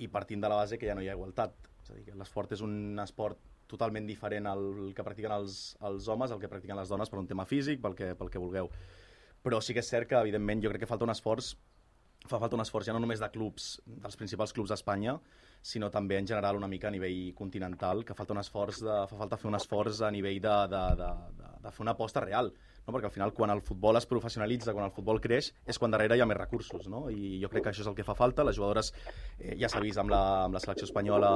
i 0.02 0.08
partint 0.08 0.42
de 0.42 0.50
la 0.50 0.60
base 0.62 0.78
que 0.78 0.88
ja 0.88 0.96
no 0.96 1.02
hi 1.04 1.10
ha 1.10 1.16
igualtat. 1.18 1.56
És 1.82 1.90
a 1.90 1.98
dir, 1.98 2.06
que 2.06 2.16
l'esport 2.18 2.54
és 2.56 2.62
un 2.64 2.98
esport 3.02 3.40
totalment 3.72 4.06
diferent 4.08 4.48
al 4.48 4.64
que 4.96 5.04
practiquen 5.04 5.34
els, 5.34 5.60
els 5.88 6.08
homes, 6.12 6.32
al 6.32 6.40
que 6.40 6.50
practiquen 6.50 6.78
les 6.78 6.90
dones 6.92 7.10
per 7.10 7.20
un 7.20 7.28
tema 7.28 7.46
físic, 7.48 7.80
pel 7.82 7.96
que, 7.98 8.12
pel 8.18 8.30
que 8.32 8.40
vulgueu. 8.42 8.70
Però 9.42 9.60
sí 9.64 9.74
que 9.74 9.82
és 9.82 9.90
cert 9.90 10.08
que, 10.10 10.18
evidentment, 10.20 10.62
jo 10.62 10.70
crec 10.70 10.84
que 10.84 10.90
falta 10.90 11.08
un 11.08 11.14
esforç 11.14 11.54
fa 12.28 12.38
falta 12.38 12.54
un 12.54 12.62
esforç 12.62 12.86
ja 12.86 12.94
no 12.94 13.00
només 13.02 13.22
de 13.22 13.28
clubs, 13.34 13.72
dels 13.86 14.18
principals 14.18 14.52
clubs 14.54 14.70
d'Espanya, 14.70 15.16
sinó 15.62 15.88
també 15.94 16.18
en 16.18 16.26
general 16.26 16.58
una 16.58 16.68
mica 16.68 16.88
a 16.88 16.94
nivell 16.94 17.32
continental, 17.38 18.04
que 18.04 18.16
falta 18.18 18.34
un 18.34 18.42
esforç 18.42 18.82
de, 18.82 18.98
fa 19.10 19.18
falta 19.22 19.38
fer 19.38 19.48
un 19.48 19.58
esforç 19.58 20.02
a 20.02 20.10
nivell 20.10 20.40
de, 20.42 20.56
de, 20.74 20.82
de, 21.00 21.10
de, 21.38 21.50
de 21.62 21.74
fer 21.76 21.84
una 21.86 21.94
aposta 21.96 22.24
real, 22.24 22.50
no? 22.86 22.92
perquè 22.94 23.08
al 23.08 23.14
final 23.14 23.32
quan 23.36 23.52
el 23.54 23.62
futbol 23.64 23.98
es 23.98 24.06
professionalitza, 24.10 24.74
quan 24.76 24.86
el 24.88 24.94
futbol 24.94 25.20
creix, 25.22 25.52
és 25.66 25.78
quan 25.78 25.94
darrere 25.94 26.16
hi 26.16 26.22
ha 26.24 26.28
més 26.28 26.38
recursos, 26.38 26.88
no? 26.90 27.08
i 27.10 27.38
jo 27.42 27.50
crec 27.52 27.66
que 27.66 27.72
això 27.72 27.84
és 27.84 27.90
el 27.90 27.98
que 27.98 28.06
fa 28.06 28.16
falta, 28.18 28.46
les 28.46 28.58
jugadores 28.58 28.92
eh, 29.38 29.56
ja 29.60 29.70
s'ha 29.72 29.82
vist 29.84 30.00
amb 30.02 30.12
la, 30.12 30.22
amb 30.46 30.56
la 30.56 30.62
selecció 30.64 30.88
espanyola 30.88 31.32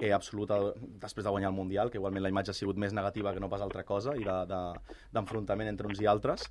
eh, 0.00 0.12
absoluta 0.12 0.60
després 0.76 1.26
de 1.26 1.34
guanyar 1.34 1.52
el 1.52 1.58
Mundial, 1.58 1.90
que 1.90 2.00
igualment 2.00 2.24
la 2.24 2.32
imatge 2.32 2.54
ha 2.54 2.58
sigut 2.58 2.80
més 2.80 2.96
negativa 2.96 3.34
que 3.34 3.42
no 3.42 3.52
pas 3.52 3.64
altra 3.64 3.84
cosa, 3.84 4.16
i 4.16 4.24
d'enfrontament 4.26 5.66
de, 5.66 5.70
de, 5.70 5.76
entre 5.76 5.92
uns 5.92 6.02
i 6.02 6.10
altres, 6.10 6.50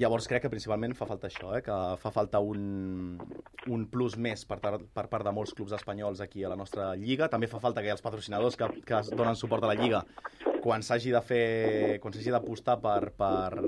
Llavors 0.00 0.24
crec 0.24 0.46
que 0.46 0.50
principalment 0.52 0.94
fa 0.96 1.04
falta 1.08 1.28
això, 1.28 1.50
eh? 1.52 1.60
que 1.64 1.74
fa 2.00 2.12
falta 2.14 2.40
un, 2.40 3.18
un 3.68 3.82
plus 3.92 4.14
més 4.16 4.46
per, 4.48 4.56
tar, 4.62 4.78
per 4.80 5.04
part 5.12 5.26
de 5.26 5.34
molts 5.36 5.52
clubs 5.58 5.74
espanyols 5.76 6.22
aquí 6.24 6.46
a 6.46 6.52
la 6.52 6.56
nostra 6.56 6.94
lliga. 6.96 7.28
També 7.32 7.50
fa 7.50 7.60
falta 7.60 7.84
que 7.84 7.92
els 7.92 8.04
patrocinadors 8.04 8.56
que, 8.56 8.70
que 8.88 9.02
donen 9.12 9.36
suport 9.36 9.66
a 9.66 9.68
la 9.68 9.76
lliga, 9.76 10.00
quan 10.62 10.84
s'hagi 10.86 11.12
de 11.12 11.20
fer, 11.26 11.98
quan 12.02 12.14
s'hagi 12.14 12.32
d'apostar 12.34 12.78
per, 12.82 13.10
per, 13.18 13.62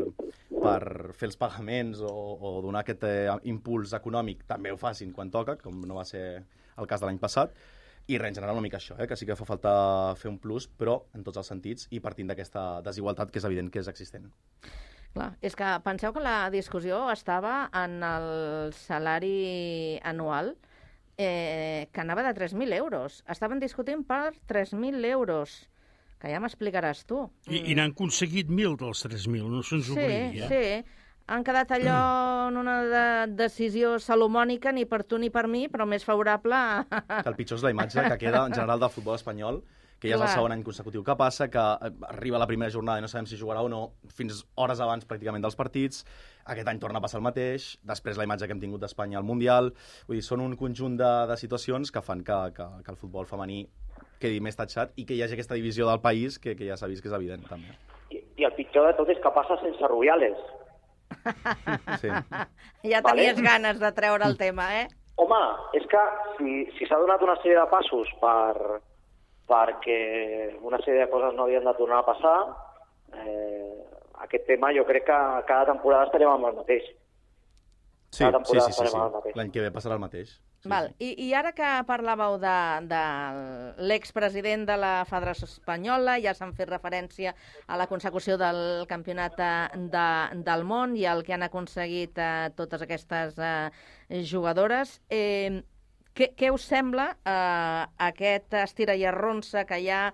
per 0.55 0.81
fer 1.19 1.29
els 1.31 1.39
pagaments 1.41 2.03
o, 2.07 2.11
o 2.11 2.59
donar 2.63 2.85
aquest 2.85 3.07
eh, 3.09 3.31
impuls 3.51 3.95
econòmic, 3.99 4.45
també 4.49 4.73
ho 4.73 4.79
facin 4.81 5.13
quan 5.13 5.33
toca, 5.35 5.59
com 5.61 5.83
no 5.89 5.99
va 5.99 6.07
ser 6.09 6.25
el 6.79 6.91
cas 6.91 7.03
de 7.03 7.11
l'any 7.11 7.21
passat. 7.23 7.55
I 8.07 8.19
res, 8.21 8.35
en 8.35 8.37
general 8.37 8.59
una 8.59 8.67
mica 8.67 8.77
això, 8.77 8.99
eh? 9.01 9.09
que 9.09 9.17
sí 9.17 9.27
que 9.27 9.37
fa 9.37 9.47
falta 9.49 9.75
fer 10.21 10.29
un 10.31 10.39
plus, 10.39 10.69
però 10.69 10.99
en 11.17 11.25
tots 11.25 11.41
els 11.41 11.49
sentits 11.49 11.89
i 11.91 12.03
partint 12.05 12.29
d'aquesta 12.31 12.83
desigualtat 12.85 13.33
que 13.33 13.41
és 13.41 13.47
evident 13.49 13.71
que 13.73 13.81
és 13.81 13.89
existent. 13.89 14.29
Clar, 15.15 15.31
és 15.47 15.55
que 15.57 15.69
penseu 15.87 16.13
que 16.13 16.23
la 16.23 16.51
discussió 16.51 17.05
estava 17.13 17.71
en 17.85 18.03
el 18.03 18.73
salari 18.77 20.01
anual 20.03 20.57
eh, 21.17 21.89
que 21.93 22.01
anava 22.03 22.25
de 22.27 22.35
3.000 22.35 22.75
euros. 22.75 23.23
Estaven 23.31 23.63
discutint 23.63 24.03
per 24.05 24.35
3.000 24.51 25.05
euros, 25.13 25.69
que 26.25 26.33
ja 26.33 26.41
m'explicaràs 26.41 27.05
tu. 27.05 27.21
I, 27.53 27.61
I 27.69 27.77
n'han 27.77 27.93
aconseguit 27.93 28.49
1.000 28.49 28.79
dels 28.81 29.05
3.000, 29.05 29.45
no 29.53 29.61
se'ns 29.61 29.91
sí, 29.91 29.93
oblidi, 29.93 30.41
eh? 30.41 30.49
Sí, 30.49 31.05
han 31.35 31.45
quedat 31.45 31.75
allò 31.77 32.01
en 32.49 32.57
una 32.61 32.81
de 32.89 33.05
decisió 33.45 33.99
salomònica, 34.01 34.73
ni 34.73 34.87
per 34.89 35.03
tu 35.05 35.21
ni 35.21 35.29
per 35.33 35.45
mi, 35.53 35.67
però 35.69 35.85
més 35.89 36.05
favorable... 36.09 36.57
A... 36.57 37.05
Que 37.21 37.29
el 37.29 37.37
pitjor 37.37 37.61
és 37.61 37.67
la 37.69 37.75
imatge 37.77 38.09
que 38.09 38.21
queda 38.25 38.47
en 38.49 38.57
general 38.57 38.81
del 38.81 38.93
futbol 38.93 39.21
espanyol, 39.21 39.61
que 40.01 40.09
ja 40.09 40.17
és 40.17 40.21
Clar. 40.21 40.31
el 40.31 40.37
segon 40.39 40.57
any 40.57 40.65
consecutiu 40.65 41.05
que 41.05 41.17
passa, 41.17 41.51
que 41.53 41.61
eh, 41.61 41.93
arriba 42.09 42.41
la 42.41 42.49
primera 42.49 42.73
jornada 42.73 43.01
i 43.01 43.05
no 43.05 43.09
sabem 43.09 43.29
si 43.29 43.41
jugarà 43.41 43.61
o 43.65 43.71
no, 43.73 43.85
fins 44.17 44.43
hores 44.61 44.81
abans 44.85 45.05
pràcticament 45.09 45.45
dels 45.45 45.57
partits, 45.61 46.03
aquest 46.57 46.69
any 46.73 46.81
torna 46.81 47.01
a 47.01 47.05
passar 47.05 47.21
el 47.21 47.29
mateix, 47.29 47.75
després 47.85 48.21
la 48.21 48.25
imatge 48.29 48.49
que 48.49 48.57
hem 48.57 48.65
tingut 48.65 48.85
d'Espanya 48.85 49.21
al 49.21 49.29
Mundial, 49.29 49.75
vull 50.09 50.21
dir, 50.21 50.25
són 50.25 50.45
un 50.45 50.57
conjunt 50.61 50.97
de, 51.01 51.15
de 51.29 51.41
situacions 51.41 51.93
que 51.93 52.05
fan 52.05 52.25
que, 52.25 52.41
que, 52.57 52.69
que 52.85 52.93
el 52.97 53.01
futbol 53.01 53.29
femení 53.29 53.63
quedi 54.21 54.41
més 54.41 54.57
tatxat 54.57 54.93
i 54.97 55.05
que 55.07 55.15
hi 55.17 55.23
hagi 55.25 55.37
aquesta 55.37 55.57
divisió 55.59 55.89
del 55.89 56.01
país 56.05 56.39
que, 56.39 56.55
que 56.57 56.69
ja 56.69 56.77
s'ha 56.77 56.91
vist 56.91 57.03
que 57.03 57.11
és 57.11 57.17
evident 57.17 57.47
també. 57.49 57.75
I, 58.11 58.21
I 58.41 58.49
el 58.49 58.55
pitjor 58.57 58.89
de 58.89 58.97
tot 58.99 59.11
és 59.11 59.21
que 59.23 59.33
passa 59.35 59.59
sense 59.63 59.91
Rubiales. 59.91 60.39
Sí. 62.01 62.09
Ja 62.11 63.01
Vale. 63.01 63.11
tenies 63.11 63.41
ganes 63.41 63.79
de 63.81 63.91
treure 63.97 64.27
el 64.27 64.37
tema, 64.37 64.67
eh? 64.81 64.89
Home, 65.17 65.41
és 65.79 65.85
que 65.89 66.01
si 66.37 66.65
si 66.79 66.89
s'ha 66.89 66.99
donat 66.99 67.23
una 67.23 67.37
sèrie 67.39 67.57
de 67.61 67.67
passos 67.71 68.11
per, 68.21 68.81
perquè 69.49 69.99
una 70.61 70.81
sèrie 70.83 71.05
de 71.05 71.11
coses 71.13 71.37
no 71.37 71.47
havien 71.47 71.65
de 71.65 71.75
tornar 71.79 72.01
a 72.03 72.07
passar, 72.09 72.39
eh, 73.15 73.85
aquest 74.27 74.47
tema 74.49 74.73
jo 74.75 74.85
crec 74.89 75.07
que 75.07 75.21
cada 75.49 75.69
temporada 75.71 76.09
estarem 76.09 76.33
amb 76.33 76.51
el 76.51 76.59
mateix. 76.63 76.91
Sí, 78.15 78.25
Cada 78.25 78.45
sí, 78.45 78.59
sí, 78.61 78.73
sí, 78.73 78.87
sí. 78.87 79.33
L'any 79.35 79.51
que 79.51 79.63
ve 79.65 79.71
passarà 79.75 79.97
el 79.99 80.03
mateix. 80.05 80.37
Val. 80.65 80.89
I, 80.99 81.11
I 81.27 81.33
ara 81.37 81.53
que 81.57 81.71
parlàveu 81.89 82.39
de, 82.41 82.55
de 82.89 83.03
l'expresident 83.91 84.65
de 84.69 84.77
la 84.81 84.93
Federació 85.09 85.49
Espanyola, 85.51 86.17
ja 86.25 86.33
s'han 86.37 86.55
fet 86.57 86.71
referència 86.73 87.35
a 87.67 87.77
la 87.81 87.87
consecució 87.91 88.39
del 88.41 88.87
campionat 88.89 89.37
eh, 89.45 89.85
de, 89.93 90.07
del 90.47 90.65
món 90.65 90.97
i 90.97 91.05
el 91.11 91.21
que 91.27 91.37
han 91.37 91.45
aconseguit 91.45 92.17
eh, 92.17 92.49
totes 92.57 92.87
aquestes 92.87 93.37
eh, 93.37 94.25
jugadores. 94.31 94.99
Eh, 95.13 95.61
què, 96.15 96.31
què 96.39 96.51
us 96.55 96.65
sembla 96.71 97.11
eh, 97.13 97.85
aquest 98.09 98.57
estira 98.63 98.97
i 98.97 99.05
arronsa 99.11 99.67
que 99.69 99.83
hi 99.83 99.91
ha 99.93 100.05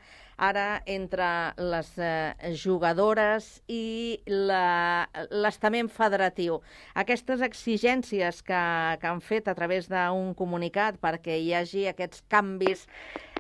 ara 0.41 0.80
entre 0.88 1.26
les 1.61 1.91
eh, 2.01 2.32
jugadores 2.57 3.51
i 3.68 4.20
l'estament 4.26 5.91
federatiu? 5.93 6.61
Aquestes 6.99 7.45
exigències 7.45 8.41
que, 8.47 8.62
que 9.03 9.11
han 9.11 9.20
fet 9.20 9.51
a 9.53 9.57
través 9.59 9.91
d'un 9.93 10.32
comunicat 10.38 10.97
perquè 11.03 11.36
hi 11.36 11.53
hagi 11.55 11.84
aquests 11.91 12.24
canvis 12.32 12.86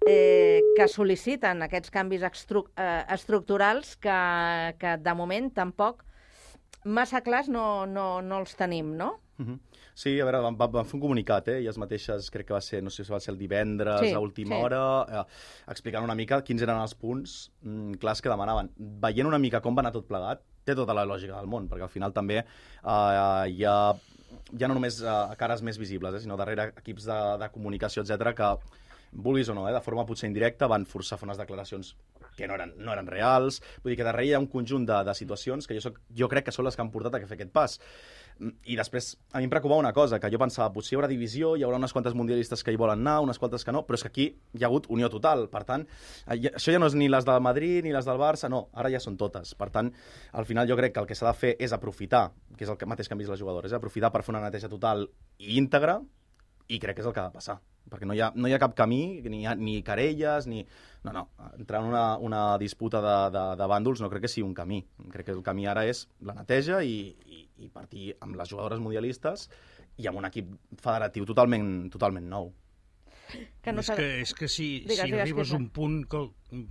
eh, 0.06 0.60
que 0.76 0.88
sol·liciten, 0.88 1.64
aquests 1.64 1.92
canvis 1.94 2.28
estru 2.28 2.66
eh, 2.76 3.02
estructurals 3.16 3.96
que, 3.96 4.20
que 4.80 4.96
de 5.00 5.16
moment 5.16 5.50
tampoc 5.56 6.04
massa 6.84 7.20
clars 7.20 7.48
no, 7.48 7.86
no, 7.86 8.20
no 8.22 8.44
els 8.44 8.54
tenim, 8.56 8.94
no? 8.96 9.16
Mhm. 9.40 9.58
Sí, 9.94 10.14
a 10.20 10.26
veure, 10.28 10.40
van, 10.44 10.56
van 10.60 10.86
fer 10.88 10.96
un 10.96 11.02
comunicat, 11.02 11.48
eh? 11.52 11.58
Elles 11.60 11.78
mateixes, 11.80 12.30
crec 12.32 12.48
que 12.48 12.56
va 12.56 12.60
ser, 12.64 12.82
no 12.84 12.92
sé 12.92 13.04
si 13.04 13.12
va 13.12 13.20
ser 13.20 13.34
el 13.34 13.40
divendres, 13.40 14.00
Sí, 14.06 14.12
a 14.14 14.20
última 14.22 14.56
sí. 14.56 14.62
hora, 14.68 14.82
eh, 15.08 15.24
explicant 15.72 16.06
una 16.06 16.16
mica 16.18 16.40
quins 16.46 16.62
eren 16.62 16.80
els 16.80 16.94
punts 16.94 17.50
mm, 17.62 17.98
clars 18.02 18.22
que 18.22 18.32
demanaven. 18.32 18.70
Veient 18.76 19.28
una 19.28 19.40
mica 19.42 19.60
com 19.60 19.76
va 19.76 19.84
anar 19.84 19.92
tot 19.96 20.08
plegat, 20.08 20.42
té 20.64 20.76
tota 20.76 20.94
la 20.96 21.04
lògica 21.08 21.36
del 21.36 21.50
món, 21.50 21.68
perquè 21.68 21.86
al 21.88 21.92
final 21.92 22.14
també 22.16 22.40
eh, 22.40 23.50
hi 23.50 23.64
ha 23.66 23.76
ja 24.58 24.68
no 24.68 24.76
només 24.76 25.00
eh, 25.02 25.16
cares 25.38 25.62
més 25.66 25.78
visibles, 25.80 26.14
eh, 26.14 26.22
sinó 26.22 26.36
darrere 26.38 26.70
equips 26.78 27.08
de, 27.08 27.18
de 27.42 27.48
comunicació, 27.54 28.04
etc 28.04 28.34
que 28.36 28.50
vulguis 29.12 29.48
o 29.48 29.54
no, 29.54 29.68
eh, 29.68 29.74
de 29.74 29.82
forma 29.82 30.06
potser 30.06 30.28
indirecta, 30.30 30.68
van 30.70 30.86
forçar 30.86 31.16
a 31.16 31.20
fer 31.20 31.28
unes 31.28 31.40
declaracions 31.40 31.94
que 32.36 32.48
no 32.48 32.54
eren, 32.54 32.72
no 32.78 32.94
eren 32.94 33.08
reals. 33.10 33.60
Vull 33.82 33.92
dir 33.92 33.98
que 34.00 34.06
darrere 34.06 34.28
hi 34.28 34.32
ha 34.36 34.40
un 34.40 34.48
conjunt 34.50 34.86
de, 34.88 35.02
de 35.06 35.14
situacions 35.18 35.66
que 35.66 35.76
jo, 35.76 35.84
soc, 35.88 36.00
jo 36.16 36.28
crec 36.30 36.48
que 36.48 36.54
són 36.54 36.66
les 36.66 36.76
que 36.76 36.84
han 36.84 36.92
portat 36.94 37.18
a 37.18 37.22
fer 37.26 37.36
aquest 37.36 37.52
pas. 37.52 37.76
I 38.40 38.76
després, 38.78 39.10
a 39.34 39.40
mi 39.40 39.44
em 39.44 39.52
preocupava 39.52 39.82
una 39.82 39.92
cosa, 39.92 40.16
que 40.20 40.30
jo 40.32 40.38
pensava, 40.40 40.70
potser 40.72 40.94
hi 40.94 40.98
haurà 40.98 41.10
divisió, 41.10 41.52
hi 41.56 41.64
haurà 41.66 41.76
unes 41.76 41.92
quantes 41.92 42.14
mundialistes 42.16 42.64
que 42.64 42.72
hi 42.72 42.78
volen 42.80 43.02
anar, 43.02 43.18
unes 43.26 43.38
quantes 43.38 43.66
que 43.66 43.74
no, 43.74 43.82
però 43.84 43.98
és 43.98 44.06
que 44.06 44.12
aquí 44.12 44.26
hi 44.56 44.64
ha 44.64 44.70
hagut 44.70 44.88
unió 44.88 45.10
total. 45.12 45.48
Per 45.52 45.64
tant, 45.68 45.84
eh, 46.26 46.38
això 46.54 46.72
ja 46.72 46.80
no 46.80 46.88
és 46.88 46.96
ni 46.96 47.10
les 47.10 47.26
del 47.28 47.42
Madrid 47.44 47.84
ni 47.84 47.92
les 47.92 48.08
del 48.08 48.20
Barça, 48.20 48.48
no, 48.48 48.68
ara 48.72 48.92
ja 48.92 49.02
són 49.02 49.18
totes. 49.20 49.52
Per 49.58 49.68
tant, 49.74 49.92
al 50.32 50.48
final 50.48 50.70
jo 50.70 50.78
crec 50.80 50.94
que 50.94 51.04
el 51.04 51.10
que 51.10 51.18
s'ha 51.18 51.28
de 51.28 51.36
fer 51.36 51.56
és 51.60 51.76
aprofitar, 51.76 52.30
que 52.56 52.64
és 52.64 52.72
el 52.72 52.80
que 52.80 52.88
mateix 52.88 53.10
que 53.10 53.18
han 53.18 53.20
vist 53.20 53.34
les 53.34 53.42
jugadores, 53.42 53.74
eh? 53.74 53.76
aprofitar 53.76 54.12
per 54.14 54.24
fer 54.24 54.32
una 54.32 54.46
neteja 54.46 54.72
total 54.72 55.04
i 55.36 55.58
íntegra, 55.60 56.00
i 56.70 56.78
crec 56.78 56.96
que 56.96 57.04
és 57.04 57.10
el 57.10 57.12
que 57.12 57.20
ha 57.20 57.28
de 57.28 57.36
passar 57.36 57.60
perquè 57.90 58.06
no 58.08 58.14
hi 58.16 58.22
ha, 58.24 58.30
no 58.36 58.48
hi 58.48 58.54
ha 58.54 58.60
cap 58.62 58.76
camí, 58.78 59.20
ni, 59.26 59.44
ha, 59.46 59.56
ni 59.58 59.80
querelles, 59.86 60.48
ni... 60.50 60.64
No, 61.00 61.14
no, 61.16 61.22
entrar 61.56 61.80
en 61.80 61.88
una, 61.88 62.04
una 62.20 62.40
disputa 62.60 63.00
de, 63.00 63.16
de, 63.32 63.44
de 63.56 63.68
bàndols 63.72 64.02
no 64.04 64.10
crec 64.12 64.26
que 64.26 64.30
sigui 64.32 64.44
un 64.44 64.54
camí. 64.54 64.82
Crec 65.12 65.30
que 65.30 65.36
el 65.36 65.44
camí 65.46 65.64
ara 65.70 65.86
és 65.88 66.04
la 66.28 66.34
neteja 66.36 66.82
i, 66.84 66.98
i, 67.24 67.44
i 67.64 67.70
partir 67.72 68.10
amb 68.20 68.36
les 68.36 68.52
jugadores 68.52 68.82
mundialistes 68.84 69.48
i 69.96 70.08
amb 70.10 70.20
un 70.20 70.28
equip 70.28 70.52
federatiu 70.80 71.24
totalment, 71.28 71.70
totalment 71.92 72.28
nou. 72.28 72.52
Que 73.62 73.72
no 73.72 73.80
és, 73.84 73.90
que, 73.96 74.08
és 74.26 74.34
que 74.36 74.48
si, 74.50 74.68
Digues, 74.84 75.00
si 75.00 75.08
digues, 75.08 75.24
arribes 75.24 75.52
a 75.54 75.60
un 75.60 75.68
punt 75.72 76.02
que... 76.10 76.24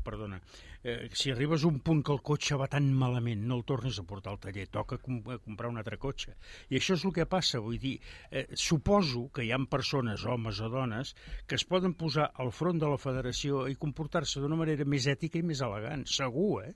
Perdona, 0.06 0.42
eh, 0.84 1.10
si 1.14 1.32
arribes 1.32 1.64
a 1.64 1.68
un 1.68 1.80
punt 1.86 2.04
que 2.06 2.14
el 2.16 2.22
cotxe 2.26 2.58
va 2.60 2.70
tan 2.72 2.92
malament, 2.94 3.42
no 3.48 3.60
el 3.60 3.66
tornes 3.68 4.00
a 4.00 4.06
portar 4.08 4.34
al 4.34 4.42
taller, 4.44 4.68
toca 4.68 4.98
com, 4.98 5.20
eh, 5.20 5.40
comprar 5.46 5.72
un 5.72 5.82
altre 5.82 5.98
cotxe. 5.98 6.36
I 6.70 6.80
això 6.80 6.96
és 6.98 7.06
el 7.06 7.16
que 7.16 7.26
passa, 7.26 7.60
vull 7.60 7.80
dir, 7.80 8.00
eh, 8.32 8.48
suposo 8.56 9.30
que 9.34 9.46
hi 9.46 9.52
ha 9.52 9.60
persones, 9.70 10.26
homes 10.26 10.60
o 10.62 10.70
dones, 10.70 11.16
que 11.48 11.56
es 11.56 11.66
poden 11.66 11.94
posar 11.94 12.32
al 12.36 12.52
front 12.52 12.80
de 12.80 12.88
la 12.88 12.98
federació 12.98 13.68
i 13.68 13.76
comportar-se 13.76 14.40
d'una 14.40 14.56
manera 14.56 14.86
més 14.86 15.08
ètica 15.08 15.40
i 15.40 15.44
més 15.44 15.62
elegant, 15.62 16.06
segur, 16.06 16.64
eh? 16.64 16.74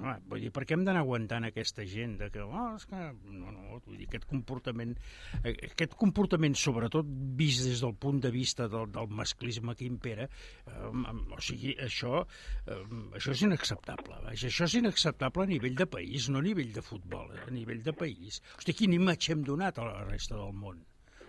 Home, 0.00 0.14
vull 0.30 0.42
dir, 0.44 0.50
per 0.54 0.64
què 0.66 0.76
hem 0.76 0.84
d'anar 0.86 1.02
aguantant 1.04 1.46
aquesta 1.48 1.84
gent 1.88 2.16
de 2.20 2.28
que, 2.32 2.44
oh, 2.44 2.64
és 2.76 2.86
que... 2.90 3.00
No, 3.32 3.52
no, 3.54 3.80
vull 3.86 3.98
dir, 3.98 4.08
aquest 4.08 4.26
comportament, 4.30 4.94
eh, 5.42 5.54
aquest 5.70 5.96
comportament, 6.00 6.56
sobretot 6.58 7.08
vist 7.38 7.66
des 7.66 7.82
del 7.84 7.96
punt 8.02 8.22
de 8.24 8.32
vista 8.34 8.68
del, 8.72 8.90
del 8.94 9.10
masclisme 9.22 9.76
que 9.78 9.88
impera, 9.88 10.28
eh, 10.66 10.92
o 10.92 11.40
sigui, 11.42 11.74
això, 11.86 12.22
eh, 12.66 12.80
això 13.18 13.34
és 13.36 13.44
inacceptable, 13.48 14.20
vaja, 14.28 14.48
això 14.50 14.68
és 14.68 14.78
inacceptable 14.82 15.46
a 15.46 15.52
nivell 15.52 15.76
de 15.78 15.88
país, 15.96 16.30
no 16.32 16.42
a 16.42 16.46
nivell 16.46 16.72
de 16.74 16.84
futbol, 16.86 17.32
eh, 17.36 17.44
a 17.46 17.52
nivell 17.54 17.82
de 17.84 17.96
país. 17.96 18.42
Hosti, 18.58 18.76
quina 18.78 18.98
imatge 18.98 19.36
hem 19.36 19.44
donat 19.46 19.78
a 19.78 19.90
la 19.90 20.06
resta 20.08 20.38
del 20.38 20.56
món? 20.56 20.80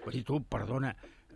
Vull 0.03 0.17
dir, 0.17 0.25
tu, 0.27 0.41
perdona, 0.51 0.91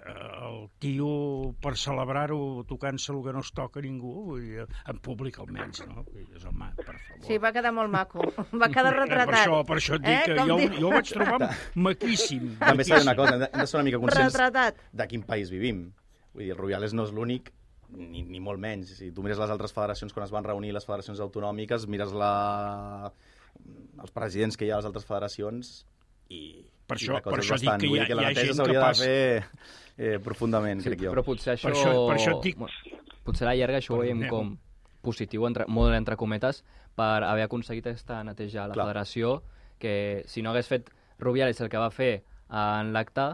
el 0.08 0.70
tio, 0.80 1.56
per 1.62 1.74
celebrar-ho, 1.80 2.64
tocant-se 2.70 3.12
el 3.12 3.22
que 3.26 3.34
no 3.36 3.42
es 3.44 3.50
toca 3.52 3.80
a 3.82 3.84
ningú, 3.84 4.14
vull 4.30 4.42
dir, 4.46 4.66
en 4.88 5.00
públic 5.04 5.40
almenys, 5.44 5.82
no? 5.90 6.04
Dir, 6.14 6.28
home, 6.48 6.70
per 6.78 6.96
favor. 6.96 7.26
Sí, 7.28 7.38
va 7.44 7.52
quedar 7.56 7.74
molt 7.76 7.92
maco. 7.92 8.22
Va 8.62 8.70
quedar 8.72 8.94
retratat. 8.96 9.34
Per 9.34 9.42
això, 9.42 9.60
per 9.68 9.78
això 9.82 9.96
et 9.98 10.06
dic 10.06 10.16
Eh? 10.16 10.24
que 10.30 10.36
Com 10.40 10.48
jo, 10.54 10.58
diu? 10.62 10.80
jo 10.86 10.92
vaig 10.94 11.12
trobar 11.12 11.50
maquíssim. 11.76 12.50
També 12.62 12.86
s'ha 12.88 13.02
una 13.04 13.16
cosa, 13.20 13.36
hem 13.50 13.62
de 13.62 13.68
ser 13.68 13.80
una 13.80 13.88
mica 13.90 14.00
conscients 14.04 14.34
Retratat. 14.38 14.80
de 14.94 15.08
quin 15.12 15.24
país 15.28 15.50
vivim. 15.54 15.88
Vull 16.34 16.44
dir, 16.46 16.52
el 16.54 16.58
Rubiales 16.62 16.94
no 16.94 17.04
és 17.08 17.12
l'únic, 17.16 17.52
ni, 17.90 18.22
ni 18.24 18.40
molt 18.44 18.60
menys. 18.60 18.96
Si 19.00 19.12
tu 19.16 19.24
mires 19.26 19.40
les 19.42 19.50
altres 19.50 19.74
federacions, 19.74 20.14
quan 20.14 20.26
es 20.28 20.32
van 20.36 20.44
reunir 20.48 20.72
les 20.76 20.86
federacions 20.86 21.20
autonòmiques, 21.24 21.88
mires 21.88 22.12
la... 22.14 23.12
els 24.02 24.12
presidents 24.14 24.56
que 24.58 24.68
hi 24.68 24.72
ha 24.72 24.76
a 24.78 24.82
les 24.82 24.86
altres 24.90 25.06
federacions 25.08 25.86
i 26.30 26.42
Per 26.88 26.96
això, 26.96 27.18
per 27.24 27.40
això 27.42 27.58
dic 27.60 27.74
que 27.82 27.88
hi 27.92 28.00
ha, 28.00 28.06
que 28.08 28.14
hi 28.14 28.16
la 28.16 28.28
ha 28.30 28.34
gent 28.38 28.54
s'hauria 28.56 28.80
capaç... 28.80 29.00
de 29.00 29.06
fer 29.06 29.44
eh, 29.98 30.20
profundament, 30.24 30.82
Sí, 30.82 30.90
crec 30.90 31.02
jo. 31.04 31.12
però 31.12 31.24
potser 31.28 31.54
això... 31.58 31.68
Per 31.68 31.76
això- 31.76 32.08
per 32.08 32.16
això 32.16 32.36
dic- 32.44 32.62
potser 33.28 33.44
a 33.48 33.50
la 33.52 33.56
llarga 33.60 33.82
això 33.82 33.98
ho 33.98 34.02
veiem 34.06 34.24
com 34.32 34.54
positiu, 35.04 35.46
entre, 35.48 35.66
molt 35.68 35.94
entre 35.96 36.16
cometes, 36.20 36.64
per 36.96 37.24
haver 37.28 37.44
aconseguit 37.46 37.86
aquesta 37.88 38.22
neteja 38.24 38.64
a 38.64 38.68
la 38.72 38.74
Clar. 38.78 38.86
federació, 38.88 39.42
que 39.80 40.24
si 40.26 40.42
no 40.42 40.52
hagués 40.52 40.68
fet 40.72 40.90
Rubiales 41.20 41.60
el 41.62 41.70
que 41.70 41.78
va 41.82 41.90
fer 41.92 42.24
en 42.50 42.94
l'acte, 42.94 43.28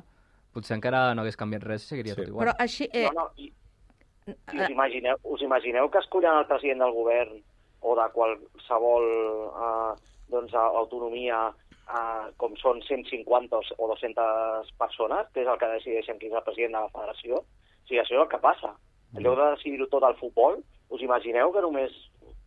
potser 0.53 0.75
encara 0.77 1.13
no 1.15 1.21
hagués 1.23 1.37
canviat 1.37 1.63
res 1.63 1.83
i 1.85 1.87
seguiria 1.93 2.15
tot 2.17 2.27
igual. 2.27 2.45
Però 2.47 2.55
així... 2.59 2.89
Eh, 2.91 3.05
No, 3.13 3.23
no, 3.23 3.29
i, 3.37 3.51
i 4.27 4.59
us, 4.63 4.69
imagineu, 4.71 5.17
us 5.23 5.41
imagineu 5.43 5.89
que 5.91 5.99
escollen 5.99 6.37
el 6.41 6.45
president 6.47 6.79
del 6.85 6.93
govern 6.95 7.41
o 7.81 7.95
de 7.99 8.05
qualsevol 8.15 9.07
eh, 9.51 9.93
doncs, 10.31 10.53
autonomia 10.55 11.49
eh, 11.89 12.31
com 12.38 12.55
són 12.61 12.81
150 12.88 13.59
o 13.59 13.61
o 13.77 13.89
200 13.93 14.73
persones, 14.79 15.27
que 15.34 15.43
és 15.43 15.51
el 15.51 15.59
que 15.59 15.71
decideixen 15.75 16.19
qui 16.19 16.31
és 16.31 16.38
el 16.39 16.45
president 16.47 16.77
de 16.77 16.86
la 16.86 16.93
federació? 16.95 17.43
O 17.43 17.88
sigui, 17.88 18.01
això 18.01 18.15
és 18.15 18.23
el 18.23 18.31
que 18.31 18.41
passa. 18.43 18.73
En 19.13 19.23
lloc 19.23 19.38
de 19.38 19.49
decidir-ho 19.55 19.88
tot 19.91 20.03
al 20.03 20.17
futbol, 20.17 20.61
us 20.89 21.01
imagineu 21.01 21.51
que 21.53 21.61
només 21.61 21.93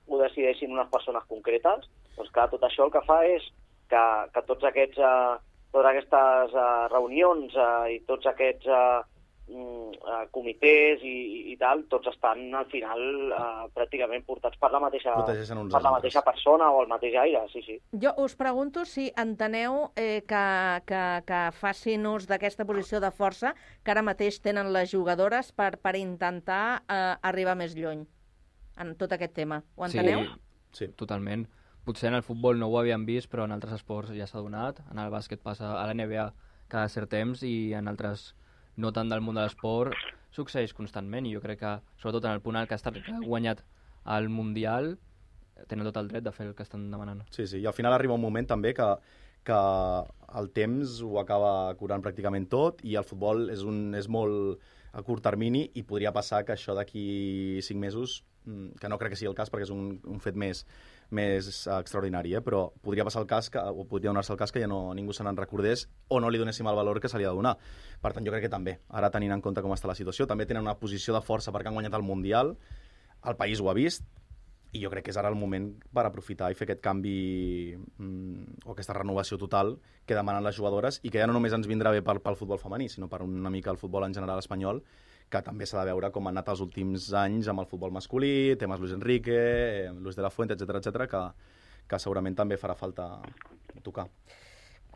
ho 0.07 0.19
decideixin 0.23 0.73
unes 0.75 0.91
persones 0.91 1.25
concretes? 1.31 1.87
Doncs 2.17 2.33
clar, 2.35 2.49
tot 2.51 2.65
això 2.67 2.87
el 2.87 2.95
que 2.95 3.05
fa 3.07 3.21
és 3.27 3.45
que, 3.91 4.03
que 4.35 4.43
tots 4.49 4.67
aquests, 4.71 4.99
eh, 4.99 5.37
totes 5.75 5.91
aquestes 5.91 6.57
eh, 6.57 6.87
reunions 6.95 7.55
eh, 7.55 7.97
i 7.97 8.01
tots 8.09 8.27
aquests 8.33 8.67
eh, 8.67 8.81
mm, 8.81 9.16
eh, 9.49 10.25
comitès 10.35 11.03
i, 11.03 11.13
i, 11.13 11.39
i 11.53 11.57
tal, 11.61 11.85
tots 11.91 12.11
estan 12.11 12.49
al 12.55 12.67
final 12.73 13.03
eh, 13.33 13.67
pràcticament 13.77 14.25
portats 14.27 14.59
per 14.61 14.71
la 14.75 14.81
mateixa, 14.83 15.15
per 15.27 15.83
la 15.83 15.95
mateixa 15.95 16.23
persona 16.27 16.71
o 16.75 16.83
el 16.85 16.91
mateix 16.91 17.17
aire, 17.23 17.45
sí, 17.53 17.63
sí. 17.67 17.79
Jo 18.03 18.15
us 18.23 18.37
pregunto 18.39 18.85
si 18.85 19.09
enteneu 19.17 19.91
eh, 19.97 20.23
que, 20.29 20.47
que, 20.89 21.05
que 21.29 21.43
facin 21.59 22.07
ús 22.11 22.29
d'aquesta 22.31 22.67
posició 22.69 23.01
de 23.03 23.13
força 23.15 23.55
que 23.83 23.95
ara 23.95 24.05
mateix 24.07 24.41
tenen 24.45 24.73
les 24.75 24.91
jugadores 24.93 25.53
per, 25.53 25.77
per 25.83 25.97
intentar 26.01 26.83
eh, 26.89 27.15
arribar 27.23 27.57
més 27.59 27.77
lluny 27.79 28.07
en 28.77 28.97
tot 29.01 29.13
aquest 29.13 29.33
tema. 29.37 29.63
Ho 29.77 29.87
enteneu? 29.87 30.27
Sí, 30.73 30.85
sí, 30.85 30.91
totalment. 30.99 31.47
Potser 31.87 32.11
en 32.11 32.19
el 32.19 32.25
futbol 32.27 32.59
no 32.59 32.67
ho 32.69 32.81
havíem 32.81 33.07
vist, 33.07 33.31
però 33.31 33.47
en 33.47 33.55
altres 33.55 33.79
esports 33.79 34.11
ja 34.13 34.27
s'ha 34.27 34.43
donat. 34.43 34.83
En 34.91 34.99
el 34.99 35.13
bàsquet 35.13 35.41
passa 35.41 35.77
a 35.79 35.87
la 35.87 35.95
NBA 35.95 36.27
cada 36.69 36.91
cert 36.91 37.13
temps 37.13 37.45
i 37.47 37.73
en 37.79 37.89
altres 37.89 38.33
no 38.77 38.93
tant 38.93 39.11
del 39.13 39.25
món 39.25 39.39
de 39.39 39.45
l'esport 39.47 39.97
succeeix 40.37 40.75
constantment 40.77 41.27
i 41.27 41.35
jo 41.35 41.41
crec 41.41 41.61
que, 41.63 41.73
sobretot 42.01 42.29
en 42.29 42.37
el 42.37 42.43
punt 42.45 42.59
en 42.61 42.69
que 42.69 42.77
ha 42.77 42.81
estat 42.81 42.99
guanyat 43.25 43.63
el 44.17 44.29
Mundial, 44.29 44.97
tenen 45.67 45.89
tot 45.89 45.97
el 46.03 46.11
dret 46.11 46.25
de 46.25 46.33
fer 46.37 46.51
el 46.51 46.55
que 46.55 46.67
estan 46.67 46.91
demanant. 46.93 47.25
Sí, 47.33 47.47
sí, 47.49 47.63
i 47.63 47.67
al 47.67 47.75
final 47.77 47.97
arriba 47.97 48.15
un 48.15 48.23
moment 48.23 48.47
també 48.49 48.75
que, 48.77 48.87
que 49.47 49.61
el 50.41 50.51
temps 50.57 51.01
ho 51.07 51.17
acaba 51.23 51.53
curant 51.81 52.05
pràcticament 52.05 52.51
tot 52.53 52.85
i 52.85 52.99
el 53.01 53.07
futbol 53.09 53.49
és, 53.55 53.65
un, 53.65 53.95
és 53.97 54.11
molt 54.13 54.61
a 54.97 55.03
curt 55.07 55.25
termini 55.25 55.67
i 55.77 55.85
podria 55.85 56.13
passar 56.13 56.43
que 56.45 56.55
això 56.55 56.77
d'aquí 56.77 57.61
cinc 57.65 57.81
mesos, 57.81 58.23
mm, 58.45 58.77
que 58.81 58.89
no 58.93 59.01
crec 59.01 59.15
que 59.15 59.21
sigui 59.21 59.33
el 59.33 59.39
cas 59.39 59.53
perquè 59.53 59.69
és 59.69 59.73
un, 59.75 59.97
un 60.05 60.21
fet 60.25 60.37
més, 60.37 60.65
més 61.11 61.49
eh, 61.67 61.79
extraordinari, 61.79 62.35
eh? 62.35 62.43
però 62.43 62.67
podria 62.83 63.05
passar 63.07 63.23
el 63.23 63.29
cas 63.31 63.51
que, 63.53 63.61
o 63.61 63.87
podria 63.87 64.11
donar-se 64.11 64.33
el 64.35 64.41
cas 64.41 64.53
que 64.53 64.63
ja 64.63 64.71
no, 64.71 64.81
ningú 64.95 65.15
se 65.15 65.25
n'en 65.27 65.39
recordés 65.39 65.87
o 66.09 66.21
no 66.21 66.31
li 66.31 66.41
donéssim 66.43 66.67
el 66.67 66.79
valor 66.79 67.01
que 67.01 67.09
se 67.09 67.19
li 67.19 67.27
ha 67.27 67.31
de 67.31 67.39
donar. 67.39 67.57
Per 68.03 68.13
tant, 68.13 68.27
jo 68.27 68.35
crec 68.35 68.47
que 68.49 68.53
també, 68.53 68.79
ara 68.89 69.11
tenint 69.15 69.37
en 69.37 69.45
compte 69.45 69.63
com 69.65 69.75
està 69.77 69.91
la 69.91 69.99
situació, 69.99 70.27
també 70.27 70.47
tenen 70.47 70.67
una 70.67 70.79
posició 70.81 71.15
de 71.15 71.23
força 71.25 71.55
perquè 71.55 71.71
han 71.71 71.79
guanyat 71.79 71.95
el 71.99 72.07
Mundial, 72.07 72.57
el 73.27 73.37
país 73.37 73.61
ho 73.61 73.71
ha 73.71 73.77
vist, 73.77 74.05
i 74.77 74.83
jo 74.83 74.91
crec 74.93 75.07
que 75.07 75.13
és 75.15 75.19
ara 75.21 75.31
el 75.33 75.39
moment 75.39 75.69
per 75.95 76.05
aprofitar 76.09 76.51
i 76.51 76.57
fer 76.59 76.67
aquest 76.67 76.83
canvi 76.85 77.17
mm, 77.77 78.67
o 78.67 78.75
aquesta 78.75 78.97
renovació 78.97 79.39
total 79.41 79.77
que 80.05 80.17
demanen 80.19 80.45
les 80.45 80.57
jugadores 80.59 81.01
i 81.03 81.13
que 81.13 81.23
ja 81.23 81.29
no 81.29 81.37
només 81.37 81.55
ens 81.57 81.69
vindrà 81.71 81.93
bé 81.95 82.03
pel, 82.05 82.21
pel 82.25 82.37
futbol 82.39 82.61
femení, 82.61 82.91
sinó 82.93 83.09
per 83.09 83.23
una 83.25 83.53
mica 83.53 83.73
el 83.73 83.81
futbol 83.81 84.05
en 84.05 84.15
general 84.17 84.43
espanyol, 84.43 84.83
que 85.31 85.43
també 85.43 85.67
s'ha 85.67 85.83
de 85.83 85.91
veure 85.91 86.13
com 86.15 86.29
han 86.29 86.37
anat 86.37 86.53
els 86.55 86.63
últims 86.65 87.11
anys 87.19 87.51
amb 87.51 87.63
el 87.63 87.69
futbol 87.71 87.95
masculí, 87.95 88.57
temes 88.61 88.81
Luis 88.81 88.95
Enrique, 88.95 89.37
eh, 89.37 89.93
Luis 89.93 90.17
de 90.17 90.23
la 90.23 90.31
Fuente, 90.31 90.55
etc 90.55 90.79
etc 90.81 91.11
que, 91.11 91.23
que 91.91 92.03
segurament 92.03 92.39
també 92.39 92.59
farà 92.61 92.79
falta 92.79 93.17
tocar. 93.83 94.07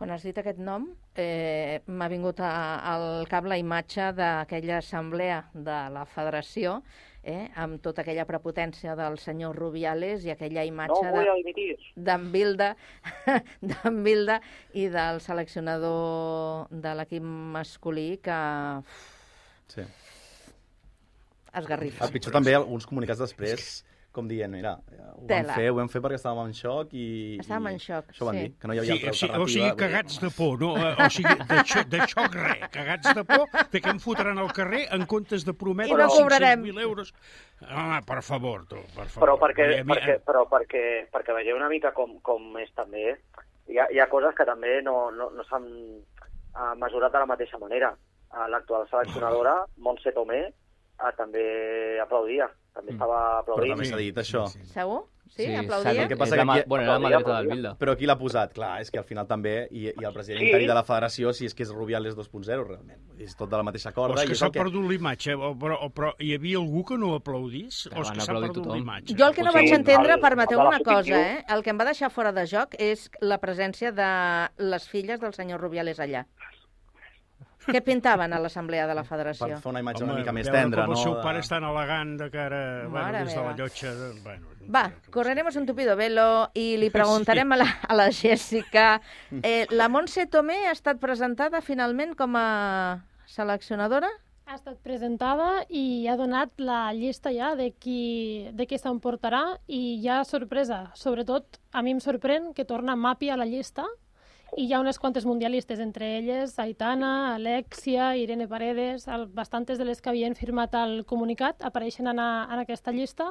Quan 0.01 0.14
has 0.14 0.22
dit 0.24 0.39
aquest 0.41 0.57
nom, 0.64 0.87
eh, 1.18 1.83
m'ha 1.93 2.09
vingut 2.09 2.39
a, 2.41 2.55
al 2.95 3.26
cap 3.28 3.45
la 3.45 3.59
imatge 3.61 4.07
d'aquella 4.16 4.78
assemblea 4.78 5.43
de 5.53 5.81
la 5.93 6.07
federació, 6.09 6.78
eh, 7.20 7.51
amb 7.61 7.83
tota 7.85 8.01
aquella 8.01 8.24
prepotència 8.24 8.95
del 8.97 9.18
senyor 9.20 9.59
Rubiales 9.61 10.24
i 10.24 10.33
aquella 10.33 10.64
imatge 10.64 11.03
No 11.05 11.12
d'en 12.09 12.26
Bilda, 12.33 12.70
Bilda 14.07 14.41
i 14.72 14.89
del 14.89 15.20
seleccionador 15.20 16.70
de 16.70 16.95
l'equip 16.97 17.26
masculí 17.59 18.14
que 18.24 18.41
Sí. 19.70 19.83
Esgarrifa. 21.55 22.05
El 22.05 22.12
pitjor 22.12 22.32
també, 22.32 22.55
alguns 22.55 22.86
comunicats 22.86 23.18
després, 23.20 23.84
com 24.12 24.26
dient, 24.26 24.51
mira, 24.51 24.72
ho 25.14 25.20
vam 25.20 25.26
Tela. 25.30 25.55
fer, 25.55 25.68
ho 25.70 25.74
vam 25.76 25.88
fer 25.88 26.01
perquè 26.03 26.16
estàvem 26.18 26.48
en 26.51 26.55
xoc 26.59 26.94
i... 26.98 27.05
Estàvem 27.38 27.68
i 27.70 27.74
en 27.76 27.78
xoc, 27.78 28.09
Això 28.11 28.26
van 28.26 28.34
sí. 28.34 28.40
dir, 28.42 28.53
que 28.59 28.66
no 28.66 28.74
hi 28.74 28.78
havia 28.80 28.90
Sí, 28.90 28.96
altra 28.96 29.11
o 29.11 29.14
sigui, 29.14 29.30
o 29.30 29.34
alternativa. 29.36 29.53
sigui, 29.53 29.76
cagats 29.82 30.20
de 30.24 30.30
por, 30.34 30.57
no? 30.61 30.70
Eh, 30.76 30.94
O 31.05 31.11
sigui, 31.14 31.34
de, 31.53 31.59
xo, 31.70 31.84
de 31.92 32.01
xoc 32.11 32.34
res, 32.34 32.64
cagats 32.74 33.14
de 33.14 33.24
por, 33.24 33.44
de 33.70 33.80
que 33.84 33.90
em 33.94 34.01
fotran 34.03 34.38
al 34.42 34.51
carrer 34.57 34.82
en 34.96 35.07
comptes 35.07 35.44
de 35.46 35.55
prometre 35.55 35.94
I 35.94 36.03
no 36.03 36.09
cobrarem. 36.11 36.64
500.000 36.66 36.80
euros. 36.88 37.14
Home, 37.62 38.01
per 38.09 38.22
favor, 38.26 38.66
tu, 38.66 38.82
per 38.96 39.07
favor. 39.07 39.22
Però 39.28 39.38
perquè, 39.46 39.68
mi- 39.84 39.94
perquè, 39.94 40.18
però 40.26 40.42
perquè, 40.51 40.84
perquè 41.14 41.36
veieu 41.38 41.57
una 41.57 41.68
mica 41.70 41.92
com, 41.94 42.18
com 42.20 42.57
és 42.59 42.72
també, 42.74 43.14
hi 43.70 43.78
ha, 43.78 43.86
hi 43.94 44.01
ha 44.03 44.09
coses 44.11 44.34
que 44.34 44.44
també 44.48 44.80
no, 44.82 45.11
no, 45.14 45.30
no 45.30 45.44
s'han 45.46 45.70
uh, 45.70 46.74
mesurat 46.82 47.12
de 47.14 47.22
la 47.22 47.30
mateixa 47.30 47.59
manera. 47.62 47.94
Uh, 48.30 48.48
L'actual 48.51 48.88
seleccionadora, 48.90 49.55
Montse 49.78 50.11
Tomé, 50.18 50.48
uh, 51.03 51.14
també 51.16 51.98
aplaudia, 52.03 52.51
també 52.74 52.92
estava 52.92 53.42
Però 53.44 53.55
aplaudint. 53.57 53.76
també 53.76 53.88
s'ha 53.90 53.96
dit 53.96 54.16
això. 54.16 54.46
Segur? 54.74 55.07
Sí, 55.30 55.44
Sí, 55.46 55.55
aplaudia? 55.55 56.03
El 56.03 56.09
que 56.09 56.16
passa 56.18 56.34
És 56.34 56.40
que 56.40 56.44
mà- 56.44 56.55
aquí... 56.59 56.64
bueno, 56.66 56.82
era 56.82 56.98
la 56.98 56.98
mà 56.98 57.11
dreta 57.14 57.36
del 57.38 57.46
Bilda. 57.46 57.70
Però 57.78 57.92
qui 57.96 58.05
l'ha 58.05 58.16
posat? 58.18 58.53
Clar, 58.53 58.80
és 58.82 58.90
que 58.90 58.98
al 58.98 59.05
final 59.05 59.28
també, 59.28 59.68
i, 59.70 59.84
i 59.86 60.05
el 60.05 60.12
president 60.12 60.40
Sí. 60.42 60.46
interí 60.48 60.66
de 60.66 60.74
la 60.74 60.82
federació, 60.82 61.32
si 61.32 61.46
és 61.46 61.55
que 61.55 61.62
és 61.62 61.70
Rubiales 61.70 62.16
2.0, 62.16 62.64
realment. 62.66 62.98
És 63.20 63.36
tot 63.36 63.48
de 63.48 63.57
la 63.57 63.62
mateixa 63.62 63.90
O 63.90 63.94
corda. 63.94 64.24
és 64.24 64.28
que 64.28 64.34
s'ha 64.34 64.46
el 64.46 64.53
que... 64.53 64.59
perdut 64.59 64.90
l'imatge, 64.90 65.34
o, 65.36 65.53
però, 65.55 65.78
o, 65.86 65.90
però 65.94 66.11
hi 66.18 66.34
havia 66.34 66.59
algú 66.59 66.84
que 66.84 66.98
no 66.98 67.14
aplaudís? 67.14 67.86
Però 67.92 68.01
O 68.01 68.03
és 68.03 68.11
que 68.11 68.20
s'ha 68.26 68.34
perdut 68.34 68.66
l'imatge? 68.74 69.14
Jo 69.16 69.28
el 69.28 69.34
que 69.36 69.42
no 69.46 69.53
Sí, 69.53 69.59
vaig 69.61 69.72
entendre, 69.72 70.14
el- 70.14 70.20
permeteu 70.20 70.59
una 70.59 70.80
cosa, 70.80 71.03
sub-21. 71.05 71.14
eh? 71.38 71.44
El 71.48 71.62
que 71.62 71.70
em 71.70 71.78
va 71.78 71.84
deixar 71.84 72.11
fora 72.11 72.32
de 72.32 72.46
joc 72.48 72.74
és 72.80 73.09
la 73.20 73.38
presència 73.38 73.92
de 73.92 74.11
les 74.59 74.88
filles 74.88 75.20
del 75.20 75.32
senyor 75.32 75.61
Rubiales 75.61 76.01
allà. 76.01 76.26
Què 77.71 77.81
pintaven 77.87 78.33
a 78.33 78.39
l'assemblea 78.43 78.87
de 78.89 78.95
la 78.95 79.03
Per 79.03 79.09
federació? 79.11 79.59
fer 79.62 79.71
una 79.71 79.81
imatge 79.81 80.05
una 80.05 80.14
mica 80.18 80.33
més 80.33 80.49
tendra, 80.51 80.85
com 80.87 80.95
no? 80.95 80.99
el 80.99 81.03
seu 81.05 81.14
De- 81.14 81.23
pare 81.23 81.39
és 81.43 81.49
tan 81.49 81.64
elegant 81.64 82.16
de 82.18 82.31
cara, 82.31 82.61
bueno, 82.89 83.12
des 83.25 83.35
de 83.35 83.45
la 83.47 83.53
llotja... 83.57 83.93
De, 83.95 84.09
bueno, 84.25 84.47
Va, 84.71 84.85
correremos 85.11 85.57
un 85.57 85.66
tupido 85.66 85.97
velo 85.97 86.49
i 86.55 86.77
li 86.79 86.91
preguntarem 86.95 87.53
a, 87.53 87.57
la, 87.57 87.68
a 87.89 87.95
la 87.99 88.11
Jessica. 88.12 89.01
Eh, 89.43 89.66
la 89.71 89.89
Montse 89.89 90.27
Tomé 90.31 90.66
ha 90.68 90.73
estat 90.77 91.01
presentada 91.03 91.61
finalment 91.61 92.14
com 92.14 92.37
a 92.39 93.01
seleccionadora? 93.27 94.09
Ha 94.51 94.57
estat 94.59 94.81
presentada 94.83 95.64
i 95.71 96.07
ha 96.11 96.16
donat 96.18 96.51
la 96.59 96.89
llista 96.93 97.31
ja 97.31 97.53
de 97.55 97.68
qui, 97.79 98.49
de 98.53 98.66
qui 98.66 98.79
s'emportarà 98.83 99.43
i 99.71 100.01
hi 100.03 100.09
ha 100.11 100.25
sorpresa. 100.27 100.89
Sobretot, 100.99 101.61
a 101.71 101.83
mi 101.87 101.93
em 101.95 102.01
sorprèn 102.03 102.51
que 102.55 102.64
torna 102.66 102.97
Mapi 102.99 103.31
a 103.31 103.37
la 103.39 103.47
llista 103.47 103.87
i 104.57 104.66
hi 104.66 104.72
ha 104.74 104.80
unes 104.80 104.98
quantes 104.98 105.26
mundialistes, 105.26 105.80
entre 105.80 106.16
elles 106.18 106.59
Aitana, 106.59 107.34
Alexia, 107.34 108.16
Irene 108.16 108.48
Paredes, 108.48 109.07
el, 109.09 109.26
bastantes 109.26 109.78
de 109.78 109.86
les 109.86 110.01
que 110.03 110.11
havien 110.11 110.34
firmat 110.34 110.74
el 110.74 111.05
comunicat 111.07 111.62
apareixen 111.62 112.11
en, 112.11 112.18
a, 112.18 112.30
en 112.51 112.62
aquesta 112.64 112.92
llista. 112.92 113.30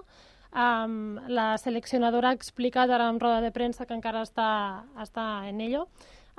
Um, 0.49 1.19
la 1.29 1.57
seleccionadora 1.61 2.31
ha 2.31 2.37
explicat 2.37 2.89
ara 2.89 3.09
en 3.11 3.19
roda 3.19 3.41
de 3.41 3.51
premsa 3.53 3.85
que 3.85 3.93
encara 3.93 4.23
està, 4.25 4.85
està 4.97 5.27
en 5.49 5.61
ello, 5.61 5.85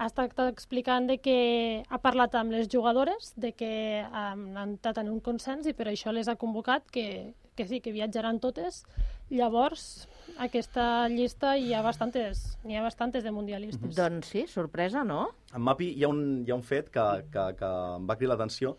ha 0.01 0.09
estat 0.09 0.39
explicant 0.47 1.11
de 1.11 1.19
que 1.21 1.37
ha 1.85 1.99
parlat 2.01 2.35
amb 2.39 2.55
les 2.55 2.71
jugadores, 2.73 3.35
de 3.37 3.53
que 3.53 4.01
han 4.01 4.57
entrat 4.57 5.03
en 5.03 5.11
un 5.13 5.21
consens 5.21 5.69
i 5.69 5.75
per 5.77 5.91
això 5.91 6.15
les 6.17 6.31
ha 6.33 6.39
convocat, 6.41 6.87
que, 6.89 7.35
que 7.55 7.67
sí, 7.69 7.83
que 7.85 7.93
viatjaran 7.93 8.41
totes. 8.41 8.87
Llavors, 9.29 10.09
aquesta 10.41 11.05
llista 11.13 11.53
hi 11.61 11.75
ha 11.77 11.83
bastantes, 11.85 12.47
n'hi 12.65 12.81
ha 12.81 12.87
bastantes 12.87 13.27
de 13.27 13.35
mundialistes. 13.35 13.93
Doncs 13.99 14.33
sí, 14.33 14.47
sorpresa, 14.49 15.05
no? 15.05 15.27
En 15.53 15.69
Mapi 15.69 15.93
hi 15.93 16.09
ha 16.09 16.11
un, 16.11 16.25
hi 16.47 16.51
ha 16.51 16.57
un 16.57 16.65
fet 16.65 16.89
que, 16.95 17.07
que, 17.29 17.47
que 17.61 17.73
em 18.01 18.09
va 18.09 18.17
cridar 18.17 18.39
l'atenció 18.39 18.79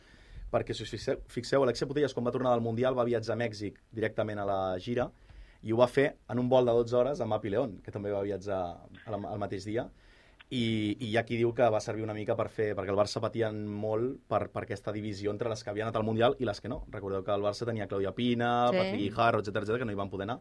perquè 0.51 0.73
si 0.75 0.83
us 0.83 0.91
fixeu, 0.91 1.21
fixeu, 1.31 1.63
Alexia 1.63 1.87
Putellas 1.87 2.17
quan 2.17 2.25
va 2.27 2.33
tornar 2.33 2.57
del 2.57 2.65
Mundial 2.65 2.97
va 2.97 3.05
viatjar 3.07 3.37
a 3.37 3.39
Mèxic 3.39 3.77
directament 3.93 4.41
a 4.41 4.47
la 4.49 4.61
gira 4.83 5.11
i 5.61 5.71
ho 5.71 5.77
va 5.77 5.87
fer 5.87 6.09
en 6.33 6.41
un 6.41 6.49
vol 6.49 6.65
de 6.65 6.73
12 6.75 6.97
hores 6.97 7.21
amb 7.21 7.37
Mapi 7.37 7.53
León, 7.53 7.77
que 7.85 7.93
també 7.93 8.11
va 8.11 8.25
viatjar 8.25 8.61
al, 9.05 9.21
al 9.21 9.39
mateix 9.39 9.69
dia 9.69 9.85
i, 10.51 10.97
i 10.99 11.07
hi 11.11 11.17
ha 11.17 11.23
qui 11.23 11.37
diu 11.39 11.53
que 11.55 11.67
va 11.71 11.79
servir 11.79 12.03
una 12.03 12.13
mica 12.13 12.35
per 12.35 12.49
fer, 12.51 12.73
perquè 12.75 12.91
el 12.91 12.97
Barça 12.99 13.21
patia 13.23 13.49
molt 13.55 14.17
per, 14.27 14.49
per 14.51 14.65
aquesta 14.65 14.91
divisió 14.91 15.31
entre 15.31 15.49
les 15.49 15.63
que 15.63 15.71
havien 15.71 15.87
anat 15.87 15.95
al 16.01 16.03
Mundial 16.07 16.35
i 16.43 16.47
les 16.47 16.59
que 16.59 16.67
no. 16.71 16.81
Recordeu 16.91 17.23
que 17.23 17.31
el 17.31 17.45
Barça 17.45 17.65
tenia 17.69 17.87
Claudia 17.87 18.11
Pina, 18.17 18.67
Sí. 18.71 18.77
Patrick 18.77 18.99
Guijarro, 19.05 19.39
etc 19.39 19.55
etc 19.63 19.79
que 19.79 19.85
no 19.87 19.95
hi 19.95 19.99
van 20.01 20.11
poder 20.11 20.27
anar. 20.27 20.39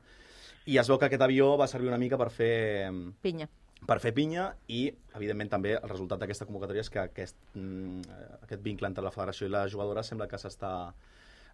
I 0.67 0.77
es 0.83 0.89
veu 0.91 0.99
que 0.99 1.07
aquest 1.09 1.23
avió 1.23 1.57
va 1.57 1.69
servir 1.71 1.89
una 1.89 1.99
mica 1.99 2.19
per 2.19 2.29
fer 2.31 2.91
Pinya. 3.23 3.47
per 3.87 3.97
fer 4.01 4.13
pinya 4.13 4.51
i, 4.69 4.91
evidentment, 5.17 5.49
també 5.49 5.77
el 5.79 5.89
resultat 5.89 6.19
d'aquesta 6.21 6.45
convocatòria 6.45 6.83
és 6.85 6.91
que 6.91 6.99
aquest, 7.01 7.37
mm, 7.55 8.03
aquest 8.43 8.61
vincle 8.63 8.87
entre 8.91 9.03
la 9.07 9.11
federació 9.15 9.47
i 9.47 9.51
la 9.55 9.63
jugadora 9.73 10.03
sembla 10.03 10.27
que 10.29 10.37
s'està 10.37 10.93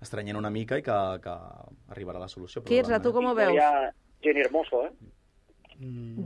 estrenyent 0.03 0.37
una 0.37 0.51
mica 0.51 0.77
i 0.77 0.83
que, 0.83 0.97
que 1.23 1.37
arribarà 1.95 2.19
la 2.19 2.29
solució. 2.29 2.63
Quirze, 2.67 2.99
tu 3.01 3.13
com 3.13 3.27
ho 3.31 3.35
veus? 3.35 3.55
Hi 3.55 3.59
ha 3.63 3.93
Jenny 4.25 4.41
Hermoso, 4.43 4.83
eh? 4.89 4.91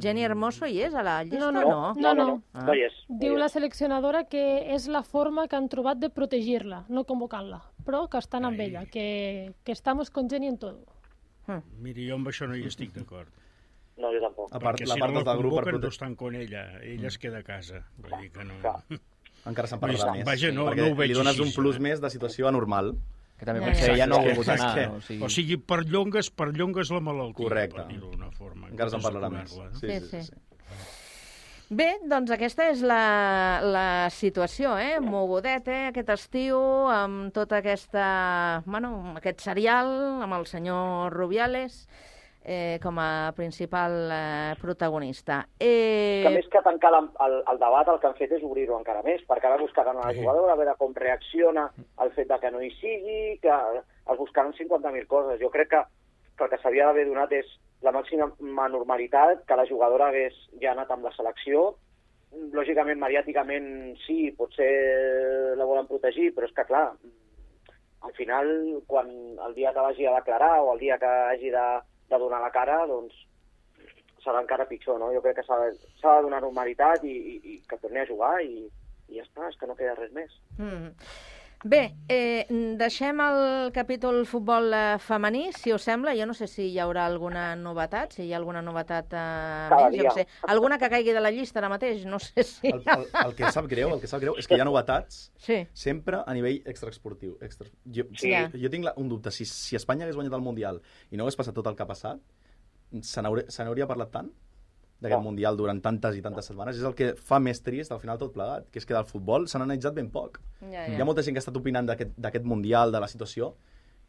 Jenny 0.01 0.23
Hermoso 0.25 0.67
hi 0.67 0.81
és 0.87 0.95
a 0.95 1.03
la 1.03 1.19
llista? 1.25 1.39
No, 1.41 1.51
no. 1.53 1.95
no, 1.95 2.15
no. 2.15 2.43
Ah. 2.53 2.65
No 2.69 2.75
hi 2.75 2.85
és. 2.87 2.93
Diu 3.09 3.37
la 3.37 3.49
seleccionadora 3.49 4.25
que 4.31 4.43
és 4.75 4.87
la 4.89 5.03
forma 5.03 5.47
que 5.49 5.57
han 5.57 5.69
trobat 5.69 5.99
de 5.99 6.11
protegir-la, 6.11 6.85
no 6.89 7.05
convocant-la, 7.05 7.61
però 7.85 8.05
que 8.09 8.19
estan 8.23 8.45
amb 8.47 8.61
ella, 8.61 8.85
que, 8.87 9.53
que 9.65 9.73
estamos 9.73 10.11
con 10.11 10.29
Jenny 10.31 10.49
en 10.49 10.59
todo. 10.59 10.85
Miri, 11.83 12.07
jo 12.09 12.15
amb 12.21 12.29
això 12.31 12.47
no 12.47 12.55
hi 12.55 12.67
estic 12.69 12.93
d'acord. 12.95 13.29
No, 14.01 14.13
jo 14.15 14.21
tampoc. 14.23 14.49
A 14.55 14.59
part- 14.61 14.79
Perquè 14.79 14.87
la 14.89 14.95
si 14.95 15.01
part 15.03 15.13
no 15.13 15.21
la 15.25 15.33
del 15.33 15.39
grup 15.43 15.53
per 15.57 15.65
convoquen 15.65 15.75
prote- 15.75 15.83
no 15.83 15.89
estan 15.97 16.15
con 16.17 16.35
ella, 16.35 16.63
ella 16.83 17.09
es 17.09 17.19
queda 17.19 17.39
a 17.39 17.43
casa. 17.43 17.83
Vull 17.99 18.15
dir 18.23 18.31
que 18.33 18.45
no... 18.45 18.55
Encara 19.51 19.67
se'n 19.69 19.81
parlarà 19.81 20.13
més. 20.15 20.25
Vaja, 20.29 20.51
no, 20.53 20.67
perquè 20.69 20.85
no 20.85 20.93
ho 20.93 20.97
veig 20.99 21.11
li 21.11 21.17
dones 21.17 21.33
així, 21.33 21.43
un 21.49 21.53
plus 21.57 21.77
eh? 21.77 21.81
més 21.81 22.01
de 22.01 22.11
situació 22.13 22.47
anormal. 22.49 22.95
Que 23.41 23.47
també 23.49 23.61
Ja, 23.63 23.67
potser 23.71 23.87
ja. 23.89 23.95
ella 23.95 24.07
no 24.07 24.17
ha 24.21 24.23
volgut 24.27 24.49
anar. 24.53 24.75
que- 24.77 24.87
no? 24.87 24.97
O 24.97 25.01
sigui, 25.01 25.23
O 25.25 25.29
sigui, 25.33 25.57
per 25.57 25.81
llongues, 25.89 26.31
per 26.31 26.51
llongues 26.53 26.91
la 26.93 27.01
malaltia, 27.01 27.41
Correcte. 27.47 27.77
per 27.81 27.87
dir-ho 27.89 28.11
d'una 28.13 28.31
forma. 28.31 28.69
Encara 28.69 28.91
se'n 28.93 29.01
parlarà 29.01 29.31
més. 29.33 29.57
no? 29.57 29.71
Sí, 29.81 29.89
sí, 29.89 30.07
sí. 30.11 30.23
sí. 30.29 30.33
Bé, 31.73 32.01
doncs 32.11 32.33
aquesta 32.35 32.65
és 32.73 32.81
la, 32.83 33.61
la 33.63 34.11
situació, 34.11 34.73
eh? 34.77 34.99
Mogudeta, 35.01 35.71
eh? 35.71 35.87
aquest 35.93 36.09
estiu, 36.11 36.59
amb 36.91 37.33
tota 37.33 37.61
aquesta... 37.63 38.63
Bueno, 38.67 39.15
aquest 39.17 39.41
serial, 39.41 39.87
amb 40.27 40.35
el 40.35 40.47
senyor 40.51 41.13
Rubiales 41.15 41.85
eh, 42.45 42.79
com 42.83 42.99
a 42.99 43.33
principal 43.37 44.11
eh, 44.11 44.55
protagonista. 44.61 45.47
Eh... 45.59 46.23
Que 46.25 46.33
més 46.35 46.49
que 46.51 46.63
tancar 46.65 46.93
la, 46.95 47.03
el, 47.27 47.37
el 47.53 47.61
debat, 47.61 47.89
el 47.89 48.01
que 48.01 48.09
han 48.09 48.19
fet 48.19 48.33
és 48.37 48.45
obrir-ho 48.47 48.79
encara 48.79 49.05
més, 49.07 49.23
perquè 49.29 49.49
ara 49.49 49.61
buscaran 49.61 50.01
a 50.01 50.09
la 50.09 50.17
jugadora, 50.17 50.55
a 50.55 50.61
veure 50.61 50.77
com 50.81 50.95
reacciona 50.97 51.69
al 52.01 52.13
fet 52.17 52.31
de 52.31 52.41
que 52.41 52.53
no 52.55 52.63
hi 52.65 52.73
sigui, 52.79 53.21
que 53.43 53.53
es 53.53 54.19
buscaran 54.19 54.57
50.000 54.57 55.07
coses. 55.11 55.41
Jo 55.43 55.53
crec 55.53 55.71
que, 55.75 55.85
que 56.37 56.47
el 56.47 56.51
que 56.55 56.63
s'havia 56.63 56.89
d'haver 56.89 57.07
donat 57.11 57.37
és 57.37 57.53
la 57.85 57.93
màxima 57.97 58.69
normalitat, 58.69 59.47
que 59.49 59.57
la 59.57 59.69
jugadora 59.69 60.11
hagués 60.11 60.37
ja 60.63 60.75
anat 60.75 60.91
amb 60.93 61.09
la 61.09 61.15
selecció. 61.17 61.71
Lògicament, 62.55 63.01
mediàticament, 63.01 63.97
sí, 64.07 64.31
potser 64.39 64.71
la 65.59 65.67
volen 65.67 65.89
protegir, 65.89 66.31
però 66.37 66.47
és 66.47 66.55
que, 66.55 66.67
clar, 66.69 66.91
al 68.07 68.13
final, 68.17 68.51
quan 68.89 69.09
el 69.47 69.55
dia 69.57 69.73
que 69.75 69.85
vagi 69.85 70.07
a 70.07 70.15
declarar 70.15 70.61
o 70.63 70.75
el 70.75 70.79
dia 70.81 70.99
que 71.01 71.09
hagi 71.09 71.51
de, 71.53 71.65
de 72.11 72.19
donar 72.19 72.41
la 72.43 72.53
cara, 72.55 72.83
doncs 72.91 73.17
serà 74.25 74.43
encara 74.43 74.69
pitjor, 74.69 74.99
no? 75.01 75.11
Jo 75.15 75.23
crec 75.25 75.41
que 75.41 75.47
s'ha 75.47 75.59
de, 75.65 75.73
donar 76.27 76.43
normalitat 76.45 77.05
i, 77.09 77.17
i, 77.17 77.37
i 77.55 77.59
que 77.69 77.79
torni 77.81 78.03
a 78.03 78.09
jugar 78.09 78.35
i, 78.45 78.67
i 79.09 79.19
ja 79.19 79.25
està, 79.25 79.49
és 79.49 79.59
que 79.61 79.69
no 79.71 79.77
queda 79.79 79.97
res 79.99 80.13
més. 80.17 80.35
Mm. 80.59 80.93
Bé, 81.63 81.95
eh, 82.09 82.47
deixem 82.81 83.19
el 83.21 83.69
capítol 83.77 84.23
futbol 84.25 84.73
eh, 84.73 84.95
femení, 85.05 85.51
si 85.53 85.75
us 85.75 85.85
sembla. 85.85 86.15
Jo 86.17 86.25
no 86.25 86.33
sé 86.33 86.47
si 86.49 86.71
hi 86.71 86.79
haurà 86.81 87.03
alguna 87.05 87.51
novetat, 87.55 88.15
si 88.17 88.23
hi 88.25 88.33
ha 88.33 88.39
alguna 88.39 88.63
novetat 88.65 89.13
eh, 89.13 89.69
Cada 89.69 89.91
més, 89.93 90.01
jo 90.07 90.15
sé. 90.17 90.25
Alguna 90.49 90.79
que 90.81 90.89
caigui 90.89 91.13
de 91.13 91.21
la 91.21 91.29
llista 91.35 91.61
ara 91.61 91.69
mateix, 91.69 92.07
no 92.09 92.17
sé 92.19 92.47
si... 92.49 92.73
El, 92.73 92.81
el, 92.89 93.05
el 93.27 93.35
que 93.37 93.53
sap 93.53 93.69
greu, 93.69 93.93
el 93.93 94.01
que 94.01 94.09
sap 94.09 94.23
greu 94.25 94.39
és 94.41 94.49
que 94.49 94.57
hi 94.57 94.63
ha 94.65 94.69
novetats 94.69 95.27
Sí. 95.37 95.61
sempre 95.77 96.23
a 96.25 96.33
nivell 96.33 96.63
extraesportiu. 96.65 97.37
Extra... 97.45 97.69
Jo, 97.85 98.09
Sí. 98.17 98.33
jo 98.57 98.73
tinc 98.73 98.89
la, 98.89 98.95
un 98.97 99.13
dubte. 99.13 99.29
Si, 99.31 99.45
si 99.45 99.77
Espanya 99.77 100.09
hagués 100.09 100.17
guanyat 100.17 100.39
el 100.41 100.47
Mundial 100.49 100.81
i 101.11 101.21
no 101.21 101.27
hagués 101.29 101.37
passat 101.37 101.53
tot 101.61 101.69
el 101.69 101.77
que 101.77 101.85
ha 101.85 101.91
passat, 101.93 102.25
se 103.05 103.21
n'hauria 103.23 103.87
parlat 103.87 104.11
tant 104.17 104.33
d'aquest. 105.01 105.23
Mundial 105.25 105.57
durant 105.57 105.81
tantes 105.83 106.17
i 106.17 106.23
tantes 106.23 106.47
setmanes. 106.47 106.77
És 106.77 106.85
el 106.85 106.95
que 106.95 107.15
fa 107.17 107.39
més 107.41 107.63
trist 107.63 107.93
al 107.93 108.01
final 108.01 108.19
tot 108.19 108.33
plegat, 108.33 108.69
que 108.71 108.79
és 108.79 108.87
que 108.87 108.95
del 108.95 109.05
futbol 109.09 109.49
se 109.49 109.59
n'ha 109.59 109.65
analitzat 109.65 109.95
ben 109.95 110.11
poc. 110.11 110.41
Ja, 110.61 110.87
Hi 110.89 111.01
ha 111.01 111.05
molta 111.05 111.23
gent 111.23 111.35
que 111.35 111.39
ha 111.39 111.45
estat 111.47 111.57
opinant 111.57 111.87
d'aquest 111.89 112.17
d'aquest 112.17 112.45
Mundial, 112.45 112.93
de 112.93 113.01
la 113.01 113.09
situació, 113.09 113.55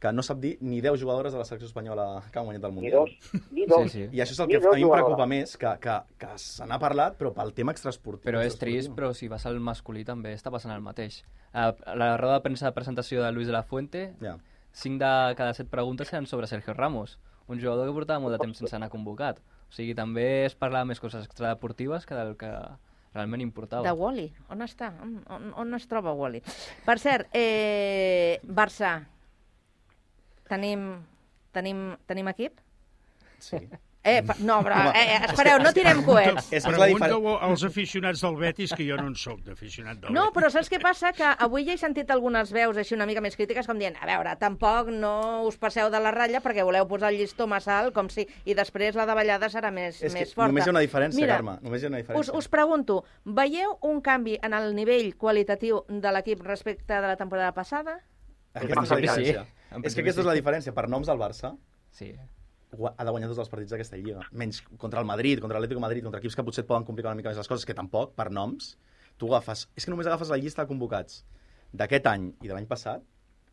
que 0.02 0.10
no 0.12 0.24
sap 0.26 0.40
dir 0.42 0.58
ni 0.62 0.80
10 0.82 1.00
jugadores 1.00 1.32
de 1.32 1.38
la 1.38 1.46
selecció 1.46 1.68
espanyola 1.68 2.24
que 2.32 2.40
han 2.40 2.46
guanyat 2.46 2.64
el 2.66 2.72
Mundial. 2.74 3.06
dos, 3.06 3.42
ni 3.52 3.66
dos. 3.68 3.92
Sí, 3.92 4.08
sí. 4.08 4.18
I 4.18 4.22
això 4.24 4.32
és 4.34 4.40
el 4.40 4.48
Ni 4.48 4.56
que 4.58 4.68
a 4.68 4.72
mi 4.74 4.82
em 4.82 4.90
preocupa 4.90 5.28
més, 5.28 5.56
que, 5.58 5.76
que, 5.80 5.98
que 6.18 6.30
se 6.42 6.66
n'ha 6.66 6.80
parlat, 6.82 7.20
però 7.20 7.32
pel 7.36 7.54
tema 7.54 7.72
extraesportiu. 7.72 8.26
Però 8.26 8.42
és 8.42 8.58
trist, 8.58 8.90
però 8.98 9.14
si 9.14 9.28
vas 9.30 9.46
al 9.46 9.60
masculí 9.60 10.04
també 10.04 10.34
està 10.34 10.50
passant 10.50 10.74
el 10.74 10.82
mateix. 10.82 11.24
A 11.54 11.70
la 11.96 12.18
roda 12.18 12.40
de 12.40 12.42
premsa 12.42 12.66
de 12.66 12.74
presentació 12.74 13.22
de 13.24 13.32
Luis 13.32 13.46
de 13.48 13.54
la 13.54 13.62
Fuente, 13.64 14.16
Ja. 14.22 14.38
5 14.74 14.98
de 15.04 15.36
cada 15.36 15.54
7 15.54 15.70
preguntes 15.70 16.12
eren 16.14 16.26
sobre 16.26 16.48
Sergio 16.48 16.74
Ramos, 16.74 17.20
un 17.48 17.60
jugador 17.60 17.86
que 17.86 17.94
portava 17.94 18.20
molt 18.24 18.34
de 18.34 18.40
temps 18.40 18.58
sense 18.58 18.74
anar 18.76 18.90
convocat. 18.90 19.40
O 19.72 19.74
sigui, 19.74 19.94
també 19.96 20.44
es 20.44 20.56
parlava 20.60 20.84
més 20.90 21.00
coses 21.00 21.24
extradeportives 21.24 22.04
que 22.06 22.18
del 22.18 22.34
que 22.36 22.52
realment 23.14 23.44
importava. 23.44 23.86
De 23.88 23.94
Wally, 23.96 24.28
on 24.52 24.66
està? 24.66 24.92
On, 25.04 25.14
on, 25.32 25.46
on 25.64 25.78
es 25.78 25.88
troba 25.88 26.12
Wally? 26.16 26.42
Per 26.84 26.98
cert, 27.00 27.32
eh, 27.32 28.40
Barça, 28.44 28.98
tenim, 30.52 30.90
tenim, 31.56 31.86
tenim 32.12 32.32
equip? 32.34 32.60
Sí. 33.40 33.64
Eh, 34.04 34.24
pa- 34.26 34.34
no, 34.40 34.64
però, 34.66 34.88
eh, 34.98 35.02
eh, 35.14 35.26
espereu, 35.30 35.60
no 35.62 35.70
tirem 35.72 36.00
coets. 36.04 36.48
És 36.58 36.66
la 36.66 36.72
Pregunta-ho 36.88 37.36
als 37.46 37.62
aficionats 37.68 38.24
del 38.26 38.36
Betis, 38.40 38.72
que 38.74 38.82
jo 38.88 38.96
no 38.98 39.06
en 39.12 39.16
sóc 39.16 39.44
d'aficionat 39.46 40.00
del 40.02 40.14
No, 40.16 40.24
Betis. 40.32 40.34
però 40.40 40.50
saps 40.50 40.72
què 40.72 40.80
passa? 40.82 41.12
Que 41.14 41.28
avui 41.38 41.68
ja 41.68 41.76
he 41.76 41.78
sentit 41.78 42.10
algunes 42.10 42.50
veus 42.52 42.80
així 42.82 42.96
una 42.98 43.06
mica 43.06 43.22
més 43.22 43.38
crítiques 43.38 43.68
com 43.70 43.78
dient, 43.78 43.94
a 44.02 44.08
veure, 44.10 44.34
tampoc 44.42 44.90
no 44.90 45.44
us 45.46 45.60
passeu 45.62 45.92
de 45.94 46.00
la 46.02 46.10
ratlla 46.16 46.42
perquè 46.42 46.66
voleu 46.66 46.88
posar 46.90 47.12
el 47.14 47.20
llistó 47.22 47.46
massa 47.46 47.78
alt 47.78 47.94
com 47.94 48.10
si... 48.10 48.26
i 48.46 48.56
després 48.58 48.98
la 48.98 49.06
davallada 49.06 49.52
serà 49.54 49.70
més, 49.72 50.02
És 50.02 50.14
més 50.18 50.34
forta. 50.34 50.48
només 50.50 50.66
hi 50.66 50.70
ha 50.70 50.76
una 50.76 50.82
diferència, 50.88 51.22
Mira, 51.22 51.36
Carme, 51.38 51.60
només 51.62 51.84
hi 51.84 51.86
ha 51.86 51.94
una 51.94 52.00
Us, 52.02 52.08
diferència. 52.08 52.38
us 52.42 52.48
pregunto, 52.50 53.04
veieu 53.26 53.78
un 53.82 54.02
canvi 54.02 54.40
en 54.42 54.54
el 54.58 54.74
nivell 54.74 55.14
qualitatiu 55.16 55.84
de 55.88 56.12
l'equip 56.18 56.42
respecte 56.42 56.94
de 56.98 57.06
la 57.06 57.16
temporada 57.22 57.52
passada? 57.54 58.00
Aquesta 58.56 58.82
és 58.82 58.90
la 58.90 58.98
diferència. 59.06 59.46
És 59.84 59.94
que 59.94 60.02
aquesta 60.02 60.22
és 60.26 60.28
la 60.28 60.34
diferència. 60.34 60.74
Per 60.74 60.90
noms 60.90 61.06
del 61.08 61.20
Barça, 61.22 61.54
Sí. 61.92 62.16
Ha 62.72 63.06
de 63.06 63.12
guanyar 63.12 63.30
tots 63.32 63.42
els 63.44 63.52
partits 63.52 63.74
d'aquesta 63.74 64.00
lliga. 64.00 64.24
Menys 64.32 64.62
contra 64.80 65.02
el 65.02 65.08
Madrid, 65.10 65.42
contra 65.44 65.60
l'Atlético 65.60 65.82
de 65.82 65.86
Madrid, 65.86 66.06
contra 66.06 66.22
equips 66.22 66.38
que 66.38 66.46
potser 66.48 66.64
et 66.64 66.70
poden 66.70 66.88
complicar 66.88 67.12
una 67.12 67.20
mica 67.20 67.32
més 67.32 67.40
les 67.42 67.50
coses, 67.52 67.66
que 67.68 67.76
tampoc, 67.78 68.16
per 68.16 68.30
noms, 68.32 68.76
tu 69.20 69.32
agafes... 69.32 69.68
És 69.76 69.86
que 69.86 69.94
només 69.94 70.08
agafes 70.08 70.32
la 70.32 70.40
llista 70.40 70.64
de 70.64 70.72
convocats 70.72 71.24
d'aquest 71.76 72.08
any 72.12 72.32
i 72.42 72.48
de 72.48 72.56
l'any 72.56 72.68
passat, 72.70 73.04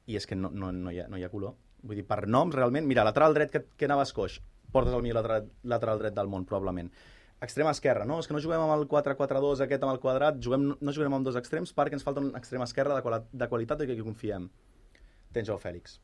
i 0.08 0.16
és 0.16 0.26
que 0.26 0.38
no, 0.38 0.50
no, 0.54 0.70
no, 0.72 0.94
hi 0.94 1.02
ha, 1.02 1.08
no 1.10 1.18
hi 1.18 1.26
ha 1.26 1.32
color. 1.32 1.56
Vull 1.82 1.98
dir, 1.98 2.06
per 2.06 2.24
noms, 2.26 2.54
realment... 2.54 2.86
Mira, 2.88 3.04
lateral 3.06 3.36
dret 3.36 3.52
que, 3.54 3.64
que 3.76 3.90
anaves 3.90 4.14
coix, 4.16 4.38
portes 4.72 4.94
el 4.94 5.04
millor 5.04 5.20
lateral, 5.20 5.48
lateral 5.74 6.02
dret 6.02 6.16
del 6.16 6.30
món, 6.30 6.46
probablement. 6.48 6.90
Extrema 7.44 7.70
esquerra, 7.70 8.06
no, 8.08 8.16
és 8.18 8.26
que 8.26 8.34
no 8.34 8.42
juguem 8.42 8.64
amb 8.64 8.74
el 8.74 8.88
4-4-2 8.90 9.60
aquest 9.62 9.84
amb 9.86 9.94
el 9.94 10.00
quadrat, 10.02 10.40
juguem, 10.42 10.72
no 10.74 10.94
jugarem 10.94 11.20
amb 11.20 11.28
dos 11.28 11.38
extrems 11.38 11.70
perquè 11.76 11.94
ens 11.94 12.06
falta 12.06 12.24
un 12.24 12.32
extrem 12.34 12.64
esquerra 12.64 12.96
de, 12.96 13.04
quali 13.04 13.20
de 13.30 13.48
qualitat 13.52 13.84
i 13.84 13.86
que 13.86 13.94
hi 13.94 14.02
confiem. 14.02 14.48
Tens 15.36 15.46
Joao 15.46 15.60
Fèlix. 15.62 16.00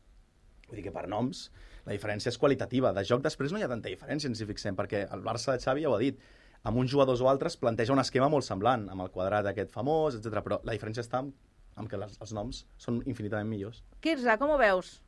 Vull 0.68 0.78
dir 0.78 0.84
que 0.86 0.94
per 0.94 1.08
noms 1.10 1.48
la 1.85 1.93
diferència 1.93 2.30
és 2.32 2.39
qualitativa. 2.39 2.93
De 2.97 3.05
joc 3.05 3.22
després 3.24 3.53
no 3.53 3.59
hi 3.61 3.64
ha 3.66 3.68
tanta 3.68 3.89
diferència, 3.93 4.26
si 4.26 4.32
ens 4.32 4.41
hi 4.41 4.49
fixem, 4.49 4.76
perquè 4.76 5.05
el 5.12 5.22
Barça 5.26 5.53
de 5.53 5.61
Xavi 5.64 5.85
ja 5.85 5.91
ho 5.93 5.97
ha 5.97 6.03
dit, 6.03 6.20
amb 6.64 6.78
uns 6.80 6.91
jugadors 6.91 7.20
o 7.20 7.28
altres 7.28 7.59
planteja 7.61 7.93
un 7.93 8.01
esquema 8.01 8.30
molt 8.32 8.47
semblant, 8.47 8.89
amb 8.89 9.05
el 9.05 9.11
quadrat 9.12 9.47
aquest 9.51 9.70
famós, 9.74 10.16
etc. 10.16 10.41
però 10.47 10.61
la 10.64 10.72
diferència 10.72 11.05
està 11.05 11.20
amb, 11.20 11.35
amb 11.76 11.91
que 11.91 11.99
les, 12.01 12.16
els 12.24 12.32
noms 12.32 12.64
són 12.80 13.03
infinitament 13.05 13.51
millors. 13.51 13.82
Quirze, 14.01 14.39
com 14.41 14.55
ho 14.55 14.57
veus? 14.61 15.01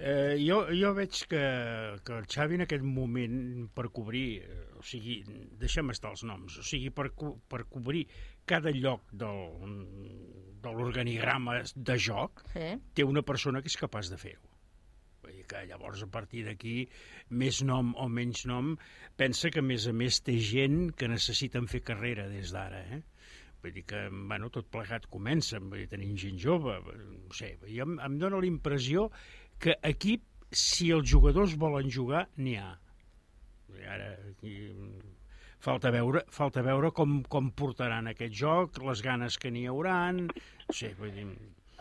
Eh, 0.00 0.38
jo, 0.40 0.62
jo 0.72 0.94
veig 0.96 1.12
que, 1.28 1.40
que 2.06 2.14
el 2.16 2.26
Xavi 2.30 2.56
en 2.56 2.64
aquest 2.64 2.84
moment 2.86 3.66
per 3.76 3.90
cobrir, 3.92 4.40
eh, 4.46 4.60
o 4.80 4.84
sigui, 4.86 5.18
deixem 5.60 5.90
estar 5.92 6.12
els 6.14 6.22
noms, 6.24 6.56
o 6.62 6.64
sigui, 6.64 6.88
per, 6.94 7.10
per 7.50 7.66
cobrir 7.68 8.06
cada 8.48 8.72
lloc 8.72 9.04
del, 9.12 9.42
de 10.62 10.72
l'organigrama 10.72 11.58
de 11.76 11.98
joc, 12.00 12.40
Sí. 12.54 12.70
té 12.96 13.04
una 13.04 13.22
persona 13.22 13.60
que 13.60 13.68
és 13.68 13.76
capaç 13.76 14.08
de 14.10 14.16
fer-ho. 14.16 14.49
Vull 15.30 15.38
dir 15.38 15.46
que 15.46 15.60
llavors 15.68 16.00
a 16.02 16.08
partir 16.10 16.40
d'aquí, 16.42 16.72
més 17.38 17.60
nom 17.62 17.92
o 18.02 18.08
menys 18.10 18.40
nom, 18.50 18.72
pensa 19.20 19.50
que 19.54 19.62
a 19.62 19.66
més 19.66 19.84
a 19.86 19.92
més 19.94 20.16
té 20.26 20.34
gent 20.42 20.88
que 20.98 21.06
necessiten 21.12 21.68
fer 21.70 21.84
carrera 21.86 22.24
des 22.32 22.50
d'ara, 22.50 22.80
eh? 22.96 22.98
Vull 23.62 23.76
dir 23.76 23.84
que, 23.86 24.00
bueno, 24.10 24.48
tot 24.50 24.66
plegat 24.74 25.06
comença, 25.12 25.60
vull 25.62 25.84
dir, 25.84 25.86
tenim 25.92 26.16
gent 26.18 26.40
jove, 26.42 26.74
no 26.88 27.36
sé, 27.36 27.52
jo, 27.62 27.86
em, 27.86 27.94
em 28.02 28.18
dóna 28.18 28.40
la 28.42 28.50
impressió 28.50 29.06
que 29.62 29.76
equip, 29.92 30.26
si 30.50 30.90
els 30.90 31.06
jugadors 31.06 31.54
volen 31.62 31.94
jugar, 31.94 32.24
n'hi 32.42 32.56
ha. 32.58 32.72
I 33.70 33.86
ara, 33.86 34.10
aquí, 34.32 34.56
falta 35.62 35.94
veure, 35.94 36.24
falta 36.34 36.66
veure 36.66 36.90
com, 36.96 37.20
com 37.22 37.54
portaran 37.54 38.10
aquest 38.10 38.34
joc, 38.42 38.82
les 38.90 39.06
ganes 39.06 39.38
que 39.38 39.54
n'hi 39.54 39.68
hauran, 39.70 40.24
no 40.26 40.80
sé, 40.82 40.90
vull 40.98 41.14
dir... 41.14 41.30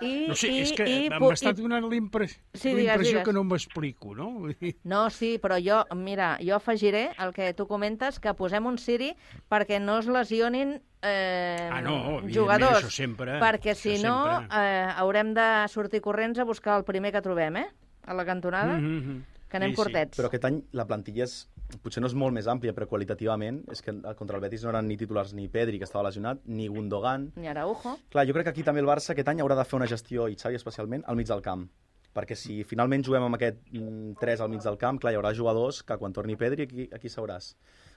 I, 0.02 0.28
no 0.30 0.36
sé, 0.36 0.47
i, 0.47 0.60
és 0.64 0.72
que 0.78 0.86
i, 0.88 1.10
m'està 1.10 1.52
donant 1.56 1.84
la 1.89 1.95
impre- 1.97 2.30
Sí, 2.54 2.74
digues, 2.74 3.02
digues. 3.04 3.24
que 3.26 3.34
no 3.34 3.43
m'explico, 3.43 4.16
no? 4.16 4.47
No, 4.84 5.10
sí, 5.10 5.39
però 5.41 5.58
jo, 5.60 5.82
mira, 5.95 6.38
jo 6.41 6.56
afegiré 6.56 7.10
el 7.20 7.34
que 7.34 7.54
tu 7.54 7.68
comentes, 7.68 8.20
que 8.20 8.34
posem 8.34 8.66
un 8.66 8.78
Siri 8.78 9.14
perquè 9.50 9.80
no 9.82 9.97
es 10.00 10.08
lesionin 10.08 10.82
eh, 11.02 11.70
Ah, 11.72 11.82
no, 11.82 12.22
jugadors. 12.32 12.84
això 12.86 12.89
sempre, 12.91 13.39
perquè 13.39 13.72
això 13.76 13.95
si 13.97 14.04
no 14.04 14.16
sempre. 14.39 14.58
eh, 14.60 14.88
haurem 14.97 15.34
de 15.34 15.50
sortir 15.68 16.02
corrents 16.02 16.39
a 16.39 16.43
buscar 16.43 16.78
el 16.78 16.84
primer 16.86 17.12
que 17.12 17.22
trobem, 17.22 17.58
eh? 17.58 17.68
A 18.06 18.14
la 18.14 18.26
cantonada, 18.26 18.78
Mhm, 18.78 18.97
mhm. 19.04 19.24
Que 19.50 19.58
anem 19.58 19.72
Sí, 19.72 19.76
sí. 19.76 19.82
curtets. 19.82 20.18
Però 20.20 20.30
aquest 20.30 20.45
any 20.45 20.62
la 20.78 20.86
plantilla 20.86 21.24
és 21.26 21.47
potser 21.84 22.02
no 22.02 22.08
és 22.10 22.16
molt 22.18 22.34
més 22.34 22.47
àmplia, 22.50 22.74
però 22.74 22.88
qualitativament 22.89 23.64
és 23.72 23.82
que 23.86 23.93
contra 24.18 24.38
el 24.38 24.41
Betis 24.41 24.64
no 24.64 24.70
eren 24.72 24.88
ni 24.88 24.97
titulars 24.97 25.34
ni 25.38 25.47
Pedri, 25.50 25.78
que 25.78 25.86
estava 25.86 26.06
lesionat, 26.08 26.39
ni 26.45 26.68
Gundogan. 26.68 27.32
Ni 27.36 27.47
Araujo. 27.47 27.97
Clar, 28.10 28.26
jo 28.28 28.34
crec 28.34 28.45
que 28.50 28.54
aquí 28.56 28.64
també 28.64 28.82
el 28.82 28.88
Barça 28.89 29.12
aquest 29.14 29.28
any 29.30 29.41
haurà 29.41 29.56
de 29.60 29.66
fer 29.66 29.78
una 29.78 29.88
gestió, 29.89 30.28
i 30.30 30.36
Xavi 30.39 30.56
especialment, 30.58 31.04
al 31.08 31.16
mig 31.20 31.28
del 31.28 31.41
camp. 31.45 31.68
Perquè 32.14 32.34
si 32.36 32.64
finalment 32.66 33.04
juguem 33.06 33.24
amb 33.28 33.38
aquest 33.38 33.60
mm, 33.72 34.16
3 34.20 34.41
al 34.41 34.50
mig 34.50 34.64
del 34.66 34.78
camp, 34.82 34.97
clar, 35.00 35.14
hi 35.14 35.20
haurà 35.20 35.34
jugadors 35.38 35.84
que 35.86 35.97
quan 36.02 36.14
torni 36.14 36.36
Pedri, 36.36 36.64
aquí, 36.66 36.88
aquí 36.91 37.10
seuràs. 37.10 37.52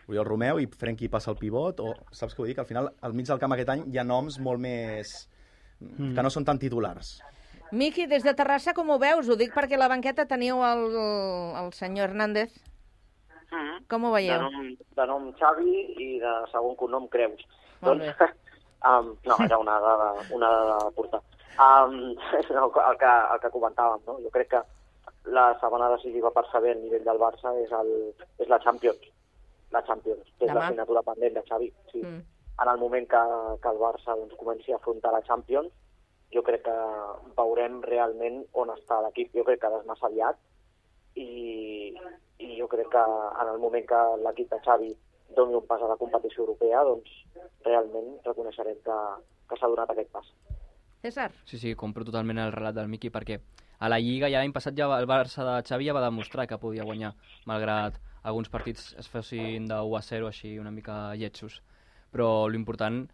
Oriol 0.08 0.26
Romeu 0.28 0.58
i 0.60 0.66
Frenkie 0.66 1.08
passa 1.08 1.30
el 1.32 1.38
pivot, 1.40 1.80
o 1.80 1.94
saps 2.12 2.34
què 2.34 2.42
vull 2.42 2.48
dir? 2.50 2.54
Que 2.58 2.60
al 2.60 2.68
final, 2.68 2.90
al 3.00 3.14
mig 3.16 3.26
del 3.26 3.38
camp 3.40 3.52
aquest 3.56 3.70
any 3.72 3.86
hi 3.88 3.98
ha 3.98 4.04
noms 4.04 4.38
molt 4.38 4.60
més... 4.60 5.28
Mm. 5.80 6.12
que 6.14 6.22
no 6.22 6.30
són 6.30 6.44
tan 6.44 6.58
titulars. 6.62 7.16
Miqui, 7.72 8.04
des 8.06 8.20
de 8.20 8.34
Terrassa, 8.36 8.74
com 8.76 8.90
ho 8.92 8.98
veus? 9.00 9.30
Ho 9.32 9.36
dic 9.40 9.54
perquè 9.56 9.78
a 9.78 9.80
la 9.80 9.88
banqueta 9.88 10.26
teniu 10.28 10.60
el, 10.66 10.82
el 11.56 11.70
senyor 11.72 12.10
Hernández. 12.10 12.52
Mm. 13.48 13.78
Com 13.88 14.04
ho 14.04 14.10
veieu? 14.12 14.36
De 14.36 14.44
nom, 14.44 14.66
de 14.98 15.06
nom 15.08 15.30
Xavi 15.40 15.76
i 15.96 16.08
de 16.20 16.32
segon 16.52 16.76
cognom 16.76 17.08
Creus. 17.12 17.40
Molt 17.80 18.04
doncs, 18.04 18.36
um, 18.90 19.08
no, 19.24 19.38
era 19.46 19.58
una 19.60 19.78
dada, 19.80 20.10
una 20.36 20.52
dada 20.52 20.76
a 20.84 20.92
portar. 20.98 21.22
Um, 21.56 21.96
no, 22.56 22.68
el, 22.68 23.00
que, 23.00 23.12
el 23.32 23.40
que 23.40 23.52
comentàvem, 23.56 24.04
no? 24.04 24.18
Jo 24.20 24.32
crec 24.36 24.52
que 24.52 24.62
la 25.32 25.48
setmana 25.62 25.88
decisiva 25.96 26.32
per 26.34 26.44
saber 26.50 26.76
el 26.76 26.84
nivell 26.84 27.08
del 27.08 27.20
Barça 27.20 27.54
és, 27.62 27.72
el, 27.80 27.92
és 28.36 28.52
la 28.52 28.60
Champions. 28.60 29.08
La 29.72 29.80
Champions, 29.88 30.28
que 30.36 30.44
és 30.44 30.52
l'assignatura 30.52 31.04
pendent 31.06 31.40
de 31.40 31.44
Xavi. 31.48 31.72
Sí. 31.92 32.04
Mm. 32.04 32.20
En 32.62 32.68
el 32.68 32.78
moment 32.84 33.08
que, 33.08 33.22
que 33.64 33.72
el 33.72 33.80
Barça 33.80 34.12
doncs, 34.12 34.36
comenci 34.36 34.72
a 34.72 34.76
afrontar 34.76 35.14
la 35.16 35.24
Champions, 35.24 35.72
jo 36.34 36.42
crec 36.46 36.64
que 36.66 36.76
veurem 37.36 37.80
realment 37.84 38.42
on 38.58 38.72
està 38.74 39.00
l'equip. 39.04 39.32
Jo 39.36 39.44
crec 39.48 39.60
que 39.62 39.72
és 39.78 39.88
massa 39.88 40.08
aviat 40.08 40.38
i, 41.20 41.94
i 42.40 42.54
jo 42.58 42.68
crec 42.72 42.92
que 42.92 43.02
en 43.02 43.52
el 43.52 43.58
moment 43.60 43.86
que 43.88 44.02
l'equip 44.24 44.52
de 44.52 44.60
Xavi 44.64 44.92
doni 45.36 45.56
un 45.56 45.66
pas 45.66 45.80
a 45.82 45.88
la 45.88 45.96
competició 45.96 46.44
europea, 46.44 46.82
doncs 46.84 47.12
realment 47.64 48.18
reconeixerem 48.26 48.80
que, 48.84 48.98
que 49.48 49.58
s'ha 49.58 49.70
donat 49.72 49.92
aquest 49.92 50.12
pas. 50.12 50.28
César? 51.02 51.30
Sí, 51.48 51.58
sí, 51.58 51.74
compro 51.74 52.04
totalment 52.06 52.38
el 52.38 52.52
relat 52.54 52.76
del 52.76 52.90
Miqui 52.92 53.10
perquè 53.10 53.40
a 53.82 53.88
la 53.90 53.98
Lliga 53.98 54.28
ja 54.30 54.38
l'any 54.38 54.52
passat 54.54 54.76
ja 54.78 54.86
el 54.94 55.08
Barça 55.10 55.44
de 55.48 55.56
Xavi 55.66 55.88
ja 55.88 55.96
va 55.96 56.04
demostrar 56.04 56.46
que 56.46 56.60
podia 56.62 56.86
guanyar, 56.86 57.16
malgrat 57.50 57.98
alguns 58.22 58.48
partits 58.52 58.92
es 59.00 59.08
fessin 59.10 59.66
de 59.66 59.80
1 59.82 59.96
a 59.98 60.02
0 60.06 60.28
així 60.28 60.58
una 60.62 60.70
mica 60.70 61.16
lletjos. 61.18 61.58
Però 62.12 62.46
l'important, 62.46 63.06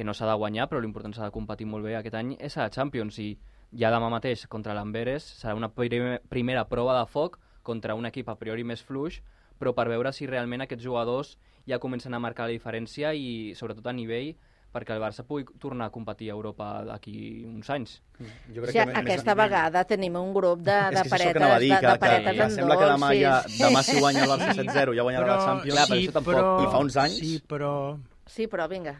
que 0.00 0.04
no 0.08 0.14
s'ha 0.16 0.24
de 0.30 0.34
guanyar, 0.40 0.64
però 0.70 0.80
l'important 0.80 1.12
s'ha 1.12 1.26
de 1.28 1.34
competir 1.34 1.66
molt 1.68 1.84
bé 1.84 1.92
aquest 1.98 2.14
any, 2.16 2.32
és 2.40 2.56
a 2.56 2.64
la 2.64 2.72
Champions 2.72 3.18
i 3.20 3.34
ja 3.76 3.90
demà 3.92 4.08
mateix 4.08 4.46
contra 4.48 4.72
l'Amberes 4.72 5.26
serà 5.42 5.52
una 5.58 5.68
primer, 5.76 6.22
primera 6.32 6.64
prova 6.70 6.96
de 6.96 7.04
foc 7.06 7.36
contra 7.62 7.94
un 7.94 8.08
equip 8.08 8.30
a 8.32 8.38
priori 8.40 8.64
més 8.64 8.80
fluix, 8.80 9.20
però 9.60 9.74
per 9.76 9.90
veure 9.92 10.14
si 10.16 10.24
realment 10.26 10.64
aquests 10.64 10.86
jugadors 10.86 11.34
ja 11.68 11.78
comencen 11.78 12.16
a 12.16 12.22
marcar 12.22 12.48
la 12.48 12.56
diferència 12.56 13.12
i 13.12 13.52
sobretot 13.58 13.92
a 13.92 13.92
nivell 13.92 14.32
perquè 14.72 14.94
el 14.94 15.02
Barça 15.02 15.26
pugui 15.26 15.44
tornar 15.60 15.90
a 15.90 15.92
competir 15.92 16.30
a 16.30 16.36
Europa 16.38 16.68
d'aquí 16.86 17.44
uns 17.44 17.68
anys. 17.74 17.96
Jo 18.54 18.62
O 18.62 18.70
sigui, 18.70 18.94
aquesta 19.02 19.34
vegada 19.36 19.82
tenim 19.84 20.16
un 20.16 20.30
grup 20.32 20.62
de, 20.64 20.76
de 20.94 21.00
que 21.02 21.02
és 21.02 21.12
paretes, 21.12 21.42
que 21.42 21.58
dir, 21.64 21.72
de, 21.74 21.80
que, 21.80 21.86
de 21.86 21.92
que, 21.92 22.04
paretes 22.06 22.36
que 22.36 22.46
en 22.46 22.54
sembla 22.54 22.76
que 22.78 22.92
demà, 22.92 23.10
ja, 23.18 23.34
dolçis. 23.42 23.64
demà 23.66 23.82
si 23.84 23.98
guanya 23.98 24.22
el 24.24 24.30
Barça 24.32 24.54
7-0 24.62 24.94
ja 24.96 25.08
guanyarà 25.08 25.32
la 25.34 25.40
Champions. 25.44 25.74
Clar, 25.74 25.88
sí, 25.90 26.06
però 26.06 26.22
tampoc. 26.22 26.62
I 26.62 26.70
fa 26.70 26.84
uns 26.86 27.00
anys... 27.04 27.18
Sí, 27.18 27.34
però... 27.50 27.74
Sí, 28.30 28.46
però 28.46 28.70
vinga. 28.70 28.94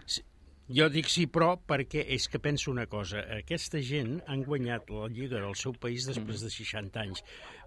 Jo 0.70 0.86
dic 0.86 1.08
sí, 1.10 1.24
però 1.26 1.56
perquè 1.58 2.04
és 2.14 2.28
que 2.30 2.38
penso 2.38 2.70
una 2.70 2.84
cosa. 2.86 3.24
Aquesta 3.34 3.80
gent 3.82 4.20
han 4.30 4.44
guanyat 4.46 4.90
la 4.94 5.08
Lliga 5.10 5.40
del 5.42 5.56
seu 5.58 5.72
país 5.74 6.06
després 6.06 6.44
de 6.44 6.50
60 6.54 7.00
anys. 7.02 7.24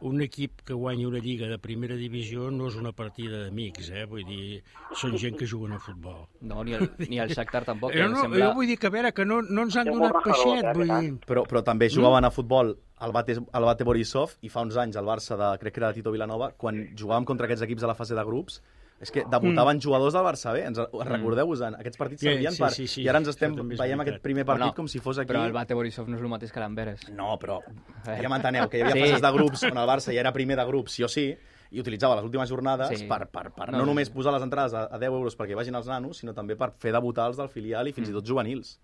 Un 0.08 0.24
equip 0.24 0.62
que 0.64 0.78
guanya 0.78 1.10
una 1.10 1.20
Lliga 1.20 1.50
de 1.52 1.58
primera 1.60 1.98
divisió 2.00 2.48
no 2.52 2.70
és 2.72 2.78
una 2.80 2.94
partida 2.96 3.42
d'amics, 3.42 3.90
eh? 3.92 4.06
Vull 4.08 4.24
dir, 4.30 4.62
són 4.96 5.18
gent 5.20 5.36
que 5.40 5.50
juguen 5.50 5.76
a 5.76 5.82
futbol. 5.84 6.22
No, 6.48 6.64
ni 6.64 6.78
el, 6.80 6.88
ni 7.04 7.20
el 7.20 7.34
Shakhtar 7.36 7.66
tampoc. 7.72 7.92
Jo, 7.92 8.08
no, 8.08 8.24
sembla... 8.24 8.46
jo 8.46 8.54
vull 8.62 8.72
dir 8.72 8.80
que, 8.80 8.88
a 8.88 8.96
veure, 8.96 9.12
que 9.12 9.28
no, 9.28 9.42
no 9.44 9.68
ens 9.68 9.80
han 9.82 9.92
donat 9.92 10.22
peixet, 10.24 10.70
vull 10.78 10.94
dir... 10.94 11.12
Però, 11.28 11.44
però 11.50 11.64
també 11.68 11.92
jugaven 11.92 12.30
a 12.30 12.32
futbol 12.32 12.72
el 13.04 13.12
Bate, 13.12 13.36
el 13.36 13.68
Bate 13.68 13.84
Borisov 13.84 14.38
i 14.48 14.52
fa 14.54 14.64
uns 14.64 14.80
anys 14.80 14.96
el 15.00 15.12
Barça 15.12 15.36
de, 15.36 15.52
crec 15.60 15.76
que 15.76 15.84
era 15.84 15.92
de 15.92 16.00
Tito 16.00 16.16
Vilanova, 16.16 16.54
quan 16.56 16.80
jugàvem 16.96 17.28
contra 17.28 17.50
aquests 17.50 17.68
equips 17.68 17.84
a 17.84 17.92
la 17.92 17.98
fase 18.00 18.16
de 18.16 18.24
grups, 18.24 18.62
és 19.04 19.12
que 19.12 19.24
debutaven 19.30 19.80
jugadors 19.84 20.16
del 20.16 20.24
Barça 20.26 20.54
B, 20.56 20.64
ens 20.66 20.80
recordeu-vos-en, 20.80 21.76
aquests 21.80 22.00
partits 22.00 22.22
Sí, 22.24 22.30
servien 22.32 22.52
sí, 22.56 22.62
per... 22.64 22.72
sí, 22.74 22.88
sí, 22.88 23.02
I 23.04 23.10
ara 23.12 23.20
ens 23.22 23.30
estem 23.34 23.54
veiem 23.56 23.78
veritat. 23.78 24.02
aquest 24.08 24.22
primer 24.24 24.46
partit 24.48 24.64
Bueno, 24.70 24.76
com 24.78 24.88
si 24.88 25.00
fos 25.04 25.20
aquí... 25.20 25.30
Però 25.34 25.46
el 25.46 25.54
Bate 25.56 25.76
Borisov 25.78 26.08
no 26.10 26.18
és 26.18 26.24
el 26.24 26.30
mateix 26.32 26.52
que 26.56 26.60
l'Amberes. 26.64 27.08
No, 27.14 27.38
però 27.42 27.60
ja 28.08 28.30
m'enteneu, 28.32 28.70
que 28.70 28.80
hi 28.80 28.86
havia 28.88 28.96
Sí. 28.96 29.10
fases 29.12 29.22
de 29.22 29.32
grups 29.36 29.64
on 29.70 29.78
el 29.78 29.88
Barça 29.90 30.14
ja 30.16 30.22
era 30.24 30.32
primer 30.34 30.58
de 30.58 30.66
grups, 30.66 30.94
sí 30.98 31.04
o 31.04 31.10
sí, 31.12 31.28
i 31.74 31.82
utilitzava 31.82 32.16
les 32.20 32.24
últimes 32.26 32.50
jornades 32.50 32.92
Sí. 33.00 33.08
per, 33.10 33.28
per, 33.34 33.50
per 33.52 33.72
No, 33.72 33.80
no, 33.80 33.84
no, 33.84 33.86
només 33.92 34.10
no. 34.12 34.16
posar 34.16 34.32
les 34.34 34.44
entrades 34.46 34.74
a, 34.78 34.84
a 34.94 34.98
10 35.02 35.10
euros 35.10 35.36
perquè 35.38 35.56
vagin 35.58 35.76
els 35.76 35.88
nanos, 35.90 36.18
sinó 36.22 36.34
també 36.34 36.56
per 36.56 36.72
fer 36.78 36.92
debutar 36.94 37.28
els 37.32 37.38
del 37.38 37.50
filial 37.50 37.88
i 37.88 37.94
fins 37.94 38.10
i 38.10 38.14
tot 38.14 38.26
juvenils. 38.26 38.80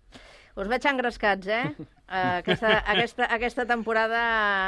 Us 0.60 0.68
veig 0.68 0.86
engrescats, 0.92 1.48
eh? 1.48 1.64
Eh, 2.10 2.38
Aquesta, 2.40 2.70
aquesta, 2.90 3.26
aquesta 3.30 3.64
temporada 3.70 4.20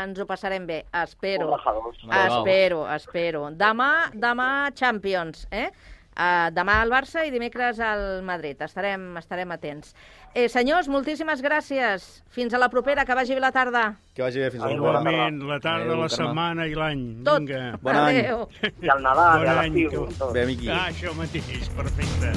ens 0.04 0.20
ho 0.22 0.26
passarem 0.28 0.62
bé. 0.62 0.84
Espero. 0.94 1.48
Espero, 1.58 2.84
espero. 2.94 3.40
Demà, 3.58 3.88
demà 4.14 4.46
Champions, 4.78 5.48
eh? 5.50 5.72
Uh, 6.12 6.52
demà 6.54 6.76
al 6.84 6.90
Barça 6.92 7.24
i 7.26 7.32
dimecres 7.34 7.80
al 7.82 8.22
Madrid. 8.22 8.60
Estarem, 8.62 9.08
estarem 9.18 9.50
atents. 9.56 9.90
Eh, 10.36 10.46
senyors, 10.52 10.86
moltíssimes 10.92 11.42
gràcies. 11.42 12.04
Fins 12.30 12.54
a 12.54 12.60
la 12.62 12.68
propera, 12.70 13.02
que 13.08 13.16
vagi 13.18 13.34
bé 13.34 13.42
la 13.42 13.50
tarda. 13.50 13.86
Que 14.14 14.22
vagi 14.22 14.38
bé, 14.44 14.50
fins 14.52 14.62
a 14.62 14.68
la 14.70 14.76
Igualment, 14.76 15.40
la 15.48 15.58
tarda, 15.58 15.88
Adéu, 15.88 16.02
la 16.04 16.10
setmana 16.14 16.68
i 16.70 16.76
l'any. 16.78 17.02
Tot. 17.26 17.42
Vinga. 17.42 17.78
Bon 17.82 17.96
any. 18.04 18.20
Adéu. 18.20 18.46
I 18.70 18.92
el 18.92 19.02
Nadal, 19.02 19.40
bon 19.40 19.48
i 19.48 19.50
a 19.50 19.58
any, 19.64 19.80
l'estiu. 19.80 20.30
Bé, 20.36 20.46
Miqui. 20.52 20.70
Ah, 20.70 20.84
això 20.92 21.16
mateix, 21.18 21.66
perfecte. 21.74 22.36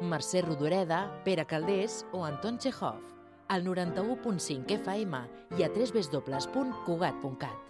Mercè 0.00 0.42
Rodoreda, 0.42 1.20
Pere 1.24 1.44
Caldés 1.44 2.06
o 2.12 2.24
Anton 2.24 2.58
Chekhov. 2.58 3.00
Al 3.48 3.64
91.5 3.64 4.80
FM 4.80 5.14
i 5.58 5.64
a 5.64 5.68
www.cugat.cat. 5.68 7.69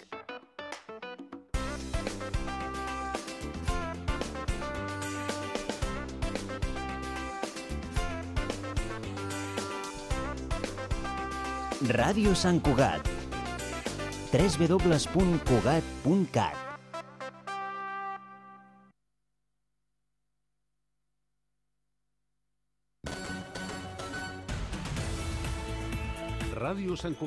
Ràdio 11.89 12.35
Sant 12.37 12.59
Cugat. 12.61 13.01
www.cugat.cat 14.29 16.53
Ràdio 26.53 26.93
Sant 26.93 27.15
Cugat. 27.15 27.19